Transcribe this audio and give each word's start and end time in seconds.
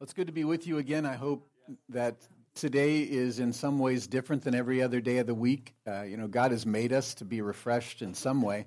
It's 0.00 0.12
good 0.12 0.28
to 0.28 0.32
be 0.32 0.44
with 0.44 0.64
you 0.64 0.78
again. 0.78 1.04
I 1.04 1.16
hope 1.16 1.50
that 1.88 2.18
today 2.54 3.00
is 3.00 3.40
in 3.40 3.52
some 3.52 3.80
ways 3.80 4.06
different 4.06 4.44
than 4.44 4.54
every 4.54 4.80
other 4.80 5.00
day 5.00 5.18
of 5.18 5.26
the 5.26 5.34
week. 5.34 5.74
Uh, 5.84 6.02
you 6.02 6.16
know, 6.16 6.28
God 6.28 6.52
has 6.52 6.64
made 6.64 6.92
us 6.92 7.14
to 7.14 7.24
be 7.24 7.40
refreshed 7.40 8.00
in 8.00 8.14
some 8.14 8.40
way. 8.40 8.66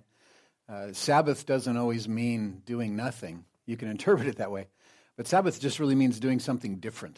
Uh, 0.68 0.92
Sabbath 0.92 1.46
doesn't 1.46 1.78
always 1.78 2.10
mean 2.10 2.62
doing 2.66 2.98
nothing. 2.98 3.46
You 3.66 3.78
can 3.78 3.88
interpret 3.92 4.28
it 4.28 4.40
that 4.40 4.52
way. 4.52 4.68
But 5.16 5.26
Sabbath 5.26 5.58
just 5.62 5.80
really 5.80 5.96
means 5.96 6.20
doing 6.20 6.40
something 6.40 6.80
different 6.80 7.18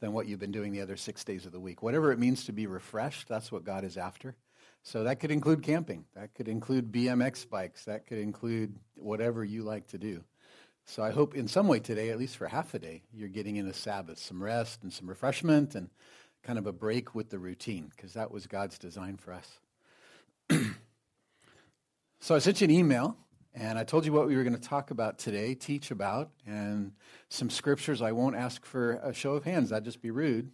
than 0.00 0.14
what 0.14 0.26
you've 0.26 0.40
been 0.40 0.50
doing 0.50 0.72
the 0.72 0.80
other 0.80 0.96
six 0.96 1.22
days 1.22 1.44
of 1.44 1.52
the 1.52 1.60
week. 1.60 1.82
Whatever 1.82 2.12
it 2.12 2.18
means 2.18 2.46
to 2.46 2.52
be 2.52 2.66
refreshed, 2.66 3.28
that's 3.28 3.52
what 3.52 3.62
God 3.62 3.84
is 3.84 3.98
after. 3.98 4.36
So 4.84 5.04
that 5.04 5.20
could 5.20 5.30
include 5.30 5.62
camping. 5.62 6.06
That 6.14 6.32
could 6.32 6.48
include 6.48 6.90
BMX 6.90 7.46
bikes. 7.46 7.84
That 7.84 8.06
could 8.06 8.18
include 8.18 8.74
whatever 8.94 9.44
you 9.44 9.64
like 9.64 9.88
to 9.88 9.98
do. 9.98 10.24
So 10.86 11.02
I 11.02 11.10
hope 11.10 11.34
in 11.34 11.48
some 11.48 11.66
way 11.66 11.80
today, 11.80 12.10
at 12.10 12.18
least 12.18 12.36
for 12.36 12.46
half 12.46 12.74
a 12.74 12.78
day, 12.78 13.02
you're 13.12 13.28
getting 13.28 13.56
in 13.56 13.66
a 13.66 13.72
Sabbath, 13.72 14.18
some 14.18 14.42
rest 14.42 14.82
and 14.82 14.92
some 14.92 15.08
refreshment 15.08 15.74
and 15.74 15.88
kind 16.42 16.58
of 16.58 16.66
a 16.66 16.72
break 16.72 17.14
with 17.14 17.30
the 17.30 17.38
routine, 17.38 17.90
because 17.96 18.12
that 18.12 18.30
was 18.30 18.46
God's 18.46 18.78
design 18.78 19.16
for 19.16 19.32
us. 19.32 19.58
so 22.20 22.34
I 22.34 22.38
sent 22.38 22.60
you 22.60 22.66
an 22.66 22.70
email, 22.70 23.16
and 23.54 23.78
I 23.78 23.84
told 23.84 24.04
you 24.04 24.12
what 24.12 24.26
we 24.26 24.36
were 24.36 24.42
going 24.42 24.54
to 24.54 24.60
talk 24.60 24.90
about 24.90 25.18
today, 25.18 25.54
teach 25.54 25.90
about, 25.90 26.30
and 26.46 26.92
some 27.30 27.48
scriptures. 27.48 28.02
I 28.02 28.12
won't 28.12 28.36
ask 28.36 28.64
for 28.66 29.00
a 29.02 29.14
show 29.14 29.32
of 29.32 29.44
hands, 29.44 29.70
that'd 29.70 29.84
just 29.84 30.02
be 30.02 30.10
rude. 30.10 30.50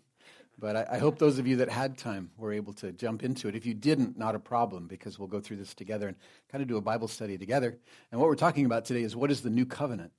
But 0.60 0.76
I, 0.76 0.86
I 0.92 0.98
hope 0.98 1.18
those 1.18 1.38
of 1.38 1.46
you 1.46 1.56
that 1.56 1.70
had 1.70 1.96
time 1.96 2.30
were 2.36 2.52
able 2.52 2.74
to 2.74 2.92
jump 2.92 3.24
into 3.24 3.48
it. 3.48 3.56
If 3.56 3.64
you 3.66 3.74
didn't, 3.74 4.16
not 4.18 4.34
a 4.34 4.38
problem, 4.38 4.86
because 4.86 5.18
we'll 5.18 5.26
go 5.26 5.40
through 5.40 5.56
this 5.56 5.74
together 5.74 6.06
and 6.06 6.16
kind 6.52 6.62
of 6.62 6.68
do 6.68 6.76
a 6.76 6.82
Bible 6.82 7.08
study 7.08 7.36
together. 7.38 7.78
And 8.12 8.20
what 8.20 8.28
we're 8.28 8.36
talking 8.36 8.66
about 8.66 8.84
today 8.84 9.02
is 9.02 9.16
what 9.16 9.30
is 9.30 9.40
the 9.40 9.50
new 9.50 9.66
covenant? 9.66 10.12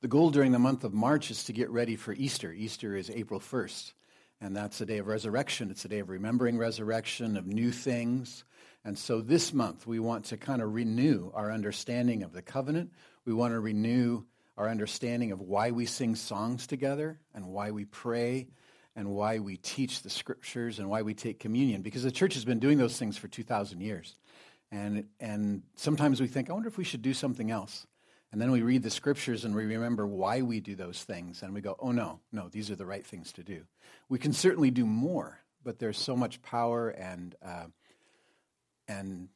The 0.00 0.08
goal 0.08 0.30
during 0.30 0.52
the 0.52 0.58
month 0.58 0.84
of 0.84 0.94
March 0.94 1.30
is 1.30 1.44
to 1.44 1.52
get 1.52 1.68
ready 1.68 1.94
for 1.94 2.14
Easter. 2.14 2.50
Easter 2.54 2.96
is 2.96 3.10
April 3.10 3.38
1st, 3.38 3.92
and 4.40 4.56
that's 4.56 4.80
a 4.80 4.86
day 4.86 4.96
of 4.96 5.06
resurrection. 5.06 5.70
It's 5.70 5.84
a 5.84 5.88
day 5.88 5.98
of 5.98 6.08
remembering 6.08 6.56
resurrection, 6.56 7.36
of 7.36 7.46
new 7.46 7.70
things. 7.70 8.44
And 8.82 8.98
so 8.98 9.20
this 9.20 9.52
month, 9.52 9.86
we 9.86 9.98
want 9.98 10.24
to 10.26 10.38
kind 10.38 10.62
of 10.62 10.72
renew 10.72 11.30
our 11.34 11.52
understanding 11.52 12.22
of 12.22 12.32
the 12.32 12.40
covenant. 12.40 12.92
We 13.26 13.34
want 13.34 13.52
to 13.52 13.60
renew 13.60 14.24
our 14.56 14.70
understanding 14.70 15.32
of 15.32 15.42
why 15.42 15.70
we 15.70 15.84
sing 15.84 16.14
songs 16.14 16.66
together 16.66 17.20
and 17.34 17.48
why 17.48 17.70
we 17.70 17.84
pray 17.84 18.48
and 18.96 19.10
why 19.10 19.38
we 19.38 19.58
teach 19.58 20.00
the 20.00 20.08
scriptures 20.08 20.78
and 20.78 20.88
why 20.88 21.02
we 21.02 21.12
take 21.12 21.38
communion 21.38 21.82
because 21.82 22.04
the 22.04 22.10
church 22.10 22.32
has 22.32 22.46
been 22.46 22.58
doing 22.58 22.78
those 22.78 22.98
things 22.98 23.18
for 23.18 23.28
2,000 23.28 23.82
years. 23.82 24.16
And, 24.72 25.04
and 25.20 25.62
sometimes 25.76 26.22
we 26.22 26.26
think, 26.26 26.48
I 26.48 26.54
wonder 26.54 26.68
if 26.68 26.78
we 26.78 26.84
should 26.84 27.02
do 27.02 27.12
something 27.12 27.50
else. 27.50 27.86
And 28.32 28.40
then 28.40 28.52
we 28.52 28.62
read 28.62 28.82
the 28.82 28.90
scriptures 28.90 29.44
and 29.44 29.54
we 29.54 29.64
remember 29.64 30.06
why 30.06 30.42
we 30.42 30.60
do 30.60 30.76
those 30.76 31.02
things. 31.02 31.42
And 31.42 31.52
we 31.52 31.60
go, 31.60 31.76
oh, 31.80 31.90
no, 31.90 32.20
no, 32.32 32.48
these 32.48 32.70
are 32.70 32.76
the 32.76 32.86
right 32.86 33.04
things 33.04 33.32
to 33.32 33.42
do. 33.42 33.64
We 34.08 34.18
can 34.18 34.32
certainly 34.32 34.70
do 34.70 34.86
more, 34.86 35.40
but 35.64 35.78
there's 35.78 35.98
so 35.98 36.14
much 36.14 36.40
power 36.42 36.90
and, 36.90 37.34
uh, 37.44 37.66
and 38.86 39.28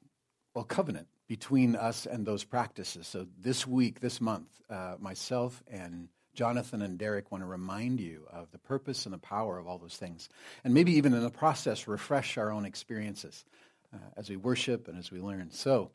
well, 0.55 0.65
covenant 0.65 1.09
between 1.27 1.75
us 1.75 2.07
and 2.07 2.25
those 2.25 2.45
practices. 2.45 3.07
So 3.07 3.27
this 3.41 3.67
week, 3.67 4.01
this 4.01 4.21
month, 4.21 4.49
uh, 4.71 4.95
myself 5.01 5.63
and 5.69 6.09
Jonathan 6.35 6.83
and 6.83 6.99
Derek 6.99 7.31
want 7.31 7.43
to 7.43 7.47
remind 7.47 8.01
you 8.01 8.27
of 8.31 8.51
the 8.51 8.59
purpose 8.59 9.07
and 9.07 9.15
the 9.15 9.19
power 9.19 9.59
of 9.59 9.67
all 9.67 9.79
those 9.79 9.97
things. 9.97 10.29
And 10.65 10.75
maybe 10.75 10.93
even 10.93 11.15
in 11.15 11.23
the 11.23 11.31
process, 11.31 11.89
refresh 11.89 12.37
our 12.37 12.53
own 12.53 12.65
experiences 12.65 13.45
uh, 13.93 13.99
as 14.17 14.29
we 14.29 14.37
worship 14.37 14.89
and 14.89 14.99
as 14.99 15.11
we 15.11 15.21
learn. 15.21 15.51
So, 15.51 15.91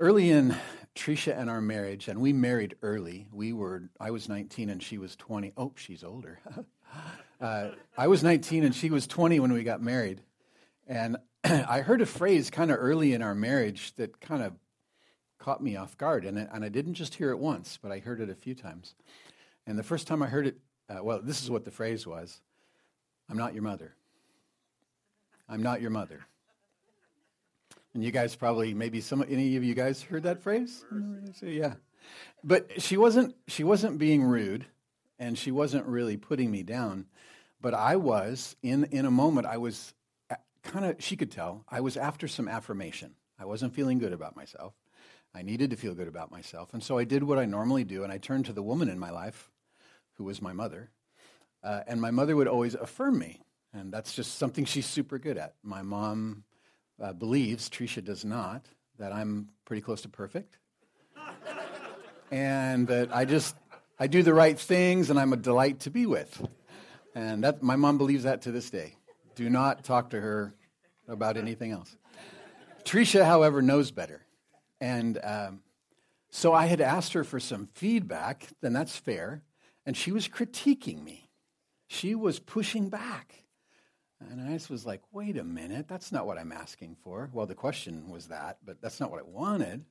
early 0.00 0.30
in 0.30 0.56
Tricia 0.94 1.38
and 1.38 1.48
our 1.48 1.60
marriage, 1.60 2.08
and 2.08 2.20
we 2.20 2.32
married 2.32 2.76
early. 2.82 3.26
We 3.32 3.52
were, 3.52 3.88
I 3.98 4.10
was 4.10 4.28
19 4.28 4.70
and 4.70 4.82
she 4.82 4.98
was 4.98 5.16
20. 5.16 5.52
Oh, 5.56 5.72
she's 5.76 6.04
older. 6.04 6.40
uh, 7.40 7.68
I 7.96 8.06
was 8.08 8.22
19 8.22 8.64
and 8.64 8.74
she 8.74 8.90
was 8.90 9.06
20 9.06 9.40
when 9.40 9.52
we 9.52 9.62
got 9.62 9.82
married. 9.82 10.20
And 10.86 11.16
I 11.44 11.80
heard 11.80 12.02
a 12.02 12.06
phrase 12.06 12.50
kind 12.50 12.70
of 12.70 12.78
early 12.78 13.14
in 13.14 13.22
our 13.22 13.34
marriage 13.34 13.94
that 13.96 14.20
kind 14.20 14.42
of 14.42 14.52
caught 15.38 15.62
me 15.62 15.76
off 15.76 15.96
guard. 15.96 16.24
And, 16.24 16.38
and 16.38 16.64
I 16.64 16.68
didn't 16.68 16.94
just 16.94 17.14
hear 17.14 17.30
it 17.30 17.38
once, 17.38 17.78
but 17.82 17.90
I 17.90 17.98
heard 17.98 18.20
it 18.20 18.30
a 18.30 18.34
few 18.34 18.54
times. 18.54 18.94
And 19.66 19.78
the 19.78 19.82
first 19.82 20.06
time 20.06 20.22
I 20.22 20.26
heard 20.26 20.46
it, 20.46 20.58
uh, 20.88 21.02
well, 21.02 21.20
this 21.22 21.42
is 21.42 21.50
what 21.50 21.64
the 21.64 21.70
phrase 21.70 22.06
was 22.06 22.40
I'm 23.28 23.38
not 23.38 23.54
your 23.54 23.62
mother. 23.62 23.94
I'm 25.48 25.62
not 25.62 25.80
your 25.80 25.90
mother. 25.90 26.20
And 27.94 28.02
you 28.02 28.10
guys 28.10 28.34
probably, 28.34 28.74
maybe 28.74 29.00
some, 29.00 29.22
any 29.28 29.56
of 29.56 29.64
you 29.64 29.74
guys 29.74 30.02
heard 30.02 30.22
that 30.22 30.42
phrase? 30.42 30.84
Yeah. 31.42 31.74
But 32.42 32.80
she 32.80 32.96
wasn't, 32.96 33.36
she 33.46 33.64
wasn't 33.64 33.98
being 33.98 34.22
rude 34.22 34.66
and 35.18 35.38
she 35.38 35.50
wasn't 35.50 35.86
really 35.86 36.16
putting 36.16 36.50
me 36.50 36.62
down. 36.62 37.06
But 37.60 37.74
I 37.74 37.96
was, 37.96 38.56
in, 38.62 38.84
in 38.84 39.04
a 39.04 39.10
moment, 39.10 39.46
I 39.46 39.58
was 39.58 39.94
kind 40.62 40.84
of, 40.84 40.96
she 41.02 41.16
could 41.16 41.30
tell, 41.30 41.64
I 41.68 41.80
was 41.80 41.96
after 41.96 42.26
some 42.26 42.48
affirmation. 42.48 43.14
I 43.38 43.44
wasn't 43.44 43.74
feeling 43.74 43.98
good 43.98 44.12
about 44.12 44.36
myself. 44.36 44.74
I 45.34 45.42
needed 45.42 45.70
to 45.70 45.76
feel 45.76 45.94
good 45.94 46.08
about 46.08 46.30
myself. 46.30 46.74
And 46.74 46.82
so 46.82 46.98
I 46.98 47.04
did 47.04 47.22
what 47.22 47.38
I 47.38 47.44
normally 47.44 47.84
do, 47.84 48.04
and 48.04 48.12
I 48.12 48.18
turned 48.18 48.46
to 48.46 48.52
the 48.52 48.62
woman 48.62 48.88
in 48.88 48.98
my 48.98 49.10
life, 49.10 49.50
who 50.14 50.24
was 50.24 50.42
my 50.42 50.52
mother. 50.52 50.90
Uh, 51.62 51.80
and 51.86 52.00
my 52.00 52.10
mother 52.10 52.36
would 52.36 52.48
always 52.48 52.74
affirm 52.74 53.18
me. 53.18 53.40
And 53.72 53.92
that's 53.92 54.12
just 54.12 54.36
something 54.36 54.64
she's 54.64 54.86
super 54.86 55.18
good 55.18 55.38
at. 55.38 55.54
My 55.62 55.82
mom 55.82 56.44
uh, 57.00 57.12
believes, 57.12 57.68
Tricia 57.68 58.02
does 58.02 58.24
not, 58.24 58.66
that 58.98 59.12
I'm 59.12 59.48
pretty 59.64 59.82
close 59.82 60.02
to 60.02 60.08
perfect. 60.08 60.58
and 62.30 62.86
that 62.88 63.14
I 63.14 63.24
just, 63.24 63.56
I 63.98 64.06
do 64.06 64.22
the 64.22 64.34
right 64.34 64.58
things 64.58 65.10
and 65.10 65.18
I'm 65.18 65.32
a 65.32 65.36
delight 65.36 65.80
to 65.80 65.90
be 65.90 66.06
with. 66.06 66.46
And 67.14 67.44
that, 67.44 67.62
my 67.62 67.76
mom 67.76 67.98
believes 67.98 68.24
that 68.24 68.42
to 68.42 68.52
this 68.52 68.70
day. 68.70 68.96
Do 69.34 69.48
not 69.50 69.84
talk 69.84 70.10
to 70.10 70.20
her 70.20 70.54
about 71.08 71.36
anything 71.36 71.72
else. 71.72 71.96
Tricia, 72.84 73.24
however, 73.24 73.62
knows 73.62 73.90
better. 73.90 74.22
And 74.80 75.18
um, 75.22 75.60
so 76.30 76.52
I 76.52 76.66
had 76.66 76.80
asked 76.80 77.12
her 77.12 77.24
for 77.24 77.38
some 77.38 77.68
feedback, 77.74 78.48
then 78.60 78.72
that's 78.72 78.96
fair. 78.96 79.42
And 79.86 79.96
she 79.96 80.12
was 80.12 80.28
critiquing 80.28 81.02
me. 81.04 81.28
She 81.86 82.14
was 82.14 82.38
pushing 82.38 82.88
back. 82.88 83.41
And 84.30 84.40
I 84.40 84.52
just 84.52 84.70
was 84.70 84.86
like, 84.86 85.02
wait 85.12 85.36
a 85.36 85.44
minute, 85.44 85.88
that's 85.88 86.12
not 86.12 86.26
what 86.26 86.38
I'm 86.38 86.52
asking 86.52 86.96
for. 87.02 87.30
Well, 87.32 87.46
the 87.46 87.54
question 87.54 88.10
was 88.10 88.28
that, 88.28 88.58
but 88.64 88.80
that's 88.80 89.00
not 89.00 89.10
what 89.10 89.20
I 89.20 89.24
wanted. 89.24 89.84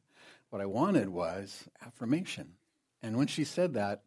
What 0.49 0.61
I 0.61 0.65
wanted 0.65 1.09
was 1.09 1.67
affirmation. 1.85 2.53
And 3.01 3.17
when 3.17 3.27
she 3.27 3.43
said 3.43 3.73
that, 3.73 4.03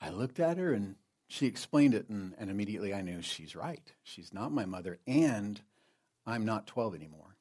I 0.00 0.10
looked 0.10 0.40
at 0.40 0.58
her 0.58 0.72
and 0.72 0.96
she 1.28 1.46
explained 1.46 1.94
it, 1.94 2.08
and, 2.08 2.34
and 2.38 2.50
immediately 2.50 2.92
I 2.92 3.00
knew 3.00 3.22
she's 3.22 3.56
right. 3.56 3.92
She's 4.02 4.32
not 4.32 4.52
my 4.52 4.66
mother, 4.66 4.98
and 5.06 5.60
I'm 6.26 6.44
not 6.44 6.66
12 6.66 6.94
anymore. 6.94 7.36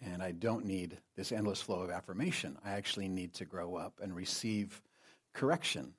And 0.00 0.22
I 0.22 0.30
don't 0.30 0.64
need 0.64 0.98
this 1.16 1.32
endless 1.32 1.60
flow 1.60 1.80
of 1.80 1.90
affirmation. 1.90 2.56
I 2.64 2.70
actually 2.70 3.08
need 3.08 3.34
to 3.34 3.44
grow 3.44 3.74
up 3.74 4.00
and 4.00 4.14
receive 4.14 4.80
correction. 5.32 5.94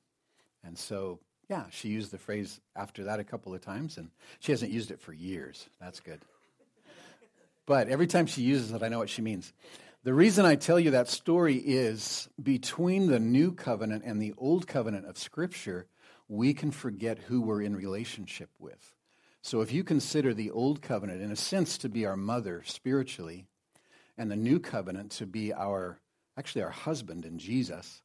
And 0.63 0.77
so 0.77 1.19
yeah, 1.49 1.63
she 1.71 1.89
used 1.89 2.11
the 2.11 2.17
phrase 2.17 2.61
after 2.75 3.05
that 3.05 3.19
a 3.19 3.23
couple 3.23 3.53
of 3.53 3.61
times, 3.61 3.97
and 3.97 4.11
she 4.39 4.51
hasn't 4.51 4.71
used 4.71 4.91
it 4.91 5.01
for 5.01 5.13
years. 5.13 5.67
That's 5.81 5.99
good. 5.99 6.19
But 7.65 7.89
every 7.89 8.07
time 8.07 8.27
she 8.27 8.43
uses 8.43 8.71
it, 8.71 8.83
I 8.83 8.89
know 8.89 8.99
what 8.99 9.09
she 9.09 9.21
means. 9.21 9.51
The 10.03 10.13
reason 10.13 10.45
I 10.45 10.55
tell 10.55 10.79
you 10.79 10.91
that 10.91 11.09
story 11.09 11.55
is 11.55 12.29
between 12.41 13.07
the 13.07 13.19
new 13.19 13.51
covenant 13.51 14.03
and 14.05 14.21
the 14.21 14.33
old 14.37 14.67
covenant 14.67 15.07
of 15.07 15.17
Scripture, 15.17 15.87
we 16.27 16.53
can 16.53 16.71
forget 16.71 17.17
who 17.17 17.41
we're 17.41 17.63
in 17.63 17.75
relationship 17.75 18.49
with. 18.59 18.93
So 19.41 19.61
if 19.61 19.73
you 19.73 19.83
consider 19.83 20.33
the 20.33 20.51
old 20.51 20.81
covenant, 20.81 21.21
in 21.21 21.31
a 21.31 21.35
sense, 21.35 21.77
to 21.79 21.89
be 21.89 22.05
our 22.05 22.17
mother 22.17 22.61
spiritually, 22.65 23.45
and 24.17 24.29
the 24.29 24.35
new 24.35 24.59
covenant 24.59 25.11
to 25.13 25.25
be 25.25 25.53
our, 25.53 25.99
actually, 26.37 26.61
our 26.61 26.69
husband 26.69 27.25
in 27.25 27.39
Jesus, 27.39 28.01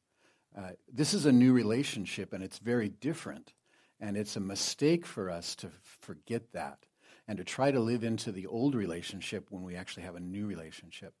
uh, 0.57 0.71
this 0.91 1.13
is 1.13 1.25
a 1.25 1.31
new 1.31 1.53
relationship 1.53 2.33
and 2.33 2.43
it's 2.43 2.59
very 2.59 2.89
different. 2.89 3.53
And 3.99 4.17
it's 4.17 4.35
a 4.35 4.41
mistake 4.41 5.05
for 5.05 5.29
us 5.29 5.55
to 5.57 5.69
forget 5.83 6.51
that 6.53 6.85
and 7.27 7.37
to 7.37 7.43
try 7.43 7.71
to 7.71 7.79
live 7.79 8.03
into 8.03 8.31
the 8.31 8.45
old 8.45 8.75
relationship 8.75 9.47
when 9.49 9.63
we 9.63 9.75
actually 9.75 10.03
have 10.03 10.15
a 10.15 10.19
new 10.19 10.45
relationship. 10.45 11.13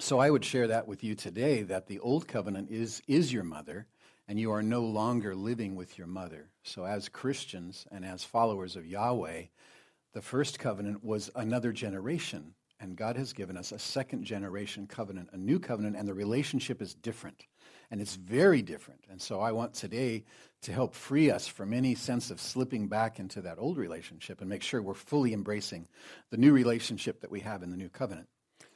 So 0.00 0.18
I 0.18 0.30
would 0.30 0.44
share 0.44 0.68
that 0.68 0.88
with 0.88 1.04
you 1.04 1.14
today 1.14 1.62
that 1.62 1.86
the 1.86 1.98
old 1.98 2.26
covenant 2.26 2.70
is, 2.70 3.02
is 3.06 3.32
your 3.32 3.44
mother 3.44 3.86
and 4.26 4.38
you 4.38 4.50
are 4.52 4.62
no 4.62 4.82
longer 4.82 5.34
living 5.34 5.74
with 5.74 5.98
your 5.98 6.06
mother. 6.06 6.50
So 6.62 6.84
as 6.84 7.08
Christians 7.08 7.86
and 7.90 8.04
as 8.04 8.24
followers 8.24 8.76
of 8.76 8.86
Yahweh, 8.86 9.44
the 10.12 10.22
first 10.22 10.58
covenant 10.58 11.04
was 11.04 11.30
another 11.34 11.72
generation. 11.72 12.54
And 12.80 12.96
God 12.96 13.16
has 13.16 13.32
given 13.32 13.56
us 13.56 13.72
a 13.72 13.78
second 13.78 14.24
generation 14.24 14.86
covenant, 14.86 15.30
a 15.32 15.36
new 15.36 15.58
covenant, 15.58 15.96
and 15.96 16.08
the 16.08 16.14
relationship 16.14 16.80
is 16.80 16.94
different 16.94 17.44
and 17.90 18.00
it's 18.00 18.16
very 18.16 18.62
different. 18.62 19.00
And 19.10 19.20
so 19.20 19.40
I 19.40 19.52
want 19.52 19.74
today 19.74 20.24
to 20.62 20.72
help 20.72 20.94
free 20.94 21.30
us 21.30 21.46
from 21.46 21.72
any 21.72 21.94
sense 21.94 22.30
of 22.30 22.40
slipping 22.40 22.88
back 22.88 23.18
into 23.18 23.40
that 23.42 23.58
old 23.58 23.78
relationship 23.78 24.40
and 24.40 24.50
make 24.50 24.62
sure 24.62 24.82
we're 24.82 24.94
fully 24.94 25.32
embracing 25.32 25.88
the 26.30 26.36
new 26.36 26.52
relationship 26.52 27.20
that 27.20 27.30
we 27.30 27.40
have 27.40 27.62
in 27.62 27.70
the 27.70 27.76
new 27.76 27.88
covenant. 27.88 28.28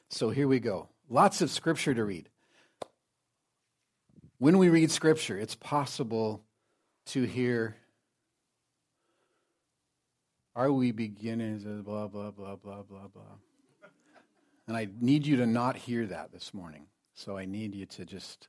So 0.08 0.30
here 0.30 0.48
we 0.48 0.60
go. 0.60 0.88
Lots 1.08 1.42
of 1.42 1.50
scripture 1.50 1.94
to 1.94 2.04
read. 2.04 2.28
When 4.38 4.58
we 4.58 4.70
read 4.70 4.90
scripture, 4.90 5.38
it's 5.38 5.54
possible 5.54 6.42
to 7.06 7.24
hear, 7.24 7.76
are 10.56 10.72
we 10.72 10.90
beginning, 10.90 11.82
blah, 11.84 12.08
blah, 12.08 12.30
blah, 12.30 12.56
blah, 12.56 12.82
blah, 12.82 13.08
blah. 13.08 13.22
And 14.72 14.78
I 14.78 14.88
need 15.02 15.26
you 15.26 15.36
to 15.36 15.44
not 15.44 15.76
hear 15.76 16.06
that 16.06 16.32
this 16.32 16.54
morning. 16.54 16.86
So 17.12 17.36
I 17.36 17.44
need 17.44 17.74
you 17.74 17.84
to 17.84 18.06
just 18.06 18.48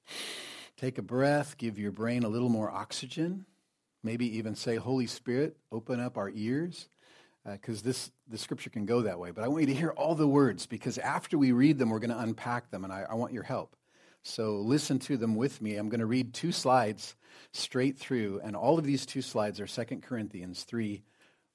take 0.78 0.98
a 0.98 1.02
breath, 1.02 1.58
give 1.58 1.78
your 1.78 1.92
brain 1.92 2.24
a 2.24 2.30
little 2.30 2.48
more 2.48 2.72
oxygen, 2.72 3.46
maybe 4.04 4.38
even 4.38 4.56
say, 4.56 4.78
Holy 4.78 5.06
Spirit, 5.06 5.58
open 5.70 6.00
up 6.00 6.18
our 6.18 6.32
ears, 6.34 6.88
because 7.44 7.82
uh, 7.82 7.84
this 7.84 8.10
the 8.30 8.38
scripture 8.38 8.70
can 8.70 8.86
go 8.86 9.02
that 9.02 9.20
way. 9.20 9.32
But 9.32 9.44
I 9.44 9.50
want 9.50 9.64
you 9.64 9.74
to 9.74 9.78
hear 9.78 9.90
all 9.90 10.16
the 10.16 10.26
words, 10.26 10.66
because 10.66 10.98
after 10.98 11.38
we 11.38 11.52
read 11.52 11.78
them, 11.78 11.90
we're 11.90 12.00
going 12.00 12.10
to 12.10 12.20
unpack 12.20 12.72
them, 12.72 12.86
and 12.86 12.94
I, 12.94 13.06
I 13.10 13.16
want 13.16 13.34
your 13.34 13.44
help. 13.44 13.76
So 14.22 14.60
listen 14.62 15.00
to 15.00 15.18
them 15.18 15.36
with 15.36 15.62
me. 15.62 15.76
I'm 15.76 15.90
going 15.90 16.00
to 16.00 16.06
read 16.06 16.34
two 16.34 16.54
slides 16.54 17.18
straight 17.52 17.98
through, 17.98 18.40
and 18.46 18.56
all 18.56 18.80
of 18.80 18.86
these 18.86 19.06
two 19.06 19.22
slides 19.22 19.60
are 19.60 19.68
2 19.68 19.98
Corinthians 19.98 20.64
3, 20.64 21.04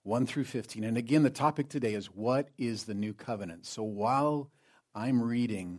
1 0.03 0.27
through 0.27 0.45
15. 0.45 0.85
And 0.85 0.99
again, 0.99 1.23
the 1.23 1.31
topic 1.31 1.71
today 1.71 1.95
is 1.95 2.09
what 2.09 2.51
is 2.59 2.85
the 2.85 2.93
new 2.93 3.15
covenant? 3.15 3.65
So 3.65 3.83
while 3.83 4.51
I'm 4.99 5.23
reading, 5.23 5.79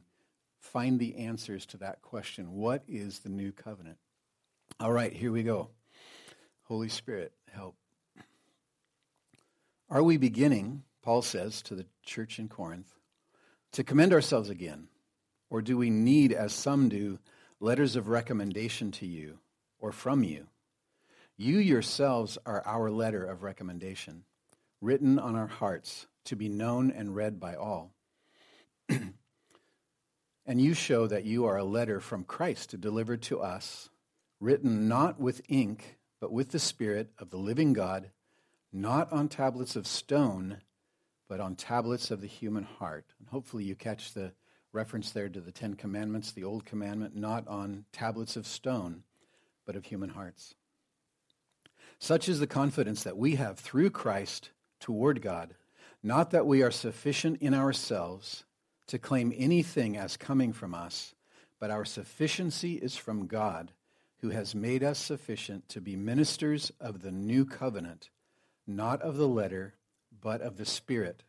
find 0.61 0.97
the 0.97 1.17
answers 1.17 1.65
to 1.67 1.77
that 1.79 2.01
question. 2.01 2.53
What 2.53 2.83
is 2.87 3.19
the 3.19 3.27
new 3.27 3.51
covenant? 3.51 3.97
All 4.79 4.93
right, 4.93 5.11
here 5.11 5.33
we 5.33 5.43
go. 5.43 5.71
Holy 6.63 6.87
Spirit, 6.87 7.33
help. 7.51 7.75
Are 9.89 10.01
we 10.01 10.15
beginning, 10.15 10.83
Paul 11.01 11.21
says 11.21 11.61
to 11.63 11.75
the 11.75 11.85
church 12.01 12.39
in 12.39 12.47
Corinth, 12.47 12.93
to 13.73 13.83
commend 13.83 14.13
ourselves 14.13 14.49
again? 14.49 14.87
Or 15.49 15.61
do 15.61 15.75
we 15.75 15.89
need, 15.89 16.31
as 16.31 16.53
some 16.53 16.87
do, 16.87 17.19
letters 17.59 17.97
of 17.97 18.07
recommendation 18.07 18.89
to 18.91 19.05
you 19.05 19.39
or 19.79 19.91
from 19.91 20.23
you? 20.23 20.47
You 21.35 21.57
yourselves 21.57 22.37
are 22.45 22.65
our 22.65 22.89
letter 22.89 23.25
of 23.25 23.43
recommendation, 23.43 24.23
written 24.79 25.19
on 25.19 25.35
our 25.35 25.47
hearts 25.47 26.07
to 26.23 26.37
be 26.37 26.47
known 26.47 26.89
and 26.89 27.13
read 27.13 27.37
by 27.37 27.55
all. 27.55 27.91
and 30.45 30.61
you 30.61 30.73
show 30.73 31.07
that 31.07 31.25
you 31.25 31.45
are 31.45 31.57
a 31.57 31.63
letter 31.63 31.99
from 31.99 32.23
Christ 32.23 32.79
delivered 32.79 33.21
to 33.23 33.39
us, 33.39 33.89
written 34.39 34.87
not 34.87 35.19
with 35.19 35.41
ink, 35.47 35.97
but 36.19 36.31
with 36.31 36.49
the 36.49 36.59
Spirit 36.59 37.11
of 37.17 37.29
the 37.29 37.37
living 37.37 37.73
God, 37.73 38.09
not 38.73 39.11
on 39.11 39.27
tablets 39.27 39.75
of 39.75 39.87
stone, 39.87 40.57
but 41.27 41.39
on 41.39 41.55
tablets 41.55 42.11
of 42.11 42.21
the 42.21 42.27
human 42.27 42.63
heart. 42.63 43.05
And 43.19 43.29
hopefully 43.29 43.63
you 43.63 43.75
catch 43.75 44.13
the 44.13 44.33
reference 44.73 45.11
there 45.11 45.29
to 45.29 45.39
the 45.39 45.51
Ten 45.51 45.75
Commandments, 45.75 46.31
the 46.31 46.43
Old 46.43 46.65
Commandment, 46.65 47.15
not 47.15 47.47
on 47.47 47.85
tablets 47.91 48.35
of 48.35 48.45
stone, 48.45 49.03
but 49.65 49.75
of 49.75 49.85
human 49.85 50.09
hearts. 50.09 50.55
Such 51.99 52.29
is 52.29 52.39
the 52.39 52.47
confidence 52.47 53.03
that 53.03 53.17
we 53.17 53.35
have 53.35 53.59
through 53.59 53.89
Christ 53.91 54.51
toward 54.79 55.21
God, 55.21 55.55
not 56.01 56.31
that 56.31 56.47
we 56.47 56.63
are 56.63 56.71
sufficient 56.71 57.41
in 57.41 57.53
ourselves 57.53 58.45
to 58.89 58.97
claim 58.97 59.31
anything 59.37 59.95
as 59.95 60.17
coming 60.17 60.51
from 60.51 60.73
us, 60.73 61.13
but 61.59 61.69
our 61.69 61.85
sufficiency 61.85 62.73
is 62.73 62.95
from 62.95 63.27
God, 63.27 63.71
who 64.21 64.31
has 64.31 64.55
made 64.55 64.83
us 64.83 64.97
sufficient 64.97 65.69
to 65.69 65.79
be 65.79 65.95
ministers 65.95 66.71
of 66.79 67.03
the 67.03 67.11
new 67.11 67.45
covenant, 67.45 68.09
not 68.65 68.99
of 69.01 69.15
the 69.15 69.27
letter, 69.27 69.75
but 70.21 70.41
of 70.41 70.57
the 70.57 70.65
Spirit. 70.65 71.23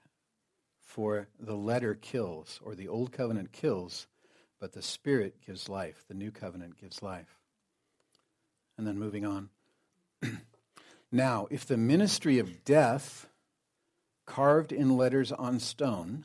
For 0.80 1.28
the 1.38 1.54
letter 1.54 1.94
kills, 1.94 2.60
or 2.64 2.74
the 2.74 2.88
old 2.88 3.12
covenant 3.12 3.52
kills, 3.52 4.06
but 4.58 4.72
the 4.72 4.82
Spirit 4.82 5.36
gives 5.46 5.68
life. 5.68 6.04
The 6.08 6.14
new 6.14 6.30
covenant 6.30 6.80
gives 6.80 7.02
life. 7.02 7.38
And 8.78 8.86
then 8.86 8.98
moving 8.98 9.26
on. 9.26 9.50
now, 11.12 11.46
if 11.50 11.66
the 11.66 11.76
ministry 11.76 12.38
of 12.38 12.64
death, 12.64 13.26
carved 14.24 14.72
in 14.72 14.96
letters 14.96 15.30
on 15.30 15.60
stone, 15.60 16.24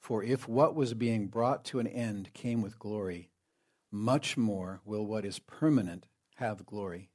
For 0.00 0.24
if 0.24 0.48
what 0.48 0.74
was 0.74 0.94
being 0.94 1.28
brought 1.28 1.64
to 1.66 1.78
an 1.78 1.86
end 1.86 2.34
came 2.34 2.62
with 2.62 2.78
glory, 2.78 3.30
much 3.92 4.36
more 4.36 4.80
will 4.84 5.06
what 5.06 5.24
is 5.24 5.38
permanent 5.38 6.06
have 6.36 6.66
glory. 6.66 7.10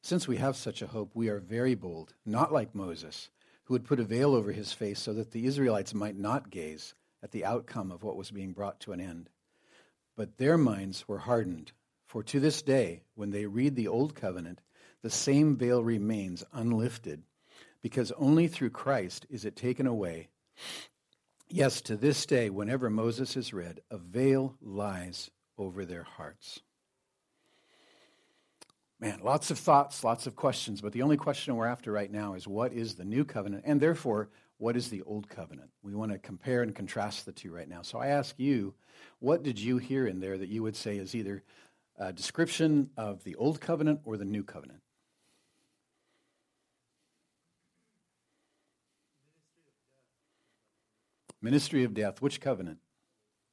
Since 0.00 0.26
we 0.26 0.38
have 0.38 0.56
such 0.56 0.80
a 0.80 0.86
hope, 0.86 1.10
we 1.12 1.28
are 1.28 1.40
very 1.40 1.74
bold, 1.74 2.14
not 2.24 2.52
like 2.52 2.74
Moses 2.74 3.28
who 3.66 3.74
would 3.74 3.84
put 3.84 3.98
a 3.98 4.04
veil 4.04 4.34
over 4.34 4.52
his 4.52 4.72
face 4.72 5.00
so 5.00 5.12
that 5.12 5.32
the 5.32 5.44
Israelites 5.44 5.92
might 5.92 6.16
not 6.16 6.50
gaze 6.50 6.94
at 7.20 7.32
the 7.32 7.44
outcome 7.44 7.90
of 7.90 8.04
what 8.04 8.16
was 8.16 8.30
being 8.30 8.52
brought 8.52 8.78
to 8.78 8.92
an 8.92 9.00
end. 9.00 9.28
But 10.14 10.38
their 10.38 10.56
minds 10.56 11.08
were 11.08 11.18
hardened, 11.18 11.72
for 12.06 12.22
to 12.22 12.38
this 12.38 12.62
day, 12.62 13.02
when 13.16 13.30
they 13.30 13.46
read 13.46 13.74
the 13.74 13.88
Old 13.88 14.14
Covenant, 14.14 14.60
the 15.02 15.10
same 15.10 15.56
veil 15.56 15.82
remains 15.82 16.44
unlifted, 16.52 17.24
because 17.82 18.12
only 18.12 18.46
through 18.46 18.70
Christ 18.70 19.26
is 19.28 19.44
it 19.44 19.56
taken 19.56 19.86
away. 19.86 20.28
Yes, 21.48 21.80
to 21.82 21.96
this 21.96 22.26
day, 22.26 22.50
whenever 22.50 22.90
Moses 22.90 23.36
is 23.36 23.52
read, 23.52 23.80
a 23.90 23.98
veil 23.98 24.56
lies 24.60 25.30
over 25.56 25.84
their 25.84 26.02
hearts. 26.02 26.60
Man, 28.98 29.20
lots 29.22 29.52
of 29.52 29.58
thoughts, 29.58 30.02
lots 30.02 30.26
of 30.26 30.34
questions, 30.34 30.80
but 30.80 30.92
the 30.92 31.02
only 31.02 31.16
question 31.16 31.54
we're 31.54 31.66
after 31.66 31.92
right 31.92 32.10
now 32.10 32.34
is 32.34 32.48
what 32.48 32.72
is 32.72 32.96
the 32.96 33.04
new 33.04 33.24
covenant, 33.24 33.62
and 33.64 33.80
therefore, 33.80 34.28
what 34.58 34.76
is 34.76 34.88
the 34.88 35.02
old 35.02 35.28
covenant? 35.28 35.70
We 35.82 35.94
want 35.94 36.10
to 36.12 36.18
compare 36.18 36.62
and 36.62 36.74
contrast 36.74 37.26
the 37.26 37.32
two 37.32 37.52
right 37.52 37.68
now. 37.68 37.82
So 37.82 37.98
I 37.98 38.08
ask 38.08 38.34
you, 38.38 38.74
what 39.20 39.42
did 39.42 39.60
you 39.60 39.76
hear 39.76 40.06
in 40.06 40.18
there 40.18 40.38
that 40.38 40.48
you 40.48 40.62
would 40.62 40.76
say 40.76 40.96
is 40.96 41.14
either 41.14 41.44
a 41.96 42.12
description 42.12 42.90
of 42.96 43.22
the 43.22 43.36
old 43.36 43.60
covenant 43.60 44.00
or 44.04 44.16
the 44.16 44.24
new 44.24 44.42
covenant? 44.42 44.80
Ministry 51.46 51.84
of 51.84 51.94
death. 51.94 52.20
Which 52.20 52.40
covenant? 52.40 52.78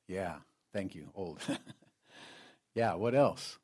Yeah, 0.07 0.38
thank 0.73 0.95
you. 0.95 1.09
Old. 1.13 1.39
yeah, 2.73 2.95
what 2.95 3.13
else? 3.13 3.59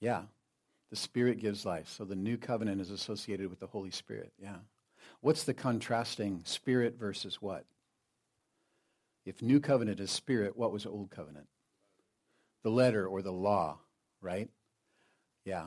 Yeah. 0.00 0.22
The 0.88 0.96
Spirit 0.96 1.38
gives 1.38 1.66
life. 1.66 1.90
So 1.90 2.06
the 2.06 2.16
new 2.16 2.38
covenant 2.38 2.80
is 2.80 2.90
associated 2.90 3.50
with 3.50 3.60
the 3.60 3.66
Holy 3.66 3.90
Spirit. 3.90 4.32
Yeah. 4.42 4.56
What's 5.20 5.44
the 5.44 5.52
contrasting 5.52 6.40
spirit 6.44 6.98
versus 6.98 7.42
what? 7.42 7.66
If 9.26 9.42
new 9.42 9.60
covenant 9.60 10.00
is 10.00 10.10
spirit, 10.10 10.56
what 10.56 10.72
was 10.72 10.86
old 10.86 11.10
covenant? 11.10 11.46
The 12.62 12.70
letter 12.70 13.06
or 13.06 13.20
the 13.20 13.32
law, 13.32 13.80
right? 14.22 14.48
Yeah. 15.44 15.66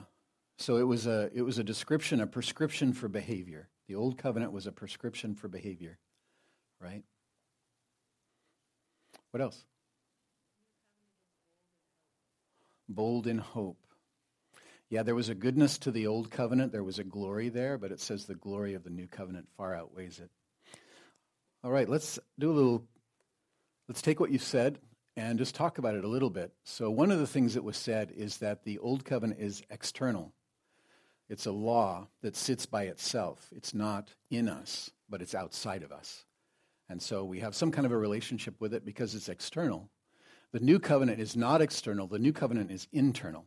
So 0.58 0.78
it 0.78 0.88
was 0.88 1.06
a 1.06 1.30
it 1.36 1.44
was 1.44 1.60
a 1.60 1.64
description, 1.64 2.20
a 2.20 2.26
prescription 2.26 2.94
for 2.94 3.08
behavior. 3.08 3.70
The 3.88 3.96
old 3.96 4.18
covenant 4.18 4.54
was 4.54 4.66
a 4.66 4.72
prescription 4.72 5.36
for 5.36 5.48
behavior, 5.48 6.00
right? 6.86 7.04
What 9.32 9.42
else? 9.42 9.66
Bold 12.88 13.26
in 13.28 13.40
hope. 13.40 13.80
Yeah, 14.90 15.02
there 15.02 15.16
was 15.16 15.30
a 15.30 15.36
goodness 15.36 15.80
to 15.80 15.92
the 15.92 16.06
old 16.06 16.30
covenant. 16.30 16.72
There 16.72 16.84
was 16.84 17.00
a 17.00 17.04
glory 17.04 17.50
there, 17.50 17.78
but 17.80 17.92
it 17.92 18.00
says 18.00 18.26
the 18.26 18.36
glory 18.36 18.76
of 18.76 18.84
the 18.84 18.92
new 18.92 19.08
covenant 19.08 19.48
far 19.58 19.76
outweighs 19.76 20.20
it. 20.20 20.30
All 21.64 21.72
right, 21.72 21.90
let's 21.90 22.20
do 22.38 22.52
a 22.52 22.54
little, 22.54 22.84
let's 23.88 24.04
take 24.04 24.20
what 24.20 24.32
you 24.32 24.38
said 24.38 24.78
and 25.18 25.40
just 25.40 25.56
talk 25.56 25.80
about 25.80 25.96
it 25.96 26.06
a 26.06 26.08
little 26.08 26.30
bit. 26.30 26.54
So, 26.64 26.92
one 26.92 27.10
of 27.10 27.18
the 27.18 27.26
things 27.26 27.56
that 27.56 27.64
was 27.64 27.78
said 27.78 28.12
is 28.16 28.38
that 28.38 28.64
the 28.64 28.78
old 28.78 29.04
covenant 29.04 29.40
is 29.40 29.64
external. 29.72 30.32
It's 31.30 31.48
a 31.48 31.52
law 31.52 32.08
that 32.22 32.36
sits 32.36 32.68
by 32.68 32.84
itself. 32.84 33.50
It's 33.56 33.74
not 33.74 34.14
in 34.30 34.48
us, 34.48 34.92
but 35.10 35.24
it's 35.24 35.34
outside 35.34 35.82
of 35.82 35.92
us. 35.92 36.26
And 36.90 37.02
so 37.02 37.24
we 37.24 37.40
have 37.40 37.56
some 37.56 37.72
kind 37.72 37.86
of 37.86 37.92
a 37.92 37.98
relationship 37.98 38.56
with 38.60 38.74
it 38.74 38.86
because 38.86 39.16
it's 39.16 39.30
external. 39.30 39.90
The 40.52 40.60
new 40.60 40.80
covenant 40.80 41.20
is 41.20 41.36
not 41.36 41.62
external, 41.62 42.08
the 42.08 42.20
new 42.20 42.34
covenant 42.34 42.72
is 42.72 42.88
internal. 42.92 43.46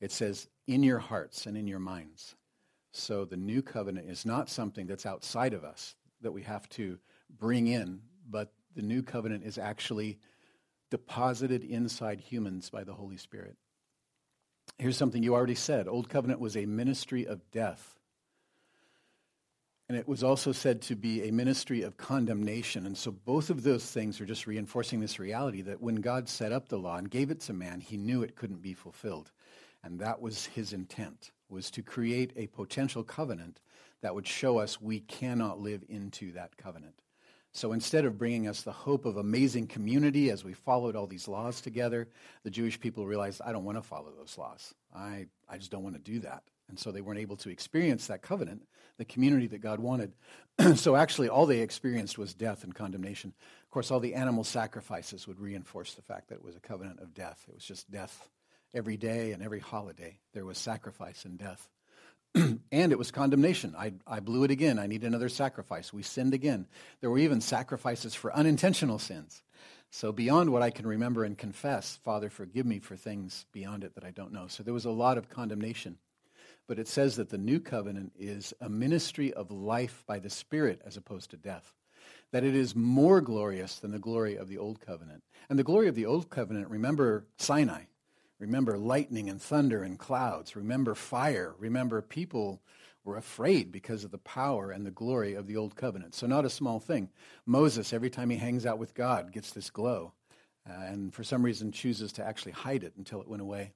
It 0.00 0.12
says, 0.12 0.48
in 0.66 0.82
your 0.82 0.98
hearts 0.98 1.46
and 1.46 1.56
in 1.56 1.66
your 1.66 1.78
minds. 1.78 2.34
So 2.92 3.24
the 3.24 3.36
new 3.36 3.62
covenant 3.62 4.08
is 4.08 4.24
not 4.24 4.48
something 4.48 4.86
that's 4.86 5.06
outside 5.06 5.52
of 5.52 5.62
us 5.62 5.94
that 6.22 6.32
we 6.32 6.42
have 6.42 6.68
to 6.70 6.98
bring 7.38 7.66
in, 7.66 8.00
but 8.28 8.52
the 8.74 8.82
new 8.82 9.02
covenant 9.02 9.44
is 9.44 9.58
actually 9.58 10.18
deposited 10.90 11.64
inside 11.64 12.20
humans 12.20 12.70
by 12.70 12.82
the 12.82 12.94
Holy 12.94 13.16
Spirit. 13.16 13.56
Here's 14.78 14.96
something 14.96 15.22
you 15.22 15.34
already 15.34 15.54
said 15.54 15.86
Old 15.86 16.08
Covenant 16.08 16.40
was 16.40 16.56
a 16.56 16.66
ministry 16.66 17.26
of 17.26 17.48
death. 17.50 17.99
And 19.90 19.98
it 19.98 20.06
was 20.06 20.22
also 20.22 20.52
said 20.52 20.82
to 20.82 20.94
be 20.94 21.24
a 21.26 21.32
ministry 21.32 21.82
of 21.82 21.96
condemnation. 21.96 22.86
And 22.86 22.96
so 22.96 23.10
both 23.10 23.50
of 23.50 23.64
those 23.64 23.84
things 23.84 24.20
are 24.20 24.24
just 24.24 24.46
reinforcing 24.46 25.00
this 25.00 25.18
reality 25.18 25.62
that 25.62 25.82
when 25.82 25.96
God 25.96 26.28
set 26.28 26.52
up 26.52 26.68
the 26.68 26.78
law 26.78 26.96
and 26.96 27.10
gave 27.10 27.32
it 27.32 27.40
to 27.40 27.52
man, 27.52 27.80
he 27.80 27.96
knew 27.96 28.22
it 28.22 28.36
couldn't 28.36 28.62
be 28.62 28.72
fulfilled. 28.72 29.32
And 29.82 29.98
that 29.98 30.20
was 30.20 30.46
his 30.46 30.72
intent, 30.72 31.32
was 31.48 31.72
to 31.72 31.82
create 31.82 32.32
a 32.36 32.46
potential 32.46 33.02
covenant 33.02 33.58
that 34.00 34.14
would 34.14 34.28
show 34.28 34.58
us 34.58 34.80
we 34.80 35.00
cannot 35.00 35.58
live 35.58 35.82
into 35.88 36.30
that 36.34 36.56
covenant. 36.56 36.94
So 37.50 37.72
instead 37.72 38.04
of 38.04 38.16
bringing 38.16 38.46
us 38.46 38.62
the 38.62 38.70
hope 38.70 39.06
of 39.06 39.16
amazing 39.16 39.66
community 39.66 40.30
as 40.30 40.44
we 40.44 40.52
followed 40.52 40.94
all 40.94 41.08
these 41.08 41.26
laws 41.26 41.60
together, 41.60 42.06
the 42.44 42.50
Jewish 42.50 42.78
people 42.78 43.08
realized, 43.08 43.42
I 43.44 43.50
don't 43.50 43.64
want 43.64 43.76
to 43.76 43.82
follow 43.82 44.12
those 44.16 44.38
laws. 44.38 44.72
I, 44.94 45.26
I 45.48 45.58
just 45.58 45.72
don't 45.72 45.82
want 45.82 45.96
to 45.96 46.12
do 46.12 46.20
that. 46.20 46.44
And 46.70 46.78
so 46.78 46.90
they 46.90 47.00
weren't 47.00 47.20
able 47.20 47.36
to 47.38 47.50
experience 47.50 48.06
that 48.06 48.22
covenant, 48.22 48.62
the 48.96 49.04
community 49.04 49.46
that 49.48 49.60
God 49.60 49.80
wanted. 49.80 50.12
so 50.76 50.96
actually, 50.96 51.28
all 51.28 51.46
they 51.46 51.60
experienced 51.60 52.16
was 52.16 52.32
death 52.32 52.64
and 52.64 52.74
condemnation. 52.74 53.34
Of 53.64 53.70
course, 53.70 53.90
all 53.90 54.00
the 54.00 54.14
animal 54.14 54.44
sacrifices 54.44 55.28
would 55.28 55.40
reinforce 55.40 55.94
the 55.94 56.02
fact 56.02 56.28
that 56.28 56.36
it 56.36 56.44
was 56.44 56.56
a 56.56 56.60
covenant 56.60 57.00
of 57.00 57.14
death. 57.14 57.44
It 57.48 57.54
was 57.54 57.64
just 57.64 57.90
death 57.90 58.28
every 58.74 58.96
day 58.96 59.32
and 59.32 59.42
every 59.42 59.60
holiday. 59.60 60.18
There 60.32 60.44
was 60.44 60.58
sacrifice 60.58 61.24
and 61.24 61.38
death. 61.38 61.68
and 62.34 62.92
it 62.92 62.98
was 62.98 63.10
condemnation. 63.10 63.74
I, 63.76 63.92
I 64.06 64.20
blew 64.20 64.44
it 64.44 64.50
again. 64.50 64.78
I 64.78 64.86
need 64.86 65.02
another 65.02 65.28
sacrifice. 65.28 65.92
We 65.92 66.02
sinned 66.02 66.34
again. 66.34 66.66
There 67.00 67.10
were 67.10 67.18
even 67.18 67.40
sacrifices 67.40 68.14
for 68.14 68.32
unintentional 68.32 68.98
sins. 68.98 69.42
So, 69.92 70.12
beyond 70.12 70.50
what 70.50 70.62
I 70.62 70.70
can 70.70 70.86
remember 70.86 71.24
and 71.24 71.36
confess, 71.36 71.98
Father, 72.04 72.30
forgive 72.30 72.64
me 72.64 72.78
for 72.78 72.94
things 72.94 73.44
beyond 73.50 73.82
it 73.82 73.96
that 73.96 74.04
I 74.04 74.12
don't 74.12 74.32
know. 74.32 74.46
So, 74.46 74.62
there 74.62 74.74
was 74.74 74.84
a 74.84 74.90
lot 74.90 75.18
of 75.18 75.28
condemnation. 75.28 75.98
But 76.70 76.78
it 76.78 76.86
says 76.86 77.16
that 77.16 77.30
the 77.30 77.36
new 77.36 77.58
covenant 77.58 78.12
is 78.16 78.54
a 78.60 78.68
ministry 78.68 79.32
of 79.32 79.50
life 79.50 80.04
by 80.06 80.20
the 80.20 80.30
Spirit 80.30 80.80
as 80.86 80.96
opposed 80.96 81.30
to 81.30 81.36
death. 81.36 81.74
That 82.30 82.44
it 82.44 82.54
is 82.54 82.76
more 82.76 83.20
glorious 83.20 83.80
than 83.80 83.90
the 83.90 83.98
glory 83.98 84.36
of 84.36 84.46
the 84.48 84.58
old 84.58 84.80
covenant. 84.80 85.24
And 85.48 85.58
the 85.58 85.64
glory 85.64 85.88
of 85.88 85.96
the 85.96 86.06
old 86.06 86.30
covenant, 86.30 86.70
remember 86.70 87.26
Sinai. 87.38 87.86
Remember 88.38 88.78
lightning 88.78 89.28
and 89.28 89.42
thunder 89.42 89.82
and 89.82 89.98
clouds. 89.98 90.54
Remember 90.54 90.94
fire. 90.94 91.56
Remember 91.58 92.02
people 92.02 92.62
were 93.02 93.16
afraid 93.16 93.72
because 93.72 94.04
of 94.04 94.12
the 94.12 94.18
power 94.18 94.70
and 94.70 94.86
the 94.86 94.92
glory 94.92 95.34
of 95.34 95.48
the 95.48 95.56
old 95.56 95.74
covenant. 95.74 96.14
So, 96.14 96.28
not 96.28 96.44
a 96.44 96.50
small 96.50 96.78
thing. 96.78 97.10
Moses, 97.46 97.92
every 97.92 98.10
time 98.10 98.30
he 98.30 98.36
hangs 98.36 98.64
out 98.64 98.78
with 98.78 98.94
God, 98.94 99.32
gets 99.32 99.50
this 99.50 99.70
glow. 99.70 100.12
Uh, 100.64 100.74
and 100.84 101.12
for 101.12 101.24
some 101.24 101.42
reason 101.42 101.72
chooses 101.72 102.12
to 102.12 102.24
actually 102.24 102.52
hide 102.52 102.84
it 102.84 102.92
until 102.96 103.20
it 103.20 103.26
went 103.26 103.42
away. 103.42 103.72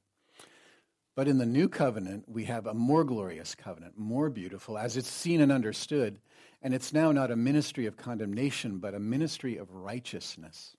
But 1.17 1.29
in 1.29 1.39
the 1.39 1.47
new 1.47 1.69
covenant, 1.69 2.25
we 2.27 2.45
have 2.45 2.67
a 2.67 2.75
more 2.75 3.05
glorious 3.05 3.55
covenant, 3.55 3.97
more 3.97 4.31
beautiful, 4.31 4.77
as 4.77 4.97
it's 4.97 5.09
seen 5.09 5.41
and 5.41 5.53
understood. 5.53 6.19
And 6.61 6.75
it's 6.75 6.93
now 6.93 7.13
not 7.13 7.31
a 7.31 7.37
ministry 7.37 7.87
of 7.87 7.97
condemnation, 7.97 8.79
but 8.79 8.95
a 8.95 8.99
ministry 8.99 9.57
of 9.59 9.73
righteousness. 9.73 10.77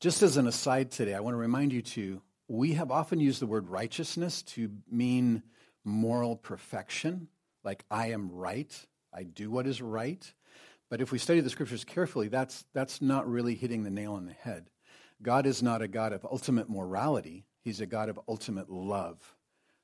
Just 0.00 0.22
as 0.22 0.36
an 0.36 0.46
aside 0.46 0.90
today, 0.90 1.14
I 1.14 1.20
want 1.20 1.34
to 1.34 1.38
remind 1.38 1.72
you 1.72 1.82
too, 1.82 2.22
we 2.46 2.74
have 2.74 2.90
often 2.90 3.20
used 3.20 3.40
the 3.40 3.46
word 3.46 3.68
righteousness 3.68 4.42
to 4.42 4.70
mean 4.90 5.42
moral 5.84 6.36
perfection, 6.36 7.28
like 7.64 7.84
I 7.90 8.08
am 8.08 8.30
right, 8.30 8.72
I 9.12 9.22
do 9.22 9.50
what 9.50 9.66
is 9.66 9.80
right. 9.80 10.32
But 10.90 11.00
if 11.00 11.10
we 11.10 11.18
study 11.18 11.40
the 11.40 11.50
scriptures 11.50 11.84
carefully, 11.84 12.28
that's, 12.28 12.64
that's 12.74 13.00
not 13.00 13.28
really 13.28 13.54
hitting 13.54 13.82
the 13.82 13.90
nail 13.90 14.12
on 14.12 14.26
the 14.26 14.32
head. 14.32 14.66
God 15.22 15.46
is 15.46 15.62
not 15.62 15.82
a 15.82 15.88
God 15.88 16.12
of 16.12 16.26
ultimate 16.30 16.68
morality, 16.68 17.46
He's 17.64 17.80
a 17.80 17.86
God 17.86 18.10
of 18.10 18.20
ultimate 18.28 18.70
love. 18.70 19.18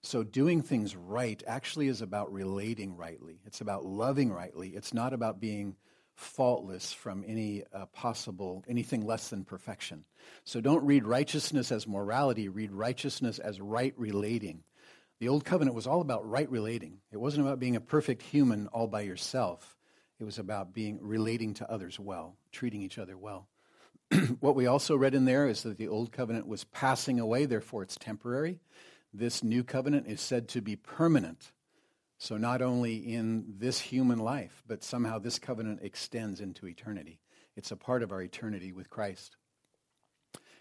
So 0.03 0.23
doing 0.23 0.63
things 0.63 0.95
right 0.95 1.43
actually 1.47 1.89
is 1.89 2.03
about 2.03 2.33
relating 2.33 2.97
rightly. 2.97 3.41
It's 3.47 3.63
about 3.63 3.85
loving 3.85 4.31
rightly. 4.33 4.69
It's 4.71 4.95
not 4.95 5.13
about 5.13 5.41
being 5.41 5.77
faultless 6.15 6.93
from 6.93 7.25
any 7.27 7.65
uh, 7.73 7.87
possible, 7.87 8.63
anything 8.69 9.07
less 9.07 9.29
than 9.29 9.45
perfection. 9.45 10.05
So 10.45 10.61
don't 10.61 10.85
read 10.85 11.07
righteousness 11.07 11.73
as 11.73 11.87
morality, 11.87 12.49
read 12.49 12.73
righteousness 12.73 13.39
as 13.39 13.61
right 13.61 13.95
relating. 13.97 14.63
The 15.19 15.29
Old 15.29 15.45
Covenant 15.45 15.75
was 15.75 15.87
all 15.87 16.03
about 16.03 16.29
right 16.29 16.51
relating. 16.51 16.99
It 17.11 17.19
wasn't 17.19 17.47
about 17.47 17.61
being 17.61 17.77
a 17.77 17.81
perfect 17.81 18.23
human 18.23 18.67
all 18.69 18.87
by 18.87 19.03
yourself. 19.03 19.79
It 20.19 20.25
was 20.25 20.39
about 20.39 20.75
being 20.75 20.99
relating 21.01 21.55
to 21.55 21.71
others 21.71 21.99
well, 21.99 22.37
treating 22.53 22.83
each 22.83 22.99
other 22.99 23.17
well. 23.17 23.49
what 24.41 24.57
we 24.57 24.67
also 24.67 24.97
read 24.97 25.15
in 25.15 25.25
there 25.25 25.47
is 25.47 25.63
that 25.63 25.79
the 25.79 25.89
Old 25.89 26.13
Covenant 26.13 26.47
was 26.47 26.65
passing 26.65 27.21
away, 27.21 27.47
therefore 27.47 27.83
it's 27.83 27.97
temporary. 27.97 28.59
This 29.13 29.43
new 29.43 29.65
covenant 29.65 30.07
is 30.07 30.21
said 30.21 30.49
to 30.49 30.61
be 30.61 30.77
permanent. 30.77 31.53
So, 32.19 32.37
not 32.37 32.61
only 32.61 32.97
in 32.97 33.55
this 33.59 33.81
human 33.81 34.19
life, 34.19 34.63
but 34.67 34.85
somehow 34.85 35.19
this 35.19 35.39
covenant 35.39 35.81
extends 35.83 36.41
into 36.41 36.67
eternity. 36.67 37.19
It's 37.57 37.71
a 37.71 37.77
part 37.77 38.03
of 38.03 38.13
our 38.13 38.23
eternity 38.23 38.73
with 38.73 38.91
Christ. 38.91 39.37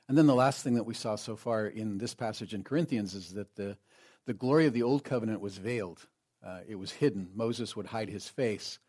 And 0.07 0.17
then 0.17 0.25
the 0.25 0.35
last 0.35 0.63
thing 0.63 0.75
that 0.75 0.85
we 0.85 0.93
saw 0.93 1.15
so 1.15 1.35
far 1.35 1.67
in 1.67 1.97
this 1.97 2.15
passage 2.15 2.53
in 2.53 2.63
Corinthians 2.63 3.13
is 3.13 3.33
that 3.33 3.55
the, 3.55 3.77
the 4.25 4.33
glory 4.33 4.65
of 4.65 4.73
the 4.73 4.83
old 4.83 5.03
covenant 5.03 5.41
was 5.41 5.57
veiled, 5.57 6.07
uh, 6.45 6.61
it 6.67 6.75
was 6.75 6.91
hidden. 6.91 7.29
Moses 7.35 7.75
would 7.75 7.87
hide 7.87 8.09
his 8.09 8.27
face. 8.27 8.79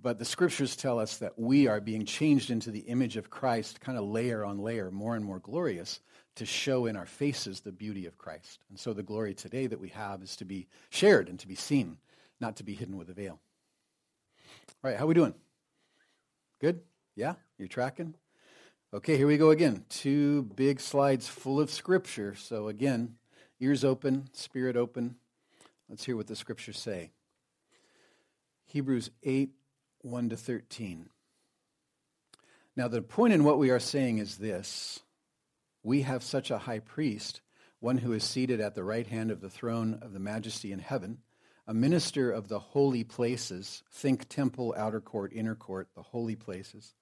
But 0.00 0.18
the 0.18 0.24
scriptures 0.24 0.76
tell 0.76 0.98
us 0.98 1.16
that 1.18 1.38
we 1.38 1.66
are 1.66 1.80
being 1.80 2.04
changed 2.04 2.50
into 2.50 2.70
the 2.70 2.80
image 2.80 3.16
of 3.16 3.30
Christ, 3.30 3.80
kind 3.80 3.96
of 3.96 4.04
layer 4.04 4.44
on 4.44 4.58
layer, 4.58 4.90
more 4.90 5.16
and 5.16 5.24
more 5.24 5.38
glorious, 5.38 6.00
to 6.36 6.44
show 6.44 6.86
in 6.86 6.96
our 6.96 7.06
faces 7.06 7.60
the 7.60 7.72
beauty 7.72 8.06
of 8.06 8.18
Christ. 8.18 8.60
And 8.68 8.78
so 8.78 8.92
the 8.92 9.02
glory 9.02 9.34
today 9.34 9.66
that 9.66 9.80
we 9.80 9.88
have 9.90 10.22
is 10.22 10.36
to 10.36 10.44
be 10.44 10.66
shared 10.90 11.28
and 11.28 11.38
to 11.38 11.48
be 11.48 11.54
seen, 11.54 11.96
not 12.40 12.56
to 12.56 12.64
be 12.64 12.74
hidden 12.74 12.96
with 12.96 13.08
a 13.08 13.14
veil. 13.14 13.40
All 14.82 14.90
right, 14.90 14.98
how 14.98 15.06
we 15.06 15.14
doing? 15.14 15.34
Good? 16.60 16.80
Yeah? 17.14 17.34
You're 17.56 17.68
tracking? 17.68 18.14
Okay, 18.92 19.16
here 19.16 19.26
we 19.26 19.38
go 19.38 19.50
again. 19.50 19.84
Two 19.88 20.42
big 20.42 20.80
slides 20.80 21.28
full 21.28 21.60
of 21.60 21.70
scripture. 21.70 22.34
So 22.34 22.68
again, 22.68 23.16
ears 23.60 23.84
open, 23.84 24.28
spirit 24.32 24.76
open. 24.76 25.16
Let's 25.88 26.04
hear 26.04 26.16
what 26.16 26.26
the 26.26 26.36
scriptures 26.36 26.78
say. 26.78 27.10
Hebrews 28.66 29.10
8, 29.22 29.50
1 30.04 30.28
to 30.28 30.36
13. 30.36 31.08
Now, 32.76 32.88
the 32.88 33.00
point 33.00 33.32
in 33.32 33.44
what 33.44 33.58
we 33.58 33.70
are 33.70 33.80
saying 33.80 34.18
is 34.18 34.36
this 34.36 35.00
we 35.82 36.02
have 36.02 36.22
such 36.22 36.50
a 36.50 36.58
high 36.58 36.80
priest, 36.80 37.40
one 37.80 37.98
who 37.98 38.12
is 38.12 38.24
seated 38.24 38.60
at 38.60 38.74
the 38.74 38.84
right 38.84 39.06
hand 39.06 39.30
of 39.30 39.40
the 39.40 39.50
throne 39.50 39.98
of 40.02 40.12
the 40.12 40.18
majesty 40.18 40.72
in 40.72 40.78
heaven, 40.78 41.18
a 41.66 41.74
minister 41.74 42.30
of 42.30 42.48
the 42.48 42.58
holy 42.58 43.04
places, 43.04 43.82
think 43.90 44.28
temple, 44.28 44.74
outer 44.76 45.00
court, 45.00 45.32
inner 45.34 45.54
court, 45.54 45.88
the 45.94 46.02
holy 46.02 46.36
places, 46.36 46.94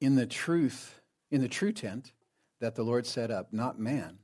in 0.00 0.16
the 0.16 0.26
truth, 0.26 1.00
in 1.30 1.40
the 1.40 1.48
true 1.48 1.72
tent 1.72 2.12
that 2.60 2.74
the 2.74 2.82
Lord 2.82 3.06
set 3.06 3.30
up, 3.30 3.52
not 3.52 3.78
man. 3.78 4.18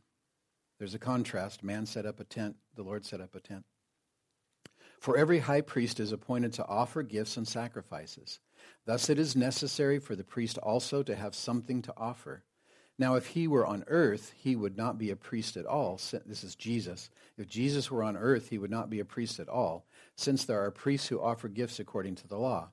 There's 0.78 0.94
a 0.94 0.98
contrast. 0.98 1.62
Man 1.62 1.86
set 1.86 2.04
up 2.04 2.20
a 2.20 2.24
tent, 2.24 2.56
the 2.74 2.82
Lord 2.82 3.06
set 3.06 3.22
up 3.22 3.34
a 3.34 3.40
tent. 3.40 3.64
For 4.98 5.16
every 5.16 5.40
high 5.40 5.60
priest 5.60 6.00
is 6.00 6.12
appointed 6.12 6.52
to 6.54 6.66
offer 6.66 7.02
gifts 7.02 7.36
and 7.36 7.46
sacrifices. 7.46 8.40
Thus 8.84 9.10
it 9.10 9.18
is 9.18 9.36
necessary 9.36 9.98
for 9.98 10.16
the 10.16 10.24
priest 10.24 10.58
also 10.58 11.02
to 11.02 11.16
have 11.16 11.34
something 11.34 11.82
to 11.82 11.94
offer. 11.96 12.44
Now, 12.98 13.14
if 13.16 13.26
he 13.26 13.46
were 13.46 13.66
on 13.66 13.84
earth, 13.88 14.32
he 14.38 14.56
would 14.56 14.76
not 14.76 14.96
be 14.96 15.10
a 15.10 15.16
priest 15.16 15.58
at 15.58 15.66
all. 15.66 16.00
This 16.24 16.42
is 16.42 16.54
Jesus. 16.54 17.10
If 17.36 17.46
Jesus 17.46 17.90
were 17.90 18.02
on 18.02 18.16
earth, 18.16 18.48
he 18.48 18.56
would 18.56 18.70
not 18.70 18.88
be 18.88 19.00
a 19.00 19.04
priest 19.04 19.38
at 19.38 19.50
all, 19.50 19.84
since 20.16 20.44
there 20.44 20.64
are 20.64 20.70
priests 20.70 21.08
who 21.08 21.20
offer 21.20 21.48
gifts 21.48 21.78
according 21.78 22.14
to 22.16 22.26
the 22.26 22.38
law. 22.38 22.70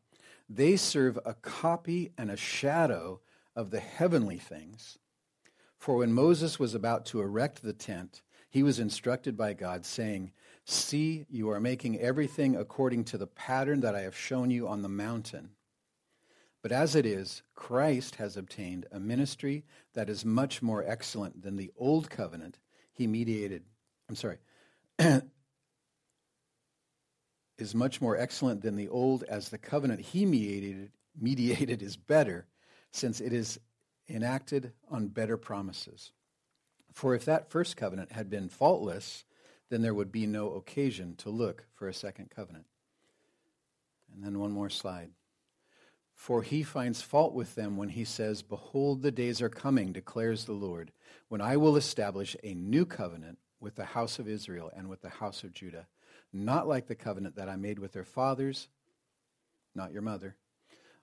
They 0.49 0.77
serve 0.77 1.19
a 1.25 1.33
copy 1.33 2.13
and 2.17 2.31
a 2.31 2.37
shadow 2.37 3.19
of 3.55 3.71
the 3.71 3.81
heavenly 3.81 4.37
things. 4.37 4.97
For 5.77 5.97
when 5.97 6.13
Moses 6.13 6.57
was 6.57 6.73
about 6.73 7.05
to 7.07 7.19
erect 7.19 7.61
the 7.61 7.73
tent, 7.73 8.21
he 8.49 8.63
was 8.63 8.79
instructed 8.79 9.35
by 9.35 9.53
God, 9.53 9.85
saying, 9.85 10.31
See, 10.65 11.25
you 11.29 11.49
are 11.49 11.59
making 11.59 11.99
everything 11.99 12.55
according 12.55 13.03
to 13.05 13.17
the 13.17 13.27
pattern 13.27 13.81
that 13.81 13.95
I 13.95 14.01
have 14.01 14.15
shown 14.15 14.49
you 14.49 14.67
on 14.67 14.81
the 14.81 14.89
mountain. 14.89 15.49
But 16.61 16.71
as 16.71 16.95
it 16.95 17.05
is, 17.05 17.43
Christ 17.55 18.15
has 18.15 18.37
obtained 18.37 18.85
a 18.91 18.99
ministry 18.99 19.65
that 19.93 20.09
is 20.09 20.23
much 20.23 20.61
more 20.61 20.83
excellent 20.85 21.41
than 21.43 21.57
the 21.57 21.71
old 21.77 22.09
covenant 22.09 22.59
he 22.93 23.07
mediated. 23.07 23.63
I'm 24.07 24.15
sorry. 24.15 24.37
is 27.57 27.75
much 27.75 28.01
more 28.01 28.17
excellent 28.17 28.61
than 28.61 28.75
the 28.75 28.87
old 28.87 29.23
as 29.23 29.49
the 29.49 29.57
covenant 29.57 30.01
he 30.01 30.25
mediated 30.25 30.91
mediated 31.19 31.81
is 31.81 31.95
better 31.95 32.47
since 32.91 33.21
it 33.21 33.33
is 33.33 33.59
enacted 34.09 34.73
on 34.89 35.07
better 35.07 35.37
promises. 35.37 36.11
For 36.91 37.15
if 37.15 37.25
that 37.25 37.49
first 37.49 37.77
covenant 37.77 38.11
had 38.11 38.29
been 38.29 38.49
faultless, 38.49 39.25
then 39.73 39.81
there 39.81 39.95
would 39.95 40.11
be 40.11 40.27
no 40.27 40.53
occasion 40.53 41.15
to 41.15 41.31
look 41.31 41.65
for 41.73 41.87
a 41.87 41.93
second 41.95 42.29
covenant. 42.29 42.67
And 44.13 44.23
then 44.23 44.37
one 44.37 44.51
more 44.51 44.69
slide. 44.69 45.09
For 46.13 46.43
he 46.43 46.61
finds 46.61 47.01
fault 47.01 47.33
with 47.33 47.55
them 47.55 47.75
when 47.75 47.89
he 47.89 48.05
says, 48.05 48.43
Behold, 48.43 49.01
the 49.01 49.09
days 49.09 49.41
are 49.41 49.49
coming, 49.49 49.91
declares 49.91 50.45
the 50.45 50.51
Lord, 50.51 50.91
when 51.27 51.41
I 51.41 51.57
will 51.57 51.75
establish 51.75 52.35
a 52.43 52.53
new 52.53 52.85
covenant 52.85 53.39
with 53.59 53.75
the 53.75 53.85
house 53.85 54.19
of 54.19 54.27
Israel 54.27 54.69
and 54.77 54.89
with 54.89 55.01
the 55.01 55.09
house 55.09 55.43
of 55.43 55.53
Judah, 55.53 55.87
not 56.31 56.67
like 56.67 56.85
the 56.85 56.93
covenant 56.93 57.35
that 57.37 57.49
I 57.49 57.55
made 57.55 57.79
with 57.79 57.93
their 57.93 58.05
fathers, 58.05 58.67
not 59.73 59.91
your 59.91 60.03
mother, 60.03 60.35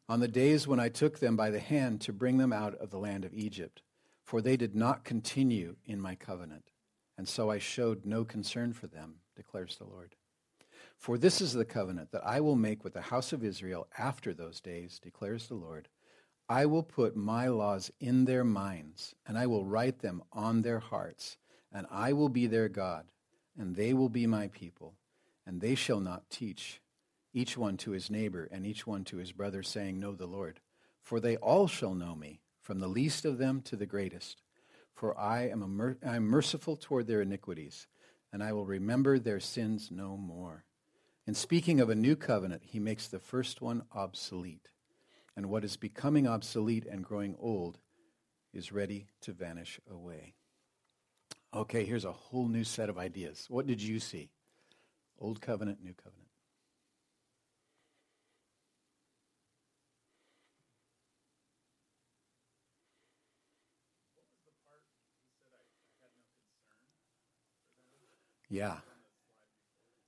on 0.09 0.21
the 0.21 0.29
days 0.29 0.69
when 0.69 0.79
I 0.79 0.91
took 0.91 1.19
them 1.19 1.35
by 1.35 1.51
the 1.51 1.59
hand 1.59 2.03
to 2.03 2.13
bring 2.13 2.39
them 2.39 2.53
out 2.53 2.77
of 2.77 2.91
the 2.91 2.99
land 2.99 3.25
of 3.25 3.35
Egypt, 3.35 3.83
for 4.23 4.41
they 4.41 4.57
did 4.57 4.77
not 4.77 5.03
continue 5.03 5.75
in 5.87 6.01
my 6.01 6.15
covenant, 6.15 6.71
and 7.21 7.29
so 7.29 7.51
I 7.51 7.59
showed 7.59 8.07
no 8.07 8.25
concern 8.25 8.73
for 8.73 8.87
them, 8.87 9.17
declares 9.37 9.77
the 9.77 9.85
Lord. 9.85 10.15
For 10.97 11.19
this 11.19 11.43
is 11.43 11.53
the 11.53 11.67
covenant 11.67 12.13
that 12.13 12.27
I 12.27 12.41
will 12.41 12.57
make 12.57 12.83
with 12.83 12.95
the 12.95 13.03
house 13.03 13.35
of 13.35 13.45
Israel 13.45 13.87
after 13.99 14.33
those 14.33 14.59
days, 14.59 14.99
declares 14.99 15.47
the 15.47 15.55
Lord. 15.55 15.89
I 16.49 16.65
will 16.65 16.83
put 16.83 17.17
my 17.17 17.49
laws 17.49 17.91
in 18.01 18.25
their 18.25 18.43
minds, 18.43 19.15
and 19.27 19.37
I 19.37 19.47
will 19.49 19.67
write 19.67 19.99
them 19.99 20.23
on 20.33 20.63
their 20.63 20.79
hearts, 20.79 21.37
and 21.71 21.87
I 21.91 22.15
will 22.15 22.31
be 22.31 22.47
their 22.47 22.71
God, 22.71 23.05
and 23.55 23.77
they 23.77 23.93
will 23.93 24.09
be 24.09 24.27
my 24.27 24.49
people, 24.49 24.95
and 25.45 25.61
they 25.61 25.75
shall 25.75 26.01
not 26.01 26.31
teach 26.31 26.81
each 27.35 27.55
one 27.55 27.77
to 27.77 27.91
his 27.91 28.09
neighbor, 28.09 28.49
and 28.51 28.65
each 28.65 28.87
one 28.87 29.05
to 29.05 29.19
his 29.19 29.33
brother, 29.33 29.63
saying, 29.63 30.01
Know 30.01 30.15
the 30.15 30.25
Lord. 30.25 30.59
For 31.03 31.21
they 31.21 31.37
all 31.37 31.69
shall 31.69 31.93
know 31.93 32.15
me, 32.15 32.41
from 32.63 32.79
the 32.79 32.89
least 32.89 33.27
of 33.27 33.37
them 33.37 33.61
to 33.67 33.77
the 33.77 33.85
greatest. 33.85 34.41
For 35.01 35.19
I 35.19 35.49
am, 35.49 35.61
mer- 35.61 35.97
I 36.07 36.17
am 36.17 36.25
merciful 36.25 36.77
toward 36.77 37.07
their 37.07 37.23
iniquities, 37.23 37.87
and 38.35 38.43
I 38.43 38.53
will 38.53 38.67
remember 38.67 39.19
their 39.19 39.41
sins 39.41 39.89
no 39.91 40.15
more. 40.15 40.67
In 41.27 41.33
speaking 41.33 41.81
of 41.81 41.89
a 41.89 41.95
new 41.95 42.17
covenant, 42.17 42.65
he 42.67 42.79
makes 42.79 43.09
the 43.09 43.19
first 43.19 43.63
one 43.63 43.85
obsolete. 43.95 44.69
And 45.35 45.47
what 45.47 45.65
is 45.65 45.79
becoming 45.79 46.29
obsolete 46.29 46.85
and 46.85 47.03
growing 47.03 47.35
old 47.41 47.79
is 48.53 48.73
ready 48.73 49.07
to 49.23 49.33
vanish 49.33 49.81
away. 49.91 50.35
Okay, 51.55 51.87
here's 51.87 52.05
a 52.05 52.13
whole 52.13 52.49
new 52.49 52.63
set 52.63 52.91
of 52.91 52.99
ideas. 52.99 53.47
What 53.49 53.67
did 53.67 53.81
you 53.81 54.01
see? 54.01 54.29
Old 55.19 55.41
covenant, 55.41 55.83
new 55.83 55.95
covenant. 55.95 56.30
Yeah. 68.51 68.79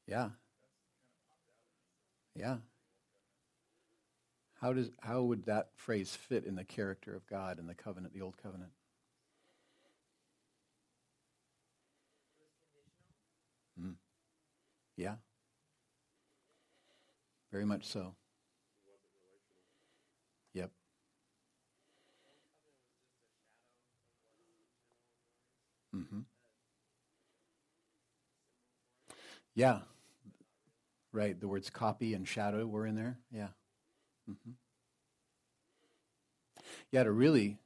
Yeah. 0.07 0.31
Yeah. 2.35 2.57
How 4.61 4.73
does 4.73 4.91
how 5.01 5.23
would 5.23 5.47
that 5.47 5.71
phrase 5.77 6.15
fit 6.15 6.45
in 6.45 6.57
the 6.57 6.65
character 6.65 7.15
of 7.15 7.27
God 7.27 7.59
in 7.59 7.67
the 7.67 7.75
covenant, 7.75 8.15
the 8.15 8.21
old 8.23 8.37
covenant? 8.43 8.71
Mm. 13.81 13.95
Yeah. 14.97 15.17
Very 17.53 17.65
much 17.65 17.85
so. 17.87 18.15
Yep. 20.55 20.71
Mm-hmm. 25.95 26.21
Yeah. 29.55 29.81
Right. 31.13 31.39
The 31.39 31.49
words 31.49 31.71
copy 31.71 32.15
and 32.15 32.27
shadow 32.27 32.67
were 32.67 32.87
in 32.87 32.95
there. 32.95 33.19
Yeah. 33.31 33.49
Mm-hmm. 34.31 34.53
Yeah, 36.91 37.05
to 37.05 37.13
really 37.13 37.59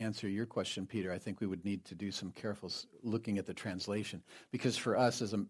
answer 0.00 0.28
your 0.28 0.46
question, 0.46 0.86
Peter, 0.86 1.12
I 1.12 1.18
think 1.18 1.40
we 1.40 1.46
would 1.46 1.64
need 1.64 1.84
to 1.86 1.94
do 1.94 2.10
some 2.10 2.32
careful 2.32 2.70
looking 3.02 3.38
at 3.38 3.46
the 3.46 3.54
translation 3.54 4.22
because 4.50 4.76
for 4.76 4.96
us, 4.96 5.22
as 5.22 5.32
a, 5.32 5.44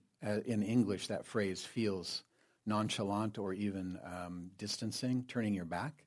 in 0.45 0.63
English, 0.63 1.09
that 1.09 1.25
phrase 1.25 1.65
feels 1.65 2.23
nonchalant 2.67 3.39
or 3.39 3.53
even 3.55 3.99
um, 4.05 4.51
distancing, 4.59 5.25
turning 5.27 5.55
your 5.55 5.65
back, 5.65 6.05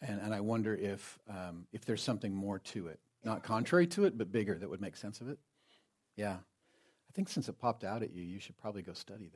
and, 0.00 0.20
and 0.20 0.34
I 0.34 0.40
wonder 0.40 0.74
if 0.74 1.18
um, 1.28 1.66
if 1.72 1.84
there's 1.84 2.02
something 2.02 2.34
more 2.34 2.58
to 2.58 2.88
it, 2.88 2.98
not 3.24 3.42
contrary 3.42 3.86
to 3.88 4.04
it, 4.04 4.16
but 4.16 4.32
bigger 4.32 4.58
that 4.58 4.68
would 4.68 4.80
make 4.80 4.96
sense 4.96 5.20
of 5.20 5.28
it. 5.28 5.38
Yeah, 6.16 6.38
I 7.10 7.12
think 7.12 7.28
since 7.28 7.48
it 7.48 7.58
popped 7.58 7.82
out 7.82 8.04
at 8.04 8.12
you, 8.12 8.22
you 8.22 8.38
should 8.38 8.56
probably 8.58 8.82
go 8.82 8.92
study 8.92 9.32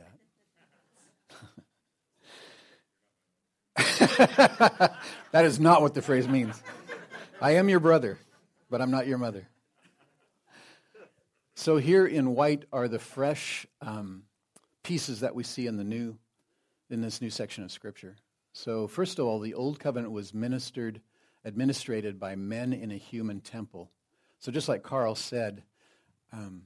that. 3.77 4.95
that 5.33 5.45
is 5.45 5.59
not 5.59 5.83
what 5.83 5.93
the 5.93 6.01
phrase 6.01 6.29
means. 6.29 6.63
I 7.41 7.57
am 7.57 7.69
your 7.69 7.81
brother, 7.81 8.17
but 8.71 8.81
I'm 8.81 8.93
not 8.93 9.09
your 9.09 9.19
mother. 9.19 9.49
So 11.57 11.77
here 11.77 12.07
in 12.07 12.37
white 12.37 12.65
are 12.73 12.87
the 12.87 13.01
fresh 13.01 13.67
um, 13.83 14.23
pieces 14.85 15.19
that 15.21 15.35
we 15.35 15.43
see 15.43 15.67
in 15.67 15.77
the 15.77 15.83
new, 15.83 16.17
in 16.91 17.01
this 17.01 17.21
new 17.21 17.31
section 17.31 17.65
of 17.65 17.73
Scripture. 17.73 18.15
So 18.53 18.87
first 18.87 19.19
of 19.19 19.27
all, 19.27 19.41
the 19.41 19.55
old 19.55 19.81
covenant 19.81 20.13
was 20.13 20.33
ministered, 20.33 21.01
administrated 21.45 22.21
by 22.21 22.37
men 22.37 22.73
in 22.73 22.93
a 22.93 22.97
human 22.97 23.41
temple. 23.41 23.91
So 24.39 24.53
just 24.53 24.69
like 24.69 24.85
Carl 24.85 25.17
said, 25.17 25.65
um, 26.33 26.63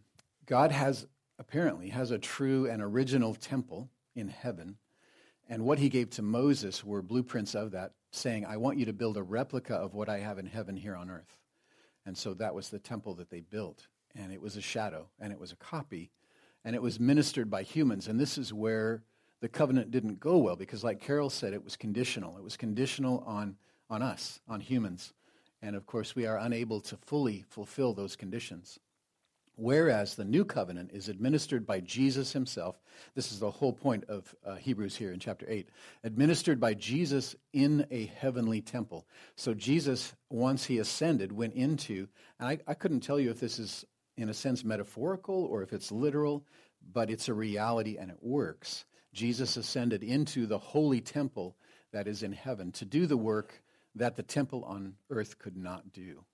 God 0.48 0.72
has 0.72 1.06
apparently 1.38 1.90
has 1.90 2.10
a 2.10 2.18
true 2.18 2.66
and 2.66 2.80
original 2.80 3.34
temple 3.34 3.90
in 4.16 4.28
heaven. 4.28 4.76
And 5.46 5.64
what 5.64 5.78
he 5.78 5.90
gave 5.90 6.08
to 6.10 6.22
Moses 6.22 6.82
were 6.82 7.02
blueprints 7.02 7.54
of 7.54 7.72
that, 7.72 7.92
saying, 8.12 8.46
I 8.46 8.56
want 8.56 8.78
you 8.78 8.86
to 8.86 8.94
build 8.94 9.18
a 9.18 9.22
replica 9.22 9.74
of 9.74 9.94
what 9.94 10.08
I 10.08 10.20
have 10.20 10.38
in 10.38 10.46
heaven 10.46 10.74
here 10.74 10.96
on 10.96 11.10
earth. 11.10 11.36
And 12.06 12.16
so 12.16 12.32
that 12.34 12.54
was 12.54 12.70
the 12.70 12.78
temple 12.78 13.14
that 13.16 13.28
they 13.28 13.40
built. 13.40 13.86
And 14.16 14.32
it 14.32 14.40
was 14.40 14.56
a 14.56 14.62
shadow, 14.62 15.10
and 15.20 15.34
it 15.34 15.38
was 15.38 15.52
a 15.52 15.56
copy, 15.56 16.10
and 16.64 16.74
it 16.74 16.80
was 16.80 16.98
ministered 16.98 17.50
by 17.50 17.62
humans. 17.62 18.08
And 18.08 18.18
this 18.18 18.38
is 18.38 18.50
where 18.50 19.02
the 19.40 19.48
covenant 19.48 19.90
didn't 19.90 20.18
go 20.18 20.38
well, 20.38 20.56
because 20.56 20.82
like 20.82 21.00
Carol 21.00 21.28
said, 21.28 21.52
it 21.52 21.62
was 21.62 21.76
conditional. 21.76 22.38
It 22.38 22.42
was 22.42 22.56
conditional 22.56 23.22
on, 23.26 23.56
on 23.90 24.00
us, 24.00 24.40
on 24.48 24.60
humans. 24.60 25.12
And 25.60 25.76
of 25.76 25.84
course, 25.84 26.16
we 26.16 26.24
are 26.24 26.38
unable 26.38 26.80
to 26.80 26.96
fully 26.96 27.44
fulfill 27.50 27.92
those 27.92 28.16
conditions. 28.16 28.78
Whereas 29.60 30.14
the 30.14 30.24
new 30.24 30.44
covenant 30.44 30.92
is 30.92 31.08
administered 31.08 31.66
by 31.66 31.80
Jesus 31.80 32.32
himself. 32.32 32.80
This 33.16 33.32
is 33.32 33.40
the 33.40 33.50
whole 33.50 33.72
point 33.72 34.04
of 34.04 34.32
uh, 34.46 34.54
Hebrews 34.54 34.94
here 34.94 35.12
in 35.12 35.18
chapter 35.18 35.46
8. 35.48 35.68
Administered 36.04 36.60
by 36.60 36.74
Jesus 36.74 37.34
in 37.52 37.84
a 37.90 38.06
heavenly 38.06 38.60
temple. 38.60 39.04
So 39.34 39.54
Jesus, 39.54 40.14
once 40.30 40.64
he 40.64 40.78
ascended, 40.78 41.32
went 41.32 41.54
into, 41.54 42.06
and 42.38 42.48
I, 42.48 42.58
I 42.68 42.74
couldn't 42.74 43.00
tell 43.00 43.18
you 43.18 43.30
if 43.30 43.40
this 43.40 43.58
is 43.58 43.84
in 44.16 44.28
a 44.28 44.34
sense 44.34 44.62
metaphorical 44.62 45.44
or 45.46 45.64
if 45.64 45.72
it's 45.72 45.90
literal, 45.90 46.46
but 46.92 47.10
it's 47.10 47.28
a 47.28 47.34
reality 47.34 47.96
and 47.98 48.12
it 48.12 48.18
works. 48.22 48.84
Jesus 49.12 49.56
ascended 49.56 50.04
into 50.04 50.46
the 50.46 50.58
holy 50.58 51.00
temple 51.00 51.56
that 51.90 52.06
is 52.06 52.22
in 52.22 52.30
heaven 52.30 52.70
to 52.70 52.84
do 52.84 53.06
the 53.06 53.16
work 53.16 53.60
that 53.96 54.14
the 54.14 54.22
temple 54.22 54.62
on 54.62 54.94
earth 55.10 55.40
could 55.40 55.56
not 55.56 55.92
do. 55.92 56.24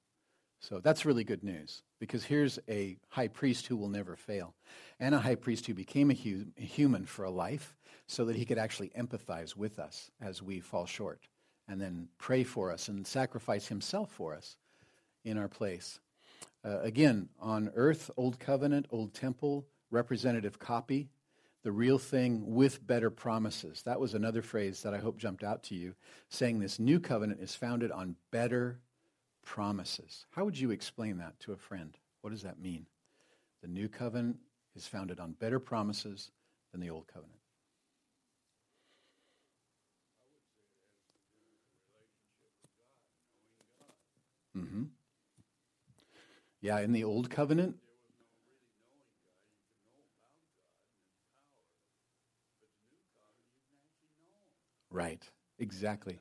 So 0.65 0.81
that's 0.81 1.05
really 1.05 1.25
good 1.25 1.45
news 1.45 1.83
because 2.01 2.25
here's 2.25 2.59
a 2.71 2.97
high 3.11 3.29
priest 3.29 3.67
who 3.67 3.77
will 3.77 3.91
never 3.91 4.17
fail 4.17 4.55
and 4.99 5.15
a 5.15 5.19
high 5.19 5.35
priest 5.35 5.67
who 5.67 5.75
became 5.75 6.11
a, 6.11 6.15
hu- 6.15 6.47
a, 6.57 6.63
human 6.63 7.05
for 7.05 7.27
a 7.27 7.31
life 7.31 7.77
so 8.07 8.25
that 8.25 8.37
he 8.37 8.47
could 8.47 8.57
actually 8.57 8.91
empathize 8.99 9.55
with 9.55 9.79
us 9.79 10.11
as 10.23 10.43
we 10.43 10.61
fall 10.61 10.87
short 10.87 11.29
and 11.69 11.79
then 11.79 12.09
pray 12.17 12.45
for 12.45 12.73
us 12.73 12.89
and 12.89 13.07
sacrifice 13.07 13.67
himself 13.67 14.11
for 14.11 14.35
us 14.35 14.57
in 15.23 15.37
our 15.37 15.49
place. 15.49 16.01
Uh, 16.65 16.81
again, 16.81 17.29
on 17.39 17.71
earth, 17.75 18.11
old 18.17 18.39
covenant, 18.39 18.87
old 18.91 19.13
temple, 19.13 19.67
representative 19.91 20.59
copy, 20.59 21.11
the 21.63 21.73
real 21.73 21.99
thing 21.99 22.55
with 22.55 22.87
better 22.87 23.11
promises. 23.11 23.83
That 23.83 24.01
was 24.01 24.15
another 24.15 24.41
phrase 24.41 24.83
that 24.83 24.95
I 24.95 24.99
hope 24.99 25.19
jumped 25.19 25.45
out 25.45 25.63
to 25.65 25.75
you, 25.75 25.95
saying 26.31 26.59
this 26.59 26.79
new 26.79 27.01
covenant 27.01 27.41
is 27.43 27.55
founded 27.55 27.93
on 27.93 28.17
better 28.31 28.81
promises. 29.45 30.27
How 30.31 30.45
would 30.45 30.59
you 30.59 30.71
explain 30.71 31.19
that 31.19 31.39
to 31.41 31.53
a 31.53 31.57
friend? 31.57 31.97
What 32.21 32.31
does 32.31 32.43
that 32.43 32.61
mean? 32.61 32.87
The 33.63 33.69
new 33.69 33.89
covenant 33.89 34.39
is 34.75 34.87
founded 34.87 35.21
on 35.21 35.33
better 35.33 35.59
promises 35.59 36.31
than 36.73 36.81
the 36.81 36.91
old 36.91 37.07
covenant. 37.07 37.41
Mm-hmm. 44.57 44.85
Yeah, 46.61 46.79
in 46.81 46.93
the 46.93 47.05
old 47.05 47.31
covenant, 47.31 47.77
Right, 54.95 55.29
exactly. 55.59 56.21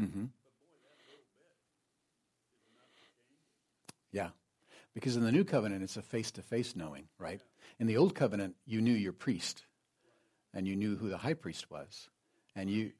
Mm-hmm. 0.00 0.24
Yeah. 4.12 4.28
Because 4.94 5.16
in 5.16 5.24
the 5.24 5.32
new 5.32 5.44
covenant, 5.44 5.82
it's 5.82 5.96
a 5.96 6.02
face 6.02 6.30
to 6.32 6.42
face 6.42 6.76
knowing, 6.76 7.08
right? 7.18 7.40
In 7.78 7.86
the 7.86 7.96
old 7.96 8.14
covenant, 8.14 8.56
you 8.66 8.80
knew 8.80 8.92
your 8.92 9.12
priest 9.12 9.64
and 10.54 10.66
you 10.66 10.76
knew 10.76 10.96
who 10.96 11.08
the 11.08 11.16
high 11.16 11.34
priest 11.34 11.70
was. 11.70 12.08
And 12.54 12.68
you. 12.68 12.92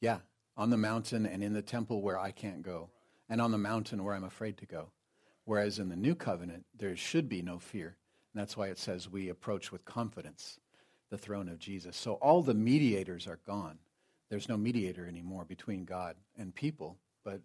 Yeah, 0.00 0.18
on 0.56 0.70
the 0.70 0.76
mountain 0.76 1.26
and 1.26 1.42
in 1.42 1.52
the 1.52 1.62
temple 1.62 2.02
where 2.02 2.18
I 2.18 2.30
can't 2.30 2.62
go, 2.62 2.90
and 3.28 3.40
on 3.40 3.50
the 3.50 3.58
mountain 3.58 4.04
where 4.04 4.14
I'm 4.14 4.24
afraid 4.24 4.58
to 4.58 4.66
go. 4.66 4.90
Whereas 5.44 5.78
in 5.78 5.88
the 5.88 5.96
new 5.96 6.14
covenant, 6.14 6.66
there 6.76 6.96
should 6.96 7.28
be 7.28 7.42
no 7.42 7.58
fear. 7.58 7.96
And 8.32 8.40
that's 8.40 8.56
why 8.56 8.68
it 8.68 8.78
says 8.78 9.10
we 9.10 9.28
approach 9.28 9.72
with 9.72 9.84
confidence 9.84 10.60
the 11.10 11.18
throne 11.18 11.48
of 11.48 11.58
Jesus. 11.58 11.96
So 11.96 12.14
all 12.14 12.42
the 12.42 12.54
mediators 12.54 13.26
are 13.26 13.38
gone. 13.46 13.78
There's 14.28 14.48
no 14.48 14.56
mediator 14.56 15.06
anymore 15.06 15.44
between 15.44 15.84
God 15.84 16.16
and 16.36 16.54
people, 16.54 16.96
but 17.24 17.40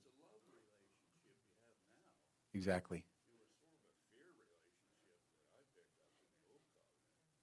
exactly. 2.54 3.04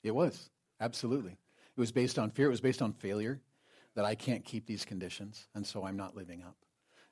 It 0.02 0.14
was 0.14 0.50
absolutely. 0.80 1.32
It 1.32 1.80
was 1.80 1.92
based 1.92 2.18
on 2.18 2.30
fear. 2.30 2.46
It 2.46 2.50
was 2.50 2.60
based 2.60 2.82
on 2.82 2.92
failure 2.92 3.40
that 3.94 4.04
I 4.04 4.14
can't 4.14 4.44
keep 4.44 4.66
these 4.66 4.84
conditions, 4.84 5.46
and 5.54 5.66
so 5.66 5.84
I'm 5.84 5.96
not 5.96 6.16
living 6.16 6.42
up. 6.42 6.56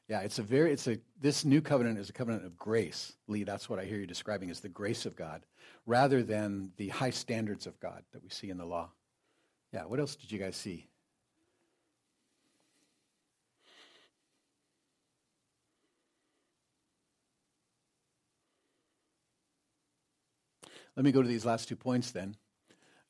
Yeah, 0.08 0.20
it's 0.20 0.38
a 0.38 0.42
very, 0.42 0.72
it's 0.72 0.86
a, 0.86 0.98
this 1.20 1.44
new 1.44 1.60
covenant 1.60 1.98
is 1.98 2.10
a 2.10 2.12
covenant 2.12 2.44
of 2.44 2.56
grace. 2.56 3.14
Lee, 3.26 3.42
that's 3.42 3.68
what 3.68 3.80
I 3.80 3.84
hear 3.84 3.98
you 3.98 4.06
describing 4.06 4.50
as 4.50 4.60
the 4.60 4.68
grace 4.68 5.04
of 5.04 5.16
God, 5.16 5.44
rather 5.84 6.22
than 6.22 6.70
the 6.76 6.88
high 6.88 7.10
standards 7.10 7.66
of 7.66 7.78
God 7.80 8.04
that 8.12 8.22
we 8.22 8.30
see 8.30 8.50
in 8.50 8.56
the 8.56 8.64
law. 8.64 8.90
Yeah, 9.72 9.84
what 9.84 10.00
else 10.00 10.16
did 10.16 10.32
you 10.32 10.38
guys 10.38 10.56
see? 10.56 10.88
Let 20.96 21.04
me 21.04 21.12
go 21.12 21.20
to 21.20 21.28
these 21.28 21.44
last 21.44 21.68
two 21.68 21.76
points 21.76 22.10
then. 22.10 22.36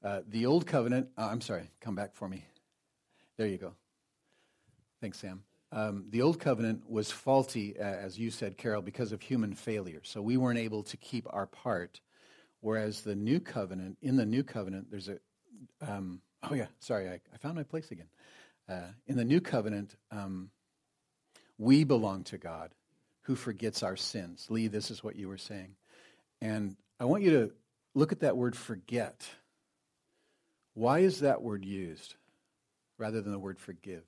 Uh, 0.03 0.21
the 0.27 0.47
old 0.47 0.67
covenant, 0.67 1.09
uh, 1.17 1.29
I'm 1.31 1.41
sorry, 1.41 1.71
come 1.81 1.95
back 1.95 2.15
for 2.15 2.29
me. 2.29 2.45
There 3.37 3.47
you 3.47 3.59
go. 3.59 3.75
Thanks, 5.01 5.19
Sam. 5.21 5.45
Um, 5.71 6.07
the 6.11 6.23
old 6.23 6.41
covenant 6.41 6.89
was 6.89 7.11
faulty, 7.11 7.79
uh, 7.79 7.85
as 7.85 8.19
you 8.19 8.31
said, 8.31 8.57
Carol, 8.57 8.83
because 8.83 9.13
of 9.13 9.21
human 9.21 9.55
failure. 9.55 10.01
So 10.03 10.21
we 10.21 10.37
weren't 10.37 10.59
able 10.59 10.83
to 10.85 10.97
keep 10.97 11.27
our 11.31 11.47
part. 11.47 12.01
Whereas 12.61 13.03
the 13.03 13.15
new 13.15 13.39
covenant, 13.39 13.99
in 14.03 14.17
the 14.17 14.27
new 14.27 14.43
covenant, 14.43 14.91
there's 14.91 15.09
a, 15.09 15.19
um, 15.81 16.23
oh 16.43 16.55
yeah, 16.55 16.67
sorry, 16.81 17.09
I, 17.09 17.21
I, 17.33 17.39
found 17.39 17.57
my 17.57 17.63
place 17.63 17.91
again. 17.91 18.09
Uh, 18.69 18.89
in 19.07 19.17
the 19.17 19.25
new 19.25 19.41
covenant, 19.41 19.95
um, 20.11 20.51
we 21.59 21.85
belong 21.85 22.25
to 22.25 22.39
God 22.39 22.73
who 23.23 23.35
forgets 23.35 23.83
our 23.83 23.97
sins. 23.97 24.47
Lee, 24.51 24.69
this 24.69 24.91
is 24.91 25.03
what 25.03 25.17
you 25.17 25.29
were 25.29 25.39
saying. 25.39 25.77
And 26.41 26.77
I 27.01 27.05
want 27.05 27.23
you 27.23 27.31
to 27.31 27.53
look 27.95 28.13
at 28.13 28.21
that 28.21 28.37
word 28.37 28.57
forget. 28.57 29.27
Why 30.75 31.01
is 31.01 31.21
that 31.21 31.43
word 31.43 31.65
used 31.65 32.15
rather 32.99 33.21
than 33.21 33.33
the 33.33 33.39
word 33.39 33.59
forgive? 33.59 34.05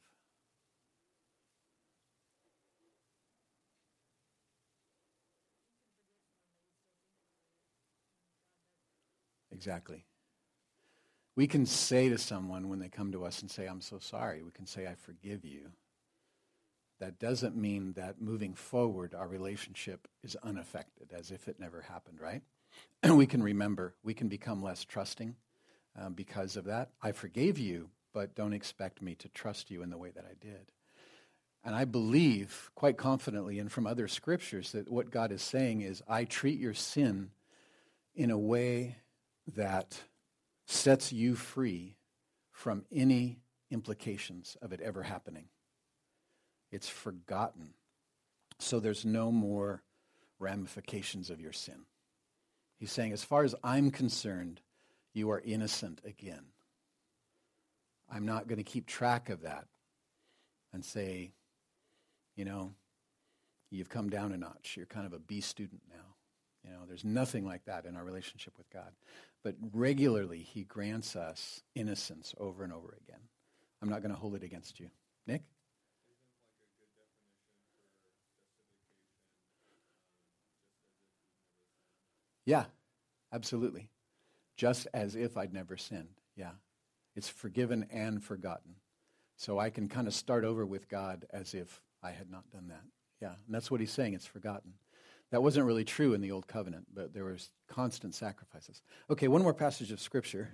Exactly. 9.50 10.04
We 11.38 11.46
can 11.46 11.66
say 11.66 12.08
to 12.08 12.18
someone 12.18 12.68
when 12.68 12.80
they 12.80 12.88
come 12.88 13.12
to 13.12 13.24
us 13.24 13.42
and 13.42 13.48
say, 13.48 13.66
I'm 13.66 13.80
so 13.80 14.00
sorry, 14.00 14.42
we 14.42 14.50
can 14.50 14.66
say, 14.66 14.88
I 14.88 14.96
forgive 14.96 15.44
you. 15.44 15.70
That 16.98 17.20
doesn't 17.20 17.56
mean 17.56 17.92
that 17.92 18.20
moving 18.20 18.54
forward, 18.54 19.14
our 19.14 19.28
relationship 19.28 20.08
is 20.24 20.34
unaffected, 20.42 21.12
as 21.16 21.30
if 21.30 21.46
it 21.46 21.60
never 21.60 21.82
happened, 21.82 22.20
right? 22.20 22.42
And 23.04 23.16
we 23.16 23.28
can 23.28 23.40
remember, 23.40 23.94
we 24.02 24.14
can 24.14 24.26
become 24.26 24.64
less 24.64 24.84
trusting 24.84 25.36
um, 25.96 26.14
because 26.14 26.56
of 26.56 26.64
that. 26.64 26.90
I 27.00 27.12
forgave 27.12 27.56
you, 27.56 27.90
but 28.12 28.34
don't 28.34 28.52
expect 28.52 29.00
me 29.00 29.14
to 29.14 29.28
trust 29.28 29.70
you 29.70 29.82
in 29.82 29.90
the 29.90 29.96
way 29.96 30.10
that 30.10 30.24
I 30.24 30.34
did. 30.40 30.72
And 31.62 31.72
I 31.72 31.84
believe 31.84 32.68
quite 32.74 32.96
confidently, 32.96 33.60
and 33.60 33.70
from 33.70 33.86
other 33.86 34.08
scriptures, 34.08 34.72
that 34.72 34.90
what 34.90 35.12
God 35.12 35.30
is 35.30 35.42
saying 35.42 35.82
is, 35.82 36.02
I 36.08 36.24
treat 36.24 36.58
your 36.58 36.74
sin 36.74 37.30
in 38.16 38.32
a 38.32 38.38
way 38.38 38.96
that 39.54 40.00
sets 40.68 41.12
you 41.12 41.34
free 41.34 41.96
from 42.52 42.84
any 42.92 43.40
implications 43.70 44.56
of 44.60 44.72
it 44.72 44.80
ever 44.80 45.02
happening. 45.02 45.46
It's 46.70 46.88
forgotten. 46.88 47.72
So 48.58 48.78
there's 48.78 49.06
no 49.06 49.32
more 49.32 49.82
ramifications 50.38 51.30
of 51.30 51.40
your 51.40 51.52
sin. 51.52 51.86
He's 52.78 52.92
saying, 52.92 53.12
as 53.12 53.24
far 53.24 53.44
as 53.44 53.54
I'm 53.64 53.90
concerned, 53.90 54.60
you 55.14 55.30
are 55.30 55.40
innocent 55.44 56.00
again. 56.04 56.44
I'm 58.12 58.26
not 58.26 58.46
going 58.46 58.58
to 58.58 58.64
keep 58.64 58.86
track 58.86 59.30
of 59.30 59.42
that 59.42 59.66
and 60.72 60.84
say, 60.84 61.32
you 62.36 62.44
know, 62.44 62.72
you've 63.70 63.88
come 63.88 64.10
down 64.10 64.32
a 64.32 64.36
notch. 64.36 64.74
You're 64.76 64.86
kind 64.86 65.06
of 65.06 65.12
a 65.14 65.18
B 65.18 65.40
student 65.40 65.80
now. 65.88 66.14
You 66.64 66.70
know, 66.70 66.80
there's 66.86 67.04
nothing 67.04 67.46
like 67.46 67.64
that 67.64 67.86
in 67.86 67.96
our 67.96 68.04
relationship 68.04 68.54
with 68.58 68.68
God. 68.70 68.92
But 69.44 69.54
regularly, 69.72 70.40
he 70.40 70.64
grants 70.64 71.16
us 71.16 71.62
innocence 71.74 72.34
over 72.38 72.64
and 72.64 72.72
over 72.72 72.98
again. 73.06 73.20
I'm 73.80 73.88
not 73.88 74.02
going 74.02 74.12
to 74.12 74.18
hold 74.18 74.34
it 74.34 74.42
against 74.42 74.80
you. 74.80 74.90
Nick? 75.26 75.42
Um, 75.42 75.46
yeah, 82.46 82.64
absolutely. 83.32 83.88
Just 84.56 84.88
as 84.92 85.14
if 85.14 85.36
I'd 85.36 85.52
never 85.52 85.76
sinned. 85.76 86.08
Yeah. 86.36 86.50
It's 87.14 87.28
forgiven 87.28 87.86
and 87.92 88.22
forgotten. 88.22 88.74
So 89.36 89.58
I 89.58 89.70
can 89.70 89.88
kind 89.88 90.08
of 90.08 90.14
start 90.14 90.44
over 90.44 90.66
with 90.66 90.88
God 90.88 91.26
as 91.32 91.54
if 91.54 91.80
I 92.02 92.10
had 92.10 92.30
not 92.30 92.50
done 92.50 92.68
that. 92.68 92.82
Yeah. 93.20 93.34
And 93.46 93.54
that's 93.54 93.70
what 93.70 93.80
he's 93.80 93.92
saying. 93.92 94.14
It's 94.14 94.26
forgotten. 94.26 94.72
That 95.30 95.42
wasn't 95.42 95.66
really 95.66 95.84
true 95.84 96.14
in 96.14 96.20
the 96.20 96.30
Old 96.32 96.46
Covenant, 96.46 96.86
but 96.92 97.12
there 97.12 97.24
was 97.24 97.50
constant 97.68 98.14
sacrifices. 98.14 98.80
Okay, 99.10 99.28
one 99.28 99.42
more 99.42 99.54
passage 99.54 99.92
of 99.92 100.00
Scripture. 100.00 100.48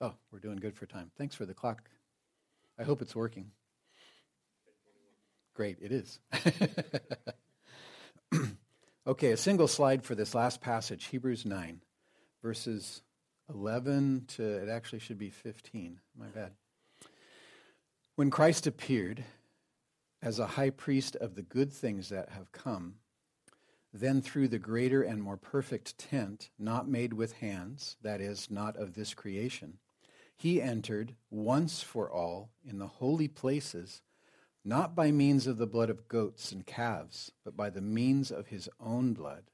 Oh, 0.00 0.14
we're 0.32 0.40
doing 0.40 0.56
good 0.56 0.74
for 0.76 0.86
time. 0.86 1.12
Thanks 1.16 1.34
for 1.34 1.46
the 1.46 1.54
clock. 1.54 1.88
I 2.78 2.82
hope 2.82 3.02
it's 3.02 3.14
working. 3.14 3.52
Great, 5.54 5.78
it 5.80 5.92
is. 5.92 6.18
okay, 9.06 9.30
a 9.30 9.36
single 9.36 9.68
slide 9.68 10.02
for 10.02 10.16
this 10.16 10.34
last 10.34 10.60
passage, 10.60 11.04
Hebrews 11.06 11.46
9, 11.46 11.80
verses 12.42 13.02
11 13.48 14.24
to, 14.28 14.42
it 14.42 14.68
actually 14.68 15.00
should 15.00 15.18
be 15.18 15.30
15. 15.30 16.00
My 16.18 16.26
bad. 16.28 16.52
When 18.16 18.30
Christ 18.30 18.66
appeared, 18.66 19.22
as 20.22 20.38
a 20.38 20.46
high 20.46 20.70
priest 20.70 21.16
of 21.16 21.34
the 21.34 21.42
good 21.42 21.72
things 21.72 22.08
that 22.08 22.30
have 22.30 22.52
come, 22.52 22.94
then 23.92 24.22
through 24.22 24.48
the 24.48 24.58
greater 24.58 25.02
and 25.02 25.22
more 25.22 25.36
perfect 25.36 25.98
tent, 25.98 26.48
not 26.58 26.88
made 26.88 27.12
with 27.12 27.32
hands, 27.34 27.96
that 28.02 28.20
is, 28.20 28.50
not 28.50 28.76
of 28.76 28.94
this 28.94 29.12
creation, 29.12 29.78
he 30.36 30.62
entered 30.62 31.14
once 31.30 31.82
for 31.82 32.10
all 32.10 32.50
in 32.64 32.78
the 32.78 32.86
holy 32.86 33.28
places, 33.28 34.00
not 34.64 34.94
by 34.94 35.10
means 35.10 35.46
of 35.46 35.58
the 35.58 35.66
blood 35.66 35.90
of 35.90 36.08
goats 36.08 36.52
and 36.52 36.64
calves, 36.64 37.32
but 37.44 37.56
by 37.56 37.68
the 37.68 37.80
means 37.80 38.30
of 38.30 38.46
his 38.46 38.68
own 38.80 39.12
blood, 39.12 39.50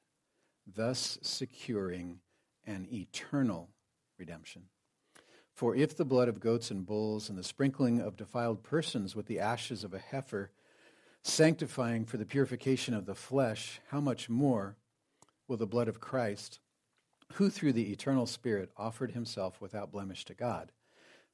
thus 0.67 1.19
securing 1.23 2.21
an 2.67 2.87
eternal 2.93 3.71
redemption. 4.19 4.65
For 5.53 5.75
if 5.75 5.97
the 5.97 6.05
blood 6.05 6.29
of 6.29 6.39
goats 6.39 6.71
and 6.71 6.87
bulls 6.87 7.29
and 7.29 7.37
the 7.37 7.43
sprinkling 7.43 8.01
of 8.01 8.17
defiled 8.17 8.63
persons 8.63 9.17
with 9.17 9.27
the 9.27 9.41
ashes 9.41 9.83
of 9.83 9.93
a 9.93 9.99
heifer 9.99 10.53
sanctifying 11.29 12.05
for 12.05 12.17
the 12.17 12.27
purification 12.27 12.95
of 12.95 13.07
the 13.07 13.15
flesh, 13.15 13.81
how 13.91 14.01
much 14.01 14.29
more 14.29 14.77
will 15.47 15.57
the 15.57 15.67
blood 15.67 15.89
of 15.89 16.01
Christ, 16.01 16.59
who 17.35 17.51
through 17.51 17.75
the 17.75 17.93
eternal 17.93 18.27
Spirit 18.27 18.71
offered 18.77 19.13
himself 19.13 19.61
without 19.61 19.93
blemish 19.93 20.25
to 20.27 20.35
God, 20.35 20.73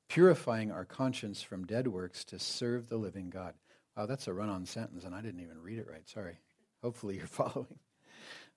purifying 0.08 0.70
our 0.70 0.84
conscience 0.84 1.42
from 1.42 1.66
dead 1.66 1.88
works 1.88 2.24
to 2.26 2.38
serve 2.38 2.88
the 2.88 2.96
living 2.96 3.30
God? 3.30 3.54
Wow, 3.96 4.06
that's 4.06 4.26
a 4.26 4.32
run 4.32 4.48
on 4.48 4.66
sentence, 4.66 5.04
and 5.04 5.14
I 5.14 5.20
didn't 5.20 5.40
even 5.40 5.62
read 5.62 5.78
it 5.78 5.88
right. 5.88 6.08
Sorry. 6.08 6.38
Hopefully 6.82 7.16
you're 7.16 7.26
following. 7.28 7.78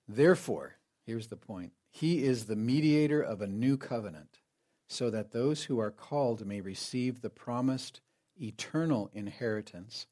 Therefore, 0.08 0.76
here's 1.06 1.28
the 1.28 1.36
point 1.36 1.72
He 1.90 2.24
is 2.24 2.44
the 2.44 2.56
mediator 2.56 3.22
of 3.22 3.40
a 3.40 3.46
new 3.46 3.76
covenant, 3.76 4.40
so 4.88 5.10
that 5.10 5.32
those 5.32 5.64
who 5.64 5.78
are 5.78 5.90
called 5.90 6.46
may 6.46 6.60
receive 6.60 7.20
the 7.20 7.30
promised 7.30 8.00
eternal 8.40 9.10
inheritance 9.12 10.06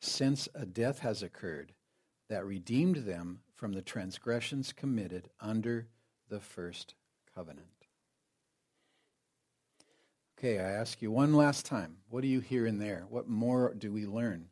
since 0.00 0.48
a 0.54 0.66
death 0.66 1.00
has 1.00 1.22
occurred 1.22 1.72
that 2.28 2.44
redeemed 2.46 2.96
them 2.98 3.40
from 3.54 3.72
the 3.72 3.82
transgressions 3.82 4.72
committed 4.72 5.30
under 5.40 5.88
the 6.28 6.40
first 6.40 6.94
covenant. 7.34 7.66
Okay, 10.38 10.60
I 10.60 10.70
ask 10.70 11.02
you 11.02 11.10
one 11.10 11.34
last 11.34 11.66
time. 11.66 11.96
What 12.08 12.20
do 12.20 12.28
you 12.28 12.40
hear 12.40 12.64
in 12.66 12.78
there? 12.78 13.06
What 13.10 13.28
more 13.28 13.74
do 13.74 13.92
we 13.92 14.06
learn 14.06 14.48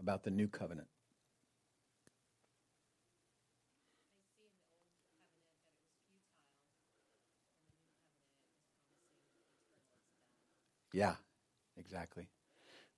about 0.00 0.24
the 0.24 0.30
new 0.30 0.48
covenant? 0.48 0.88
Yeah, 10.92 11.14
exactly. 11.76 12.28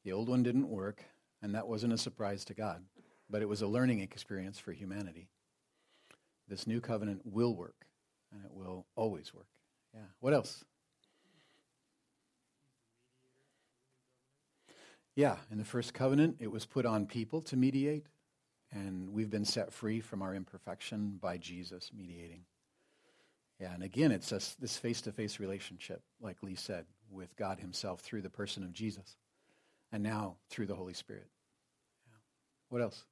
The 0.05 0.13
old 0.13 0.29
one 0.29 0.43
didn't 0.43 0.69
work, 0.69 1.05
and 1.43 1.55
that 1.55 1.67
wasn't 1.67 1.93
a 1.93 1.99
surprise 1.99 2.45
to 2.47 2.55
God, 2.55 2.83
but 3.29 3.43
it 3.43 3.49
was 3.49 3.63
a 3.63 3.67
learning 3.67 4.01
experience 4.01 4.59
for 4.59 4.73
humanity. 4.73 5.29
This 6.49 6.67
new 6.67 6.81
covenant 6.81 7.23
will 7.25 7.55
work, 7.55 7.87
and 8.33 8.45
it 8.45 8.53
will 8.53 8.87
always 8.95 9.35
work. 9.35 9.49
Yeah. 9.95 10.01
What 10.21 10.33
else? 10.33 10.65
Yeah, 15.15 15.37
in 15.51 15.59
the 15.59 15.65
first 15.65 15.93
covenant, 15.93 16.37
it 16.41 16.51
was 16.51 16.65
put 16.65 16.87
on 16.87 17.07
people 17.07 17.43
to 17.43 17.57
mediate, 17.57 18.07
and 18.71 19.13
we've 19.13 19.29
been 19.29 19.45
set 19.45 19.73
free 19.73 20.01
from 20.01 20.23
our 20.23 20.35
imperfection 20.35 21.19
by 21.21 21.37
Jesus 21.37 21.91
mediating. 21.95 22.45
Yeah, 23.61 23.75
and 23.75 23.83
again, 23.83 24.11
it's 24.11 24.31
this 24.31 24.79
face 24.79 25.03
to 25.03 25.13
face 25.13 25.39
relationship, 25.39 26.03
like 26.21 26.43
Lee 26.43 26.55
said, 26.55 26.87
with 27.11 27.37
God 27.37 27.61
Himself 27.61 28.01
through 28.01 28.23
the 28.23 28.31
person 28.31 28.65
of 28.65 28.73
Jesus, 28.73 29.19
and 29.93 30.03
now 30.03 30.37
through 30.49 30.67
the 30.67 30.75
Holy 30.75 30.95
Spirit. 30.95 31.29
Yeah. 32.07 32.17
What 32.71 32.83
else? 32.83 33.05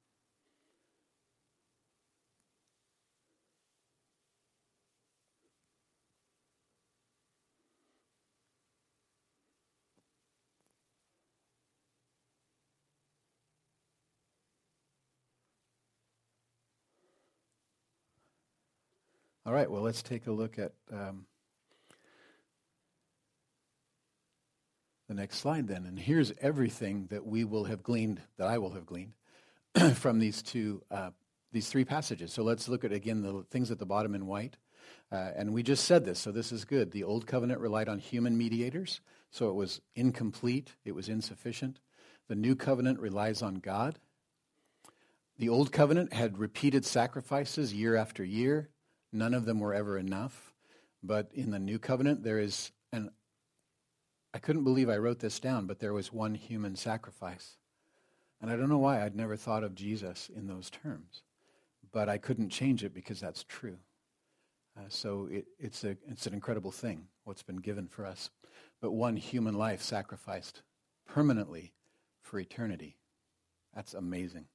All 19.43 19.53
right, 19.53 19.69
well, 19.69 19.81
let's 19.81 20.03
take 20.03 20.27
a 20.27 20.31
look 20.31 20.59
at 20.59 20.73
um, 20.93 21.25
the 25.11 25.15
next 25.15 25.39
slide 25.39 25.67
then. 25.67 25.85
And 25.85 25.99
here's 25.99 26.31
everything 26.39 27.07
that 27.09 27.25
we 27.25 27.43
will 27.43 27.65
have 27.65 27.83
gleaned, 27.83 28.21
that 28.37 28.47
I 28.47 28.59
will 28.59 28.69
have 28.71 28.85
gleaned 28.85 29.11
from 29.95 30.19
these 30.19 30.41
two, 30.41 30.83
uh, 30.89 31.09
these 31.51 31.67
three 31.67 31.83
passages. 31.83 32.31
So 32.31 32.43
let's 32.43 32.69
look 32.69 32.85
at 32.85 32.93
again 32.93 33.21
the 33.21 33.43
things 33.51 33.71
at 33.71 33.79
the 33.79 33.85
bottom 33.85 34.15
in 34.15 34.25
white. 34.25 34.55
Uh, 35.11 35.31
and 35.35 35.51
we 35.53 35.63
just 35.63 35.83
said 35.83 36.05
this, 36.05 36.17
so 36.17 36.31
this 36.31 36.53
is 36.53 36.63
good. 36.63 36.91
The 36.91 37.03
old 37.03 37.27
covenant 37.27 37.59
relied 37.59 37.89
on 37.89 37.99
human 37.99 38.37
mediators, 38.37 39.01
so 39.31 39.49
it 39.49 39.55
was 39.55 39.81
incomplete, 39.97 40.75
it 40.85 40.95
was 40.95 41.09
insufficient. 41.09 41.81
The 42.29 42.35
new 42.35 42.55
covenant 42.55 43.01
relies 43.01 43.41
on 43.41 43.55
God. 43.55 43.99
The 45.37 45.49
old 45.49 45.73
covenant 45.73 46.13
had 46.13 46.37
repeated 46.37 46.85
sacrifices 46.85 47.73
year 47.73 47.97
after 47.97 48.23
year. 48.23 48.69
None 49.11 49.33
of 49.33 49.43
them 49.43 49.59
were 49.59 49.73
ever 49.73 49.97
enough. 49.97 50.53
But 51.03 51.31
in 51.33 51.51
the 51.51 51.59
new 51.59 51.79
covenant, 51.79 52.23
there 52.23 52.39
is, 52.39 52.71
I 54.33 54.39
couldn't 54.39 54.63
believe 54.63 54.89
I 54.89 54.97
wrote 54.97 55.19
this 55.19 55.39
down, 55.39 55.65
but 55.65 55.79
there 55.79 55.93
was 55.93 56.13
one 56.13 56.35
human 56.35 56.75
sacrifice. 56.75 57.57
And 58.41 58.49
I 58.49 58.55
don't 58.55 58.69
know 58.69 58.77
why 58.77 59.03
I'd 59.03 59.15
never 59.15 59.35
thought 59.35 59.63
of 59.63 59.75
Jesus 59.75 60.29
in 60.33 60.47
those 60.47 60.69
terms. 60.69 61.21
But 61.91 62.09
I 62.09 62.17
couldn't 62.17 62.49
change 62.49 62.83
it 62.83 62.93
because 62.93 63.19
that's 63.19 63.43
true. 63.43 63.77
Uh, 64.77 64.83
so 64.87 65.27
it, 65.29 65.45
it's, 65.59 65.83
a, 65.83 65.97
it's 66.07 66.25
an 66.25 66.33
incredible 66.33 66.71
thing, 66.71 67.07
what's 67.25 67.43
been 67.43 67.57
given 67.57 67.87
for 67.87 68.05
us. 68.05 68.29
But 68.79 68.91
one 68.91 69.17
human 69.17 69.55
life 69.55 69.81
sacrificed 69.81 70.61
permanently 71.05 71.73
for 72.21 72.39
eternity. 72.39 72.95
That's 73.75 73.93
amazing. 73.93 74.45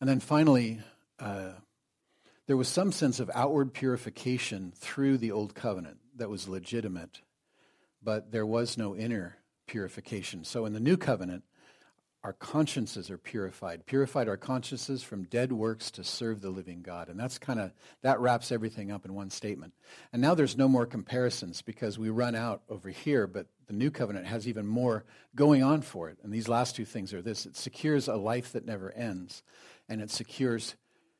And 0.00 0.08
then 0.08 0.20
finally, 0.20 0.80
uh, 1.18 1.52
there 2.46 2.56
was 2.56 2.68
some 2.68 2.92
sense 2.92 3.20
of 3.20 3.30
outward 3.34 3.72
purification 3.72 4.72
through 4.76 5.18
the 5.18 5.30
old 5.30 5.54
covenant 5.54 5.98
that 6.16 6.28
was 6.28 6.48
legitimate, 6.48 7.20
but 8.04 8.30
there 8.30 8.46
was 8.46 8.76
no 8.78 8.94
inner 8.94 9.36
purification. 9.66 10.44
So 10.44 10.66
in 10.66 10.72
the 10.72 10.80
new 10.80 10.96
covenant, 10.96 11.44
our 12.24 12.32
consciences 12.32 13.10
are 13.10 13.18
purified. 13.18 13.84
Purified 13.84 14.28
our 14.28 14.38
consciences 14.38 15.02
from 15.02 15.24
dead 15.24 15.52
works 15.52 15.90
to 15.90 16.02
serve 16.02 16.40
the 16.40 16.48
living 16.48 16.80
God. 16.80 17.10
And 17.10 17.20
that's 17.20 17.38
kind 17.38 17.60
of, 17.60 17.70
that 18.00 18.18
wraps 18.18 18.50
everything 18.50 18.90
up 18.90 19.04
in 19.04 19.14
one 19.14 19.28
statement. 19.28 19.74
And 20.10 20.22
now 20.22 20.34
there's 20.34 20.56
no 20.56 20.66
more 20.66 20.86
comparisons 20.86 21.60
because 21.60 21.98
we 21.98 22.08
run 22.08 22.34
out 22.34 22.62
over 22.70 22.88
here, 22.88 23.26
but 23.26 23.46
the 23.66 23.74
new 23.74 23.90
covenant 23.90 24.26
has 24.26 24.48
even 24.48 24.66
more 24.66 25.04
going 25.34 25.62
on 25.62 25.82
for 25.82 26.08
it. 26.08 26.16
And 26.22 26.32
these 26.32 26.48
last 26.48 26.76
two 26.76 26.86
things 26.86 27.12
are 27.12 27.20
this 27.20 27.44
it 27.44 27.56
secures 27.56 28.08
a 28.08 28.16
life 28.16 28.52
that 28.52 28.64
never 28.64 28.90
ends, 28.92 29.42
and 29.88 30.00
it 30.00 30.10
secures 30.10 30.76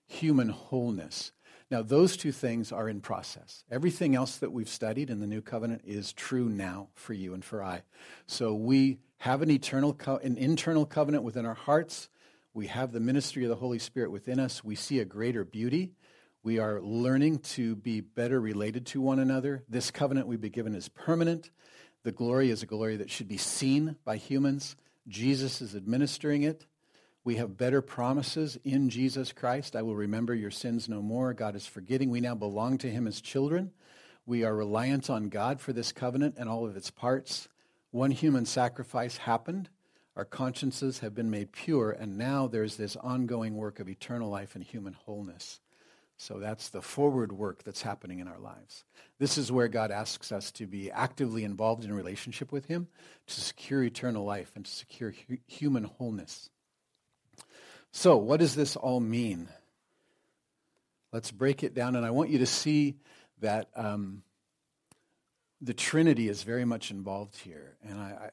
human 0.07 0.49
wholeness. 0.49 1.33
Now, 1.75 1.83
those 1.83 2.17
two 2.17 2.31
things 2.31 2.71
are 2.71 2.89
in 2.89 3.01
process. 3.01 3.65
Everything 3.69 4.15
else 4.15 4.37
that 4.37 4.53
we've 4.53 4.69
studied 4.69 5.11
in 5.11 5.19
the 5.19 5.27
New 5.27 5.43
Covenant 5.43 5.83
is 5.85 6.13
true 6.13 6.49
now 6.49 6.87
for 6.95 7.15
you 7.15 7.35
and 7.35 7.45
for 7.45 7.65
I. 7.65 7.83
So 8.29 8.55
we 8.55 9.01
have 9.17 9.43
an 9.43 9.51
eternal, 9.51 9.93
co- 9.93 10.19
an 10.19 10.39
internal 10.39 10.87
covenant 10.87 11.25
within 11.25 11.45
our 11.45 11.55
hearts. 11.55 12.09
We 12.53 12.69
have 12.69 12.93
the 12.93 13.01
ministry 13.01 13.43
of 13.43 13.49
the 13.49 13.57
Holy 13.57 13.81
Spirit 13.81 14.13
within 14.13 14.39
us. 14.39 14.63
We 14.63 14.77
see 14.77 15.01
a 15.01 15.05
greater 15.05 15.45
beauty. 15.45 15.91
We 16.45 16.61
are 16.61 16.81
learning 16.81 17.41
to 17.41 17.75
be 17.75 18.01
better 18.01 18.41
related 18.41 18.87
to 18.87 19.01
one 19.01 19.19
another. 19.19 19.65
This 19.69 19.91
covenant 19.91 20.29
we've 20.29 20.41
been 20.41 20.53
given 20.53 20.77
is 20.77 20.89
permanent. 20.89 21.51
The 22.05 22.13
glory 22.13 22.51
is 22.51 22.63
a 22.63 22.67
glory 22.67 22.99
that 22.99 23.11
should 23.11 23.27
be 23.27 23.37
seen 23.37 23.97
by 24.05 24.19
humans. 24.19 24.77
Jesus 25.09 25.61
is 25.61 25.75
administering 25.75 26.45
it. 26.45 26.67
We 27.25 27.37
have 27.37 27.57
better 27.57 27.81
promises 27.81 28.59
in 28.65 28.91
Jesus 28.91 29.33
Christ. 29.33 29.75
I 29.75 29.81
will 29.83 29.97
remember 29.97 30.35
your 30.35 30.51
sins 30.51 30.91
no 30.91 31.01
more. 31.01 31.33
God 31.33 31.57
is 31.57 31.67
forgetting. 31.67 32.11
We 32.11 32.21
now 32.21 32.35
belong 32.35 32.77
to 32.79 32.91
him 32.91 33.07
as 33.07 33.23
children. 33.23 33.73
We 34.27 34.45
are 34.45 34.55
reliant 34.55 35.09
on 35.09 35.31
God 35.31 35.59
for 35.59 35.73
this 35.73 35.91
covenant 35.91 36.35
and 36.37 36.51
all 36.51 36.67
of 36.67 36.77
its 36.77 36.91
parts. 36.91 37.49
One 37.91 38.11
human 38.11 38.45
sacrifice 38.45 39.17
happened. 39.17 39.71
Our 40.17 40.27
consciences 40.27 40.99
have 40.99 41.15
been 41.15 41.31
made 41.31 41.51
pure, 41.53 41.91
and 41.91 42.19
now 42.19 42.47
there's 42.47 42.77
this 42.77 42.95
ongoing 42.97 43.57
work 43.57 43.81
of 43.81 43.89
eternal 43.89 44.29
life 44.31 44.55
and 44.55 44.63
human 44.63 44.93
wholeness. 44.93 45.61
So 46.17 46.39
that's 46.39 46.69
the 46.69 46.83
forward 46.83 47.33
work 47.33 47.65
that's 47.65 47.83
happening 47.83 48.21
in 48.21 48.29
our 48.29 48.39
lives. 48.39 48.85
This 49.19 49.39
is 49.39 49.51
where 49.51 49.69
God 49.69 49.91
asks 49.91 50.31
us 50.31 50.53
to 50.53 50.67
be 50.67 50.91
actively 50.91 51.43
involved 51.43 51.85
in 51.85 51.93
relationship 51.93 52.53
with 52.53 52.67
Him 52.67 52.87
to 53.27 53.41
secure 53.41 53.83
eternal 53.83 54.25
life 54.25 54.53
and 54.55 54.65
to 54.65 54.71
secure 54.71 55.13
hu- 55.29 55.39
human 55.47 55.85
wholeness. 55.85 56.51
So, 57.97 58.17
what 58.17 58.41
does 58.41 58.57
this 58.57 58.75
all 58.75 58.99
mean? 58.99 59.49
Let's 61.13 61.31
break 61.31 61.63
it 61.63 61.75
down, 61.75 61.95
and 61.95 62.05
I 62.05 62.11
want 62.11 62.29
you 62.29 62.41
to 62.41 62.47
see 62.47 62.97
that 63.41 63.69
um, 63.77 64.25
the 65.61 65.75
Trinity 65.75 66.29
is 66.29 66.43
very 66.43 66.65
much 66.65 66.91
involved 66.91 67.37
here. 67.37 67.77
And 67.89 68.01
I, 68.01 68.31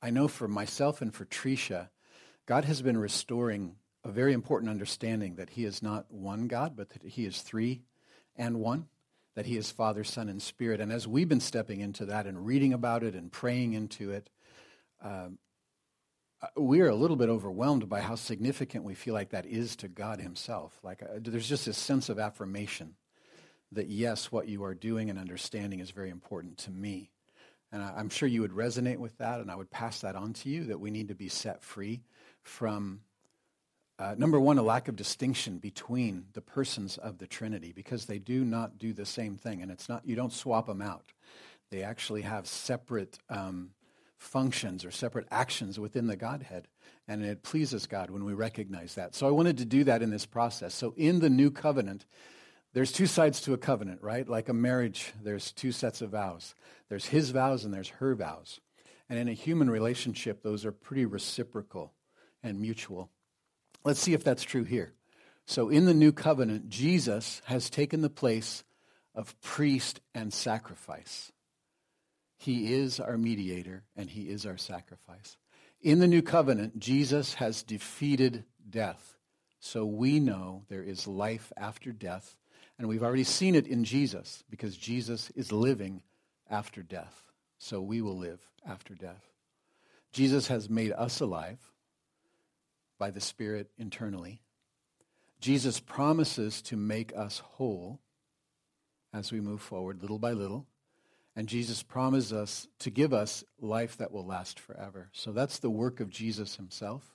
I, 0.00 0.10
know 0.10 0.28
for 0.28 0.46
myself 0.46 1.02
and 1.02 1.12
for 1.12 1.24
Tricia, 1.24 1.88
God 2.46 2.64
has 2.66 2.82
been 2.82 2.96
restoring 2.96 3.74
a 4.04 4.12
very 4.12 4.32
important 4.32 4.70
understanding 4.70 5.34
that 5.34 5.50
He 5.50 5.64
is 5.64 5.82
not 5.82 6.06
one 6.08 6.46
God, 6.46 6.76
but 6.76 6.90
that 6.90 7.02
He 7.02 7.26
is 7.26 7.42
three 7.42 7.82
and 8.36 8.60
one, 8.60 8.86
that 9.34 9.44
He 9.44 9.56
is 9.56 9.72
Father, 9.72 10.04
Son, 10.04 10.28
and 10.28 10.40
Spirit. 10.40 10.80
And 10.80 10.92
as 10.92 11.08
we've 11.08 11.28
been 11.28 11.40
stepping 11.40 11.80
into 11.80 12.06
that 12.06 12.26
and 12.26 12.46
reading 12.46 12.72
about 12.72 13.02
it 13.02 13.16
and 13.16 13.32
praying 13.32 13.72
into 13.72 14.12
it, 14.12 14.30
um, 15.02 15.38
uh, 16.42 16.46
we 16.60 16.80
are 16.80 16.88
a 16.88 16.94
little 16.94 17.16
bit 17.16 17.28
overwhelmed 17.28 17.88
by 17.88 18.00
how 18.00 18.14
significant 18.14 18.84
we 18.84 18.94
feel 18.94 19.14
like 19.14 19.30
that 19.30 19.46
is 19.46 19.76
to 19.76 19.88
God 19.88 20.20
Himself. 20.20 20.78
Like 20.82 21.02
uh, 21.02 21.18
there's 21.18 21.48
just 21.48 21.66
this 21.66 21.78
sense 21.78 22.08
of 22.08 22.18
affirmation 22.18 22.94
that 23.72 23.88
yes, 23.88 24.32
what 24.32 24.48
you 24.48 24.64
are 24.64 24.74
doing 24.74 25.10
and 25.10 25.18
understanding 25.18 25.80
is 25.80 25.90
very 25.90 26.10
important 26.10 26.58
to 26.58 26.70
me. 26.70 27.10
And 27.72 27.82
I, 27.82 27.94
I'm 27.96 28.08
sure 28.08 28.28
you 28.28 28.40
would 28.40 28.52
resonate 28.52 28.98
with 28.98 29.16
that, 29.18 29.40
and 29.40 29.50
I 29.50 29.54
would 29.54 29.70
pass 29.70 30.00
that 30.00 30.16
on 30.16 30.32
to 30.34 30.48
you 30.48 30.64
that 30.64 30.80
we 30.80 30.90
need 30.90 31.08
to 31.08 31.14
be 31.14 31.28
set 31.28 31.62
free 31.62 32.02
from, 32.42 33.00
uh, 33.98 34.14
number 34.16 34.40
one, 34.40 34.58
a 34.58 34.62
lack 34.62 34.88
of 34.88 34.96
distinction 34.96 35.58
between 35.58 36.24
the 36.32 36.40
persons 36.40 36.96
of 36.96 37.18
the 37.18 37.26
Trinity 37.26 37.72
because 37.72 38.06
they 38.06 38.18
do 38.18 38.44
not 38.44 38.78
do 38.78 38.92
the 38.92 39.06
same 39.06 39.36
thing, 39.36 39.62
and 39.62 39.70
it's 39.70 39.88
not 39.88 40.06
you 40.06 40.16
don't 40.16 40.32
swap 40.32 40.66
them 40.66 40.80
out. 40.82 41.12
They 41.70 41.82
actually 41.82 42.22
have 42.22 42.46
separate. 42.46 43.18
Um, 43.28 43.70
functions 44.20 44.84
or 44.84 44.90
separate 44.90 45.26
actions 45.30 45.80
within 45.80 46.06
the 46.06 46.14
Godhead. 46.14 46.68
And 47.08 47.24
it 47.24 47.42
pleases 47.42 47.86
God 47.86 48.10
when 48.10 48.24
we 48.24 48.34
recognize 48.34 48.94
that. 48.94 49.14
So 49.14 49.26
I 49.26 49.30
wanted 49.30 49.58
to 49.58 49.64
do 49.64 49.84
that 49.84 50.02
in 50.02 50.10
this 50.10 50.26
process. 50.26 50.74
So 50.74 50.94
in 50.96 51.20
the 51.20 51.30
new 51.30 51.50
covenant, 51.50 52.04
there's 52.74 52.92
two 52.92 53.06
sides 53.06 53.40
to 53.42 53.54
a 53.54 53.58
covenant, 53.58 54.02
right? 54.02 54.28
Like 54.28 54.48
a 54.48 54.54
marriage, 54.54 55.12
there's 55.22 55.52
two 55.52 55.72
sets 55.72 56.02
of 56.02 56.10
vows. 56.10 56.54
There's 56.88 57.06
his 57.06 57.30
vows 57.30 57.64
and 57.64 57.72
there's 57.72 57.88
her 57.88 58.14
vows. 58.14 58.60
And 59.08 59.18
in 59.18 59.26
a 59.26 59.32
human 59.32 59.70
relationship, 59.70 60.42
those 60.42 60.64
are 60.64 60.72
pretty 60.72 61.06
reciprocal 61.06 61.94
and 62.42 62.60
mutual. 62.60 63.10
Let's 63.82 64.00
see 64.00 64.12
if 64.12 64.22
that's 64.22 64.44
true 64.44 64.64
here. 64.64 64.92
So 65.46 65.70
in 65.70 65.86
the 65.86 65.94
new 65.94 66.12
covenant, 66.12 66.68
Jesus 66.68 67.40
has 67.46 67.70
taken 67.70 68.02
the 68.02 68.10
place 68.10 68.62
of 69.14 69.40
priest 69.40 70.00
and 70.14 70.32
sacrifice. 70.32 71.32
He 72.40 72.72
is 72.72 72.98
our 72.98 73.18
mediator 73.18 73.82
and 73.94 74.08
he 74.08 74.30
is 74.30 74.46
our 74.46 74.56
sacrifice. 74.56 75.36
In 75.82 75.98
the 75.98 76.08
new 76.08 76.22
covenant, 76.22 76.78
Jesus 76.78 77.34
has 77.34 77.62
defeated 77.62 78.44
death. 78.70 79.18
So 79.58 79.84
we 79.84 80.20
know 80.20 80.64
there 80.70 80.82
is 80.82 81.06
life 81.06 81.52
after 81.54 81.92
death. 81.92 82.38
And 82.78 82.88
we've 82.88 83.02
already 83.02 83.24
seen 83.24 83.54
it 83.54 83.66
in 83.66 83.84
Jesus 83.84 84.42
because 84.48 84.74
Jesus 84.78 85.28
is 85.36 85.52
living 85.52 86.02
after 86.50 86.82
death. 86.82 87.24
So 87.58 87.82
we 87.82 88.00
will 88.00 88.16
live 88.16 88.40
after 88.66 88.94
death. 88.94 89.22
Jesus 90.10 90.48
has 90.48 90.70
made 90.70 90.92
us 90.92 91.20
alive 91.20 91.58
by 92.98 93.10
the 93.10 93.20
Spirit 93.20 93.70
internally. 93.76 94.40
Jesus 95.42 95.78
promises 95.78 96.62
to 96.62 96.76
make 96.78 97.12
us 97.14 97.40
whole 97.40 98.00
as 99.12 99.30
we 99.30 99.42
move 99.42 99.60
forward, 99.60 100.00
little 100.00 100.18
by 100.18 100.32
little. 100.32 100.66
And 101.36 101.48
Jesus 101.48 101.82
promises 101.82 102.32
us 102.32 102.68
to 102.80 102.90
give 102.90 103.12
us 103.12 103.44
life 103.60 103.96
that 103.98 104.12
will 104.12 104.26
last 104.26 104.58
forever. 104.58 105.08
So 105.12 105.32
that's 105.32 105.58
the 105.58 105.70
work 105.70 106.00
of 106.00 106.10
Jesus 106.10 106.56
himself. 106.56 107.14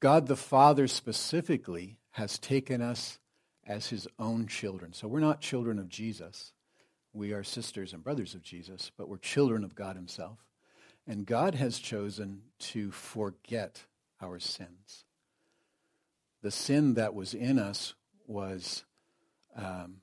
God 0.00 0.26
the 0.26 0.36
Father 0.36 0.86
specifically 0.86 1.98
has 2.12 2.38
taken 2.38 2.82
us 2.82 3.18
as 3.66 3.88
his 3.88 4.08
own 4.18 4.46
children. 4.46 4.92
So 4.92 5.08
we're 5.08 5.20
not 5.20 5.40
children 5.40 5.78
of 5.78 5.88
Jesus. 5.88 6.52
We 7.12 7.32
are 7.32 7.42
sisters 7.42 7.92
and 7.92 8.02
brothers 8.02 8.34
of 8.34 8.42
Jesus, 8.42 8.90
but 8.96 9.08
we're 9.08 9.18
children 9.18 9.64
of 9.64 9.74
God 9.74 9.96
himself. 9.96 10.38
And 11.06 11.26
God 11.26 11.54
has 11.54 11.78
chosen 11.78 12.42
to 12.60 12.90
forget 12.90 13.84
our 14.20 14.38
sins. 14.38 15.04
The 16.42 16.50
sin 16.50 16.94
that 16.94 17.14
was 17.14 17.34
in 17.34 17.58
us 17.58 17.94
was 18.26 18.84
um, 19.56 19.96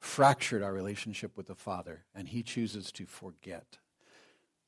fractured 0.00 0.62
our 0.62 0.72
relationship 0.72 1.36
with 1.36 1.46
the 1.46 1.54
Father, 1.54 2.04
and 2.14 2.28
he 2.28 2.42
chooses 2.42 2.92
to 2.92 3.06
forget. 3.06 3.78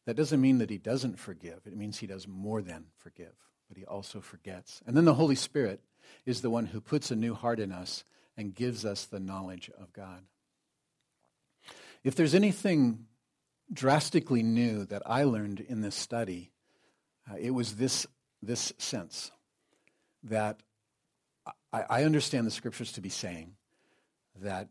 That 0.06 0.16
doesn't 0.16 0.40
mean 0.40 0.58
that 0.58 0.70
he 0.70 0.78
doesn't 0.78 1.18
forgive. 1.18 1.60
It 1.66 1.76
means 1.76 1.98
he 1.98 2.06
does 2.06 2.26
more 2.26 2.62
than 2.62 2.86
forgive, 2.96 3.34
but 3.68 3.76
he 3.76 3.84
also 3.84 4.20
forgets. 4.20 4.80
And 4.86 4.96
then 4.96 5.04
the 5.04 5.14
Holy 5.14 5.34
Spirit 5.34 5.80
is 6.26 6.40
the 6.40 6.50
one 6.50 6.66
who 6.66 6.80
puts 6.80 7.10
a 7.10 7.16
new 7.16 7.34
heart 7.34 7.60
in 7.60 7.70
us 7.70 8.04
and 8.36 8.54
gives 8.54 8.84
us 8.84 9.04
the 9.04 9.20
knowledge 9.20 9.70
of 9.78 9.92
God. 9.92 10.22
If 12.02 12.14
there's 12.14 12.34
anything 12.34 13.06
drastically 13.72 14.42
new 14.42 14.84
that 14.86 15.02
I 15.06 15.24
learned 15.24 15.60
in 15.60 15.80
this 15.80 15.94
study, 15.94 16.50
uh, 17.30 17.36
it 17.38 17.50
was 17.50 17.76
this, 17.76 18.06
this 18.42 18.72
sense 18.78 19.30
that 20.24 20.60
I, 21.72 21.84
I 21.88 22.04
understand 22.04 22.46
the 22.46 22.50
scriptures 22.50 22.92
to 22.92 23.00
be 23.00 23.10
saying 23.10 23.54
that 24.40 24.68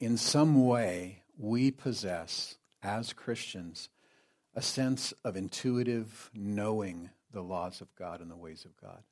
in 0.00 0.16
some 0.16 0.66
way 0.66 1.22
we 1.38 1.70
possess, 1.70 2.56
as 2.82 3.12
Christians, 3.12 3.88
a 4.54 4.62
sense 4.62 5.12
of 5.24 5.36
intuitive 5.36 6.30
knowing 6.34 7.10
the 7.32 7.42
laws 7.42 7.80
of 7.80 7.94
God 7.96 8.20
and 8.20 8.30
the 8.30 8.36
ways 8.36 8.64
of 8.64 8.76
God. 8.80 9.02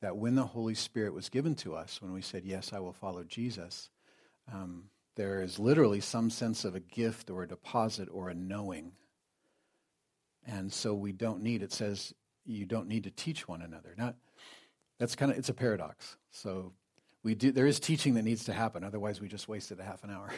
That 0.00 0.16
when 0.16 0.34
the 0.34 0.46
Holy 0.46 0.74
Spirit 0.74 1.14
was 1.14 1.28
given 1.28 1.54
to 1.56 1.74
us, 1.74 2.00
when 2.02 2.12
we 2.12 2.22
said, 2.22 2.44
Yes, 2.44 2.72
I 2.72 2.80
will 2.80 2.92
follow 2.92 3.24
Jesus, 3.24 3.90
um, 4.52 4.84
there 5.14 5.42
is 5.42 5.58
literally 5.58 6.00
some 6.00 6.30
sense 6.30 6.64
of 6.64 6.74
a 6.74 6.80
gift 6.80 7.30
or 7.30 7.42
a 7.42 7.48
deposit 7.48 8.08
or 8.10 8.28
a 8.28 8.34
knowing. 8.34 8.92
And 10.46 10.72
so 10.72 10.94
we 10.94 11.12
don't 11.12 11.42
need, 11.42 11.62
it 11.62 11.72
says, 11.72 12.14
you 12.44 12.66
don't 12.66 12.88
need 12.88 13.04
to 13.04 13.10
teach 13.10 13.46
one 13.46 13.62
another. 13.62 13.94
Not, 13.96 14.16
that's 14.98 15.14
kind 15.14 15.30
of, 15.30 15.38
it's 15.38 15.48
a 15.48 15.54
paradox. 15.54 16.16
So 16.30 16.72
we 17.22 17.34
do, 17.34 17.52
there 17.52 17.66
is 17.66 17.78
teaching 17.78 18.14
that 18.14 18.22
needs 18.22 18.44
to 18.44 18.52
happen. 18.52 18.82
Otherwise, 18.82 19.20
we 19.20 19.28
just 19.28 19.48
wasted 19.48 19.78
a 19.78 19.84
half 19.84 20.02
an 20.04 20.10
hour. 20.10 20.30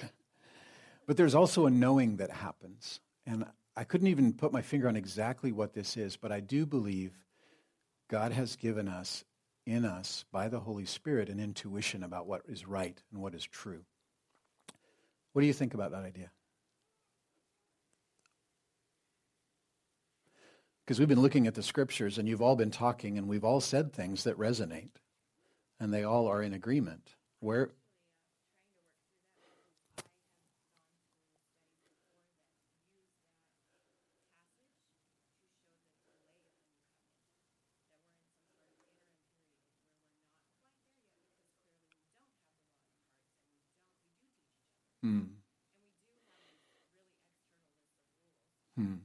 but 1.07 1.17
there's 1.17 1.35
also 1.35 1.67
a 1.67 1.71
knowing 1.71 2.19
that 2.19 2.31
happens. 2.31 3.01
And 3.27 3.47
I 3.77 3.85
couldn't 3.85 4.09
even 4.09 4.35
put 4.35 4.53
my 4.53 4.63
finger 4.63 4.89
on 4.89 4.97
exactly 4.97 5.51
what 5.51 5.73
this 5.73 5.97
is, 5.97 6.17
but 6.17 6.31
I 6.31 6.41
do 6.41 6.67
believe 6.67 7.13
God 8.09 8.33
has 8.33 8.57
given 8.57 8.89
us, 8.89 9.25
in 9.67 9.85
us, 9.87 10.25
by 10.31 10.49
the 10.49 10.61
Holy 10.61 10.85
Spirit, 10.85 11.31
an 11.31 11.41
intuition 11.41 12.03
about 12.03 12.27
what 12.27 12.43
is 12.49 12.67
right 12.67 13.03
and 13.13 13.23
what 13.23 13.35
is 13.35 13.45
true. 13.45 13.85
What 15.33 15.41
do 15.41 15.47
you 15.47 15.55
think 15.55 15.75
about 15.75 15.91
that 15.93 16.05
idea? 16.05 16.31
Because 20.85 20.99
we've 20.99 21.09
been 21.09 21.23
looking 21.23 21.47
at 21.47 21.55
the 21.55 21.63
scriptures 21.63 22.19
and 22.19 22.29
you've 22.29 22.43
all 22.43 22.57
been 22.57 22.71
talking 22.71 23.17
and 23.17 23.27
we've 23.27 23.43
all 23.43 23.63
said 23.63 23.93
things 23.93 24.25
that 24.25 24.39
resonate 24.39 24.91
and 25.81 25.93
they 25.93 26.05
all 26.05 26.27
are 26.29 26.43
in 26.43 26.55
agreement. 26.55 27.15
Where 27.41 27.71
Hmm. 45.03 45.25
Hmm. 48.77 48.99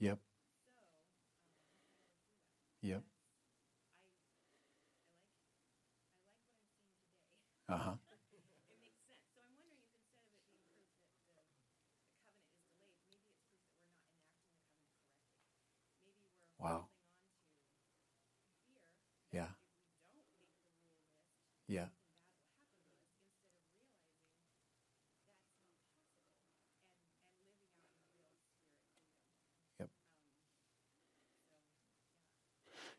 Yep. 0.00 0.25
Yep. 2.86 3.02
Uh 7.68 7.78
huh. 7.78 7.96
Wow. 16.58 16.88
Yeah. 19.32 19.48
Yeah. 21.68 21.86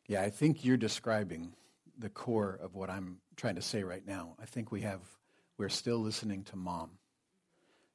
Yeah, 0.07 0.21
I 0.21 0.29
think 0.29 0.63
you're 0.63 0.77
describing 0.77 1.53
the 1.99 2.09
core 2.09 2.57
of 2.61 2.75
what 2.75 2.89
I'm 2.89 3.17
trying 3.35 3.55
to 3.55 3.61
say 3.61 3.83
right 3.83 4.05
now. 4.05 4.35
I 4.41 4.45
think 4.45 4.71
we 4.71 4.81
have, 4.81 5.01
we're 5.57 5.67
still 5.69 5.97
listening 5.97 6.43
to 6.45 6.55
mom. 6.55 6.91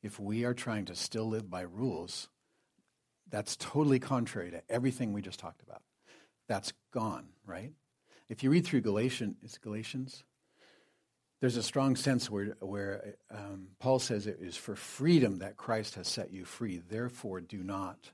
If 0.02 0.20
we 0.20 0.44
are 0.44 0.52
trying 0.52 0.86
to 0.86 0.94
still 0.94 1.28
live 1.28 1.48
by 1.48 1.62
rules, 1.62 2.28
that's 3.30 3.56
totally 3.56 3.98
contrary 3.98 4.50
to 4.50 4.62
everything 4.68 5.12
we 5.12 5.22
just 5.22 5.38
talked 5.40 5.62
about. 5.62 5.80
That's 6.48 6.72
gone, 6.92 7.28
right? 7.46 7.72
If 8.28 8.42
you 8.42 8.50
read 8.50 8.66
through 8.66 8.82
Galatians, 8.82 9.36
it's 9.42 9.56
Galatians, 9.56 10.24
there's 11.40 11.56
a 11.56 11.62
strong 11.62 11.96
sense 11.96 12.30
where, 12.30 12.56
where 12.60 13.14
um, 13.30 13.68
Paul 13.78 13.98
says 13.98 14.26
it 14.26 14.38
is 14.40 14.56
for 14.56 14.76
freedom 14.76 15.38
that 15.38 15.56
Christ 15.56 15.94
has 15.94 16.08
set 16.08 16.30
you 16.30 16.44
free. 16.44 16.82
Therefore, 16.88 17.40
do 17.40 17.62
not. 17.62 18.10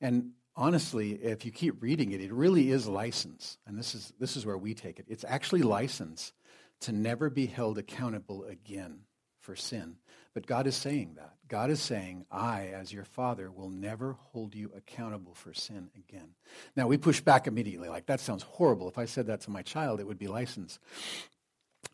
And 0.00 0.30
honestly, 0.60 1.12
if 1.12 1.44
you 1.44 1.50
keep 1.50 1.82
reading 1.82 2.12
it, 2.12 2.20
it 2.20 2.32
really 2.32 2.70
is 2.70 2.86
license. 2.86 3.56
And 3.66 3.78
this 3.78 3.94
is, 3.94 4.12
this 4.20 4.36
is 4.36 4.44
where 4.44 4.58
we 4.58 4.74
take 4.74 5.00
it. 5.00 5.06
It's 5.08 5.24
actually 5.26 5.62
license 5.62 6.32
to 6.80 6.92
never 6.92 7.30
be 7.30 7.46
held 7.46 7.78
accountable 7.78 8.44
again 8.44 9.00
for 9.40 9.56
sin. 9.56 9.96
But 10.34 10.46
God 10.46 10.66
is 10.66 10.76
saying 10.76 11.14
that. 11.16 11.34
God 11.48 11.70
is 11.70 11.80
saying, 11.80 12.26
I, 12.30 12.68
as 12.74 12.92
your 12.92 13.04
father, 13.04 13.50
will 13.50 13.70
never 13.70 14.12
hold 14.32 14.54
you 14.54 14.70
accountable 14.76 15.34
for 15.34 15.52
sin 15.54 15.90
again. 15.96 16.34
Now, 16.76 16.86
we 16.86 16.98
push 16.98 17.20
back 17.20 17.46
immediately, 17.46 17.88
like, 17.88 18.06
that 18.06 18.20
sounds 18.20 18.44
horrible. 18.44 18.88
If 18.88 18.98
I 18.98 19.06
said 19.06 19.26
that 19.26 19.40
to 19.42 19.50
my 19.50 19.62
child, 19.62 19.98
it 19.98 20.06
would 20.06 20.18
be 20.18 20.28
license. 20.28 20.78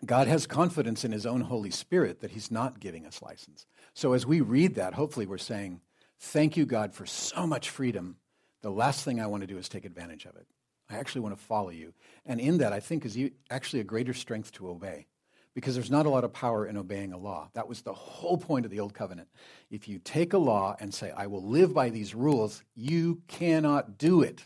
God 0.05 0.26
has 0.26 0.46
confidence 0.46 1.05
in 1.05 1.12
his 1.12 1.24
own 1.24 1.40
Holy 1.40 1.70
Spirit 1.70 2.20
that 2.20 2.33
he's 2.33 2.50
not 2.50 2.81
giving 2.81 3.07
us 3.07 3.22
license. 3.22 3.64
So 3.94 4.12
as 4.12 4.26
we 4.26 4.40
read 4.40 4.74
that, 4.74 4.92
hopefully 4.92 5.26
we're 5.26 5.38
saying, 5.38 5.81
Thank 6.18 6.57
you, 6.57 6.64
God, 6.64 6.94
for 6.94 7.05
so 7.05 7.46
much 7.46 7.68
freedom. 7.68 8.16
The 8.62 8.71
last 8.71 9.05
thing 9.05 9.21
I 9.21 9.27
want 9.27 9.42
to 9.42 9.47
do 9.47 9.59
is 9.59 9.69
take 9.69 9.85
advantage 9.85 10.25
of 10.25 10.37
it. 10.37 10.47
I 10.88 10.97
actually 10.97 11.23
want 11.23 11.37
to 11.37 11.45
follow 11.45 11.71
you. 11.71 11.92
And 12.25 12.40
in 12.40 12.59
that, 12.59 12.73
I 12.73 12.81
think 12.81 13.05
is 13.05 13.19
actually 13.51 13.81
a 13.81 13.85
greater 13.85 14.15
strength 14.15 14.52
to 14.52 14.69
obey 14.69 15.07
because 15.54 15.75
there's 15.75 15.90
not 15.90 16.07
a 16.07 16.11
lot 16.11 16.23
of 16.23 16.33
power 16.33 16.67
in 16.67 16.77
obeying 16.77 17.13
a 17.13 17.19
law. 17.19 17.48
That 17.54 17.67
was 17.67 17.81
the 17.81 17.92
whole 17.92 18.37
point 18.37 18.67
of 18.67 18.71
the 18.71 18.81
Old 18.81 18.94
Covenant. 18.94 19.29
If 19.71 19.88
you 19.88 19.98
take 19.98 20.33
a 20.33 20.38
law 20.38 20.77
and 20.79 20.92
say, 20.92 21.13
I 21.17 21.27
will 21.27 21.42
live 21.42 21.73
by 21.73 21.88
these 21.88 22.15
rules, 22.15 22.63
you 22.75 23.23
cannot 23.27 23.98
do 23.98 24.23
it. 24.23 24.42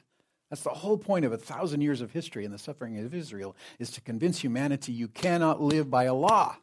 That's 0.50 0.62
the 0.62 0.70
whole 0.70 0.98
point 0.98 1.24
of 1.24 1.32
a 1.32 1.36
thousand 1.36 1.80
years 1.80 2.00
of 2.00 2.11
history 2.11 2.44
and 2.44 2.54
the 2.54 2.58
suffering 2.58 2.98
of 2.98 3.14
Israel 3.14 3.56
is 3.78 3.90
to 3.92 4.00
convince 4.00 4.38
humanity 4.38 4.92
you 4.92 5.08
cannot 5.08 5.61
live 5.61 5.90
by 5.90 6.04
a 6.04 6.14
law. 6.14 6.56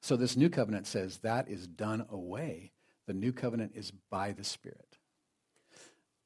So 0.00 0.16
this 0.16 0.36
new 0.36 0.48
covenant 0.48 0.86
says 0.86 1.18
that 1.18 1.48
is 1.48 1.66
done 1.66 2.06
away. 2.10 2.72
The 3.06 3.14
new 3.14 3.32
covenant 3.32 3.72
is 3.74 3.92
by 4.10 4.32
the 4.32 4.44
Spirit. 4.44 4.87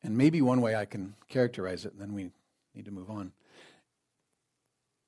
And 0.02 0.16
maybe 0.16 0.42
one 0.42 0.60
way 0.60 0.74
I 0.74 0.84
can 0.84 1.14
characterize 1.28 1.84
it, 1.84 1.92
and 1.92 2.00
then 2.00 2.12
we 2.12 2.30
need 2.74 2.86
to 2.86 2.90
move 2.90 3.10
on, 3.10 3.32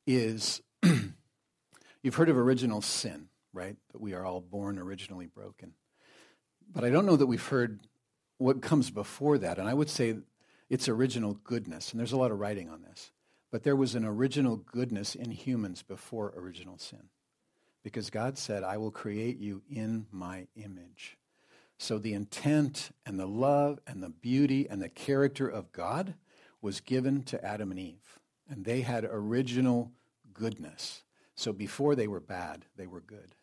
is 0.07 0.61
you've 2.03 2.14
heard 2.14 2.28
of 2.28 2.36
original 2.36 2.80
sin, 2.80 3.28
right? 3.53 3.76
That 3.92 4.01
we 4.01 4.14
are 4.14 4.24
all 4.24 4.40
born 4.40 4.78
originally 4.78 5.26
broken. 5.26 5.72
But 6.72 6.84
I 6.84 6.90
don't 6.90 7.07
know 7.07 7.16
that 7.16 7.26
we've 7.26 7.47
heard 7.47 7.80
what 8.38 8.62
comes 8.62 8.90
before 8.90 9.38
that. 9.38 9.59
And 9.59 9.68
I 9.68 9.74
would 9.74 9.90
say 9.90 10.16
its 10.68 10.88
original 10.88 11.34
goodness. 11.45 11.90
And 11.90 12.01
there's 12.01 12.12
a 12.12 12.16
lot 12.16 12.30
of 12.30 12.38
writing 12.38 12.68
on 12.68 12.82
this. 12.82 13.11
But 13.51 13.62
there 13.62 13.76
was 13.76 13.95
an 13.95 14.05
original 14.05 14.57
goodness 14.57 15.14
in 15.14 15.30
humans 15.30 15.82
before 15.82 16.34
original 16.36 16.78
sin. 16.78 17.09
Because 17.82 18.11
God 18.11 18.38
said, 18.38 18.64
I 18.64 18.78
will 18.78 18.90
create 18.90 19.38
you 19.38 19.62
in 19.70 20.07
my 20.11 20.47
image. 20.57 21.16
So 21.79 21.99
the 21.99 22.14
intent 22.14 22.91
and 23.05 23.18
the 23.18 23.27
love 23.27 23.81
and 23.87 24.03
the 24.03 24.11
beauty 24.11 24.68
and 24.68 24.81
the 24.81 24.89
character 24.89 25.49
of 25.49 25.72
God 25.72 26.14
was 26.62 26.81
given 26.81 27.22
to 27.25 27.45
Adam 27.45 27.70
and 27.70 27.81
Eve. 27.81 28.18
And 28.49 28.64
they 28.64 28.83
had 28.83 29.05
original 29.05 29.93
goodness. 30.33 31.03
So 31.35 31.53
before 31.53 31.95
they 31.95 32.07
were 32.07 32.20
bad, 32.20 32.64
they 32.77 32.87
were 32.87 33.01
good. 33.01 33.35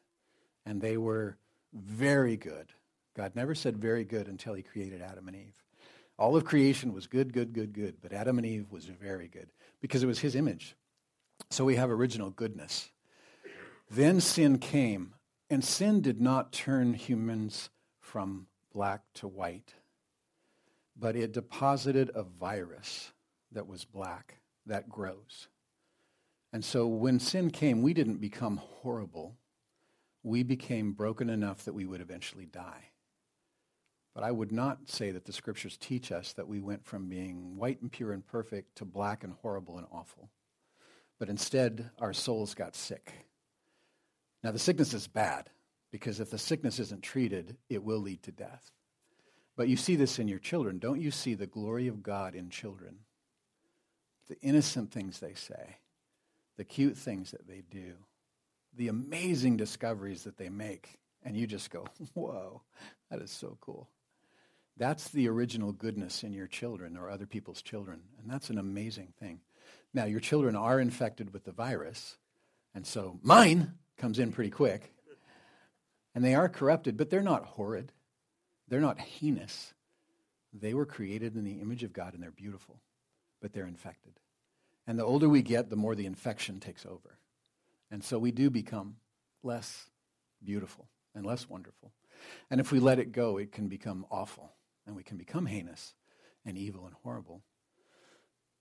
And 0.66 0.82
they 0.82 0.98
were 0.98 1.38
very 1.74 2.38
good. 2.38 2.74
God 3.16 3.34
never 3.36 3.56
said 3.56 3.78
very 3.78 4.04
good 4.04 4.28
until 4.28 4.54
he 4.54 4.64
created 4.64 5.02
Adam 5.02 5.28
and 5.28 5.36
Eve. 5.36 5.62
All 6.18 6.36
of 6.36 6.46
creation 6.46 6.94
was 6.94 7.08
good, 7.08 7.34
good, 7.34 7.52
good, 7.54 7.74
good. 7.74 7.96
But 8.02 8.14
Adam 8.14 8.38
and 8.38 8.46
Eve 8.46 8.72
was 8.72 8.86
very 8.86 9.28
good 9.28 9.50
because 9.82 10.04
it 10.04 10.08
was 10.08 10.20
his 10.20 10.36
image. 10.36 10.76
So 11.50 11.66
we 11.66 11.76
have 11.76 11.90
original 11.90 12.30
goodness. 12.30 12.92
Then 13.90 14.22
sin 14.22 14.58
came, 14.60 15.16
and 15.50 15.64
sin 15.64 16.02
did 16.02 16.22
not 16.22 16.54
turn 16.54 16.94
humans 16.94 17.70
from 18.12 18.46
black 18.74 19.02
to 19.14 19.26
white, 19.26 19.74
but 21.00 21.16
it 21.16 21.32
deposited 21.32 22.12
a 22.14 22.24
virus 22.24 23.14
that 23.54 23.68
was 23.68 23.86
black 23.86 24.42
that 24.66 24.90
grows. 24.90 25.48
And 26.52 26.64
so 26.64 26.88
when 26.88 27.22
sin 27.22 27.52
came, 27.52 27.82
we 27.82 27.94
didn't 27.94 28.20
become 28.20 28.58
horrible. 28.58 29.38
We 30.24 30.44
became 30.44 30.92
broken 30.92 31.30
enough 31.30 31.64
that 31.64 31.74
we 31.74 31.86
would 31.86 32.02
eventually 32.02 32.46
die. 32.46 32.90
But 34.14 34.26
I 34.26 34.32
would 34.32 34.52
not 34.52 34.90
say 34.90 35.12
that 35.12 35.24
the 35.24 35.32
scriptures 35.32 35.78
teach 35.78 36.12
us 36.12 36.34
that 36.34 36.50
we 36.50 36.60
went 36.60 36.86
from 36.86 37.08
being 37.08 37.56
white 37.56 37.82
and 37.82 37.90
pure 37.90 38.12
and 38.12 38.28
perfect 38.28 38.76
to 38.76 38.86
black 38.86 39.24
and 39.24 39.36
horrible 39.42 39.78
and 39.78 39.88
awful. 39.90 40.30
But 41.18 41.30
instead, 41.30 41.92
our 41.98 42.12
souls 42.12 42.56
got 42.56 42.76
sick. 42.76 43.14
Now, 44.44 44.52
the 44.52 44.60
sickness 44.60 44.94
is 44.94 45.08
bad 45.08 45.50
because 45.92 46.20
if 46.20 46.30
the 46.30 46.38
sickness 46.38 46.80
isn't 46.80 47.04
treated, 47.04 47.58
it 47.70 47.84
will 47.84 48.00
lead 48.00 48.24
to 48.24 48.32
death. 48.32 48.72
But 49.58 49.68
you 49.68 49.76
see 49.76 49.96
this 49.96 50.18
in 50.20 50.28
your 50.28 50.40
children. 50.40 50.80
Don't 50.80 51.02
you 51.02 51.12
see 51.12 51.34
the 51.34 51.48
glory 51.48 51.88
of 51.88 52.02
God 52.02 52.36
in 52.36 52.50
children? 52.50 53.00
The 54.30 54.40
innocent 54.42 54.92
things 54.92 55.20
they 55.20 55.34
say, 55.34 55.78
the 56.58 56.64
cute 56.64 56.98
things 56.98 57.32
that 57.32 57.48
they 57.48 57.64
do, 57.70 57.96
the 58.76 58.88
amazing 58.88 59.58
discoveries 59.58 60.24
that 60.24 60.38
they 60.38 60.50
make. 60.50 60.98
And 61.24 61.36
you 61.36 61.46
just 61.46 61.70
go, 61.70 61.86
whoa, 62.14 62.62
that 63.10 63.22
is 63.22 63.32
so 63.32 63.58
cool. 63.60 63.90
That's 64.78 65.10
the 65.10 65.28
original 65.28 65.74
goodness 65.74 66.24
in 66.24 66.34
your 66.34 66.48
children 66.48 66.98
or 66.98 67.10
other 67.10 67.28
people's 67.28 67.62
children. 67.62 68.02
And 68.20 68.32
that's 68.32 68.50
an 68.50 68.58
amazing 68.58 69.14
thing. 69.20 69.42
Now, 69.94 70.06
your 70.06 70.22
children 70.22 70.56
are 70.56 70.80
infected 70.80 71.34
with 71.34 71.44
the 71.44 71.52
virus. 71.52 72.18
And 72.74 72.88
so 72.88 73.20
mine 73.22 73.74
comes 73.98 74.18
in 74.18 74.32
pretty 74.32 74.50
quick. 74.50 74.94
And 76.14 76.24
they 76.24 76.36
are 76.36 76.50
corrupted, 76.50 76.98
but 76.98 77.10
they're 77.10 77.22
not 77.22 77.46
horrid. 77.46 77.92
They're 78.68 78.80
not 78.80 79.00
heinous. 79.00 79.74
They 80.54 80.74
were 80.74 80.86
created 80.86 81.36
in 81.36 81.44
the 81.44 81.60
image 81.62 81.84
of 81.84 81.94
God 81.94 82.14
and 82.14 82.22
they're 82.22 82.32
beautiful, 82.32 82.80
but 83.42 83.54
they're 83.54 83.68
infected. 83.68 84.14
And 84.88 85.00
the 85.00 85.06
older 85.06 85.30
we 85.30 85.42
get, 85.42 85.70
the 85.70 85.76
more 85.76 85.96
the 85.96 86.06
infection 86.06 86.60
takes 86.60 86.86
over. 86.86 87.18
And 87.90 88.04
so 88.04 88.18
we 88.18 88.32
do 88.32 88.50
become 88.50 88.96
less 89.44 89.90
beautiful 90.44 90.88
and 91.16 91.26
less 91.26 91.50
wonderful. 91.50 91.92
And 92.50 92.60
if 92.60 92.72
we 92.72 92.80
let 92.80 93.00
it 93.00 93.12
go, 93.12 93.38
it 93.38 93.52
can 93.52 93.68
become 93.68 94.06
awful 94.10 94.54
and 94.86 94.96
we 94.96 95.04
can 95.04 95.18
become 95.18 95.46
heinous 95.46 95.94
and 96.46 96.58
evil 96.58 96.86
and 96.86 96.96
horrible. 97.04 97.42